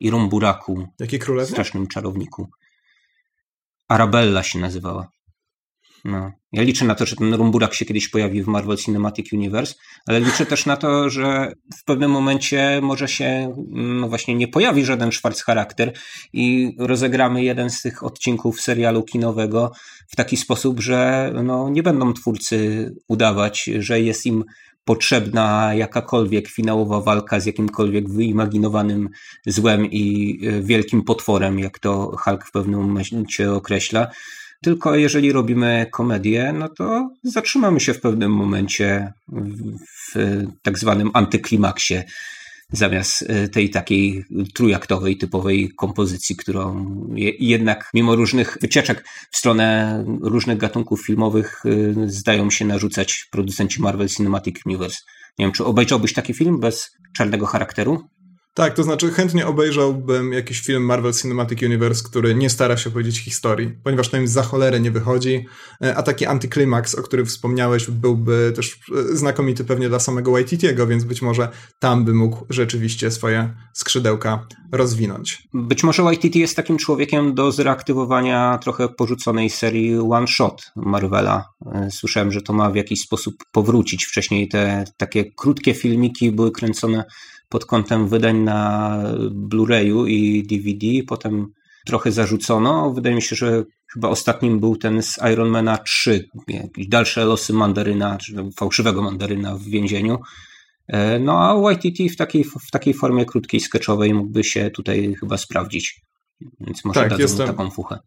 i 0.00 0.10
Rumburaku, 0.10 0.88
Jakie 1.00 1.18
królewnie? 1.18 1.52
strasznym 1.52 1.86
czarowniku. 1.86 2.48
Arabella 3.88 4.42
się 4.42 4.58
nazywała. 4.58 5.11
No. 6.04 6.32
Ja 6.52 6.62
liczę 6.62 6.84
na 6.84 6.94
to, 6.94 7.06
że 7.06 7.16
ten 7.16 7.34
rumburak 7.34 7.74
się 7.74 7.84
kiedyś 7.84 8.08
pojawi 8.08 8.42
w 8.42 8.46
Marvel 8.46 8.76
Cinematic 8.76 9.32
Universe, 9.32 9.74
ale 10.06 10.20
liczę 10.20 10.46
też 10.46 10.66
na 10.66 10.76
to, 10.76 11.10
że 11.10 11.52
w 11.80 11.84
pewnym 11.84 12.10
momencie 12.10 12.80
może 12.82 13.08
się 13.08 13.54
no 13.72 14.08
właśnie 14.08 14.34
nie 14.34 14.48
pojawi 14.48 14.84
żaden 14.84 15.12
Schwarz 15.12 15.42
charakter 15.42 15.92
i 16.32 16.76
rozegramy 16.78 17.44
jeden 17.44 17.70
z 17.70 17.82
tych 17.82 18.04
odcinków 18.04 18.60
serialu 18.60 19.02
kinowego 19.02 19.72
w 20.08 20.16
taki 20.16 20.36
sposób, 20.36 20.80
że 20.80 21.32
no, 21.44 21.68
nie 21.70 21.82
będą 21.82 22.12
twórcy 22.12 22.90
udawać, 23.08 23.64
że 23.64 24.00
jest 24.00 24.26
im 24.26 24.44
potrzebna 24.84 25.74
jakakolwiek 25.74 26.48
finałowa 26.48 27.00
walka 27.00 27.40
z 27.40 27.46
jakimkolwiek 27.46 28.10
wyimaginowanym 28.10 29.08
złem 29.46 29.86
i 29.86 30.38
e, 30.46 30.62
wielkim 30.62 31.02
potworem, 31.02 31.58
jak 31.58 31.78
to 31.78 32.16
Hulk 32.18 32.46
w 32.46 32.52
pewnym 32.52 32.80
momencie 32.80 33.52
określa. 33.52 34.08
Tylko 34.62 34.96
jeżeli 34.96 35.32
robimy 35.32 35.86
komedię, 35.92 36.54
no 36.58 36.68
to 36.68 37.10
zatrzymamy 37.22 37.80
się 37.80 37.94
w 37.94 38.00
pewnym 38.00 38.32
momencie 38.32 39.12
w, 40.12 40.16
tak 40.62 40.78
zwanym 40.78 41.10
antyklimaksie, 41.14 41.94
zamiast 42.72 43.24
e, 43.28 43.48
tej 43.48 43.70
takiej 43.70 44.24
trójaktowej, 44.54 45.16
typowej 45.16 45.70
kompozycji, 45.76 46.36
którą 46.36 46.96
je, 47.14 47.30
jednak 47.30 47.90
mimo 47.94 48.16
różnych 48.16 48.58
wycieczek 48.60 49.04
w 49.30 49.36
stronę 49.36 50.04
różnych 50.20 50.58
gatunków 50.58 51.06
filmowych 51.06 51.62
e, 51.64 51.70
zdają 52.10 52.50
się 52.50 52.64
narzucać 52.64 53.28
producenci 53.30 53.82
Marvel 53.82 54.08
Cinematic 54.08 54.66
Universe. 54.66 54.98
Nie 55.38 55.44
wiem, 55.44 55.52
czy 55.52 55.64
obejrzałbyś 55.64 56.12
taki 56.12 56.34
film 56.34 56.60
bez 56.60 56.90
czarnego 57.16 57.46
charakteru? 57.46 58.08
Tak, 58.54 58.74
to 58.74 58.82
znaczy 58.82 59.10
chętnie 59.10 59.46
obejrzałbym 59.46 60.32
jakiś 60.32 60.60
film 60.60 60.82
Marvel 60.82 61.12
Cinematic 61.12 61.62
Universe, 61.62 62.04
który 62.04 62.34
nie 62.34 62.50
stara 62.50 62.76
się 62.76 62.90
opowiedzieć 62.90 63.18
historii, 63.18 63.70
ponieważ 63.84 64.08
to 64.08 64.16
im 64.16 64.28
za 64.28 64.42
cholerę 64.42 64.80
nie 64.80 64.90
wychodzi, 64.90 65.46
E, 65.84 65.96
a 65.96 66.02
taki 66.02 66.26
antyklimaks, 66.26 66.94
o 66.94 67.02
którym 67.02 67.26
wspomniałeś, 67.26 67.90
byłby 67.90 68.52
też 68.56 68.78
e, 69.12 69.16
znakomity 69.16 69.64
pewnie 69.64 69.88
dla 69.88 69.98
samego 69.98 70.32
Waititiego, 70.32 70.86
więc 70.86 71.04
być 71.04 71.22
może 71.22 71.48
tam 71.78 72.04
by 72.04 72.14
mógł 72.14 72.46
rzeczywiście 72.50 73.10
swoje 73.10 73.54
skrzydełka 73.72 74.46
rozwinąć. 74.72 75.48
Być 75.54 75.84
może 75.84 76.02
YTT 76.02 76.36
jest 76.36 76.56
takim 76.56 76.76
człowiekiem 76.76 77.34
do 77.34 77.52
zreaktywowania 77.52 78.58
trochę 78.62 78.88
porzuconej 78.88 79.50
serii 79.50 79.98
One 79.98 80.26
Shot 80.26 80.72
Marvela. 80.76 81.44
E, 81.74 81.88
Słyszałem, 81.90 82.32
że 82.32 82.42
to 82.42 82.52
ma 82.52 82.70
w 82.70 82.76
jakiś 82.76 83.00
sposób 83.00 83.34
powrócić. 83.52 84.04
Wcześniej 84.04 84.48
te 84.48 84.84
takie 84.96 85.24
krótkie 85.36 85.74
filmiki 85.74 86.32
były 86.32 86.52
kręcone 86.52 87.04
pod 87.52 87.64
kątem 87.64 88.08
wydań 88.08 88.36
na 88.38 88.98
Blu-rayu 89.30 90.08
i 90.08 90.42
DVD, 90.46 90.86
potem 91.06 91.52
trochę 91.86 92.12
zarzucono. 92.12 92.92
Wydaje 92.92 93.14
mi 93.16 93.22
się, 93.22 93.36
że 93.36 93.64
chyba 93.92 94.08
ostatnim 94.08 94.60
był 94.60 94.76
ten 94.76 95.02
z 95.02 95.18
Ironmana 95.32 95.78
3, 95.78 96.28
jakieś 96.48 96.86
dalsze 96.88 97.24
losy 97.24 97.52
mandaryna, 97.52 98.18
czy 98.18 98.34
fałszywego 98.56 99.02
mandaryna 99.02 99.56
w 99.56 99.62
więzieniu. 99.62 100.18
E, 100.88 101.18
No 101.18 101.32
a 101.66 101.72
YTT 101.72 101.98
w 102.12 102.16
takiej, 102.16 102.44
w 102.44 102.70
takiej 102.70 102.94
formie 102.94 103.24
krótkiej, 103.24 103.60
sketchowej 103.60 104.14
mógłby 104.14 104.44
się 104.44 104.70
tutaj 104.70 105.14
chyba 105.20 105.36
sprawdzić. 105.38 106.00
Więc 106.60 106.84
może 106.84 107.00
Tak, 107.00 107.10
dadzą 107.10 107.22
jestem- 107.22 107.46
taką 107.46 107.70
fuchę. 107.70 107.98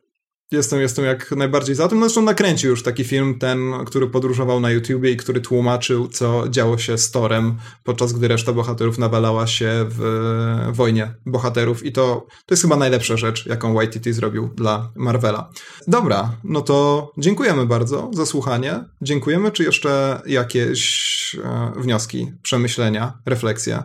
Jestem, 0.52 0.82
jestem 0.82 1.06
jak 1.06 1.32
najbardziej 1.32 1.76
za 1.76 1.88
tym. 1.88 2.00
Zresztą 2.00 2.22
nakręcił 2.22 2.70
już 2.70 2.84
taki 2.84 3.04
film, 3.04 3.40
ten, 3.40 3.74
który 3.86 4.08
podróżował 4.08 4.60
na 4.60 4.72
YouTubie 4.72 5.12
i 5.12 5.18
który 5.18 5.42
tłumaczył, 5.42 6.08
co 6.08 6.50
działo 6.50 6.78
się 6.78 6.98
z 6.98 7.12
Torem, 7.12 7.58
podczas 7.84 8.14
gdy 8.14 8.28
reszta 8.28 8.54
bohaterów 8.54 8.98
nawalała 8.98 9.48
się 9.48 9.86
w 9.90 10.72
wojnie 10.72 11.16
bohaterów. 11.26 11.86
I 11.86 11.92
to, 11.92 12.26
to 12.46 12.54
jest 12.54 12.62
chyba 12.62 12.76
najlepsza 12.76 13.18
rzecz, 13.18 13.46
jaką 13.46 13.82
YTT 13.82 14.14
zrobił 14.14 14.50
dla 14.56 14.92
Marvela. 14.96 15.50
Dobra, 15.88 16.38
no 16.44 16.62
to 16.62 17.12
dziękujemy 17.18 17.66
bardzo 17.66 18.10
za 18.14 18.26
słuchanie. 18.26 18.84
Dziękujemy. 19.02 19.52
Czy 19.52 19.64
jeszcze 19.64 20.22
jakieś 20.26 21.36
e, 21.44 21.82
wnioski, 21.82 22.32
przemyślenia, 22.42 23.14
refleksje? 23.26 23.84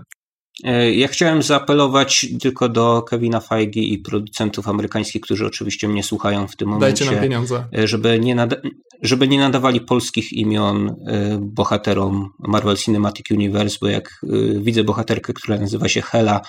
E, 0.64 0.92
ja 0.94 1.08
chciałem 1.08 1.42
zaapelować 1.42 2.26
tylko 2.40 2.68
do 2.68 3.02
Kevina 3.02 3.40
Feige 3.40 3.80
i 3.80 3.98
producentów 3.98 4.68
amerykańskich, 4.68 5.20
którzy 5.22 5.46
oczywiście 5.46 5.88
mnie 5.88 6.02
słuchają 6.02 6.46
w 6.46 6.56
tym 6.56 6.68
momencie. 6.68 7.04
Dajcie 7.04 7.14
nam 7.14 7.22
pieniądze. 7.22 7.64
E, 7.78 7.88
żeby 7.88 8.20
nie, 8.20 8.34
nada 8.34 8.56
żeby 9.02 9.28
nie 9.28 9.38
nadawali 9.38 9.80
polskich 9.80 10.32
imion 10.32 10.88
e, 11.06 11.38
bohaterom 11.40 12.30
Marvel 12.38 12.76
Cinematic 12.76 13.30
Universe, 13.30 13.78
bo 13.80 13.88
jak 13.88 14.20
widzę 14.56 14.84
bohaterkę, 14.84 15.32
która 15.32 15.58
nazywa 15.58 15.88
się 15.88 16.02
Hela, 16.02 16.40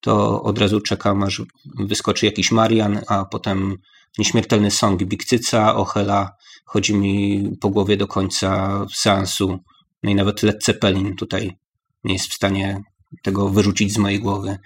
to 0.00 0.42
od 0.42 0.58
razu 0.58 0.80
czekam, 0.80 1.22
aż 1.22 1.42
wyskoczy 1.78 2.26
jakiś 2.26 2.52
Marian, 2.52 3.00
a 3.08 3.24
potem 3.24 3.76
nieśmiertelny 4.18 4.70
song 4.70 5.04
Big 5.04 5.24
Cyca 5.24 5.76
o 5.76 5.84
Hela 5.84 6.36
chodzi 6.64 6.94
mi 6.94 7.44
po 7.60 7.68
głowie 7.68 7.96
do 7.96 8.06
końca 8.06 8.80
seansu. 8.94 9.58
No 10.02 10.10
i 10.10 10.14
nawet 10.14 10.42
Led 10.42 10.64
Zeppelin 10.64 11.16
tutaj 11.16 11.56
nie 12.04 12.12
jest 12.12 12.30
w 12.30 12.34
stanie 12.34 12.82
tego 13.22 13.48
wyrzucić 13.48 13.92
z 13.92 13.98
mojej 13.98 14.20
głowy. 14.20 14.58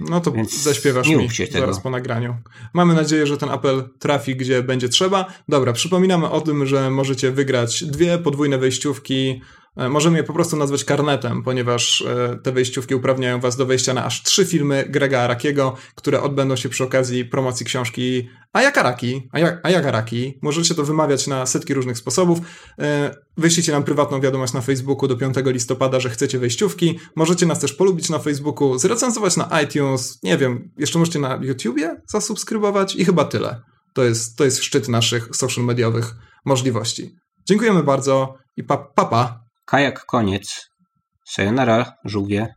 No 0.00 0.20
to 0.20 0.32
Więc 0.32 0.62
zaśpiewasz 0.62 1.08
mi 1.08 1.28
zaraz 1.50 1.80
po 1.80 1.90
nagraniu. 1.90 2.36
Mamy 2.74 2.94
nadzieję, 2.94 3.26
że 3.26 3.36
ten 3.36 3.48
apel 3.48 3.88
trafi 3.98 4.36
gdzie 4.36 4.62
będzie 4.62 4.88
trzeba. 4.88 5.32
Dobra, 5.48 5.72
przypominamy 5.72 6.30
o 6.30 6.40
tym, 6.40 6.66
że 6.66 6.90
możecie 6.90 7.30
wygrać 7.30 7.84
dwie 7.84 8.18
podwójne 8.18 8.58
wejściówki 8.58 9.40
możemy 9.76 10.18
je 10.18 10.24
po 10.24 10.32
prostu 10.32 10.56
nazwać 10.56 10.84
karnetem, 10.84 11.42
ponieważ 11.42 12.02
e, 12.02 12.38
te 12.42 12.52
wejściówki 12.52 12.94
uprawniają 12.94 13.40
was 13.40 13.56
do 13.56 13.66
wejścia 13.66 13.94
na 13.94 14.04
aż 14.04 14.22
trzy 14.22 14.46
filmy 14.46 14.84
Grega 14.88 15.20
Arakiego, 15.20 15.76
które 15.94 16.22
odbędą 16.22 16.56
się 16.56 16.68
przy 16.68 16.84
okazji 16.84 17.24
promocji 17.24 17.66
książki 17.66 18.28
Ayakaraki. 18.52 19.28
Ayakaraki. 19.62 20.38
Możecie 20.42 20.74
to 20.74 20.84
wymawiać 20.84 21.26
na 21.26 21.46
setki 21.46 21.74
różnych 21.74 21.98
sposobów. 21.98 22.38
E, 22.78 23.14
wyślijcie 23.36 23.72
nam 23.72 23.84
prywatną 23.84 24.20
wiadomość 24.20 24.52
na 24.52 24.60
Facebooku 24.60 25.08
do 25.08 25.16
5 25.16 25.36
listopada, 25.44 26.00
że 26.00 26.10
chcecie 26.10 26.38
wejściówki. 26.38 26.98
Możecie 27.16 27.46
nas 27.46 27.60
też 27.60 27.72
polubić 27.72 28.10
na 28.10 28.18
Facebooku, 28.18 28.78
zrecenzować 28.78 29.36
na 29.36 29.60
iTunes, 29.62 30.18
nie 30.22 30.38
wiem, 30.38 30.70
jeszcze 30.78 30.98
możecie 30.98 31.18
na 31.18 31.38
YouTubie 31.42 31.96
zasubskrybować 32.06 32.96
i 32.96 33.04
chyba 33.04 33.24
tyle. 33.24 33.62
To 33.94 34.04
jest, 34.04 34.38
to 34.38 34.44
jest 34.44 34.62
szczyt 34.62 34.88
naszych 34.88 35.28
social 35.36 35.64
mediowych 35.64 36.14
możliwości. 36.44 37.16
Dziękujemy 37.48 37.82
bardzo 37.82 38.34
i 38.56 38.64
pa, 38.64 38.76
pa, 38.76 39.04
pa. 39.04 39.49
Kajak 39.70 40.06
koniec. 40.06 40.70
Sayonara, 41.24 41.92
żółwie. 42.04 42.54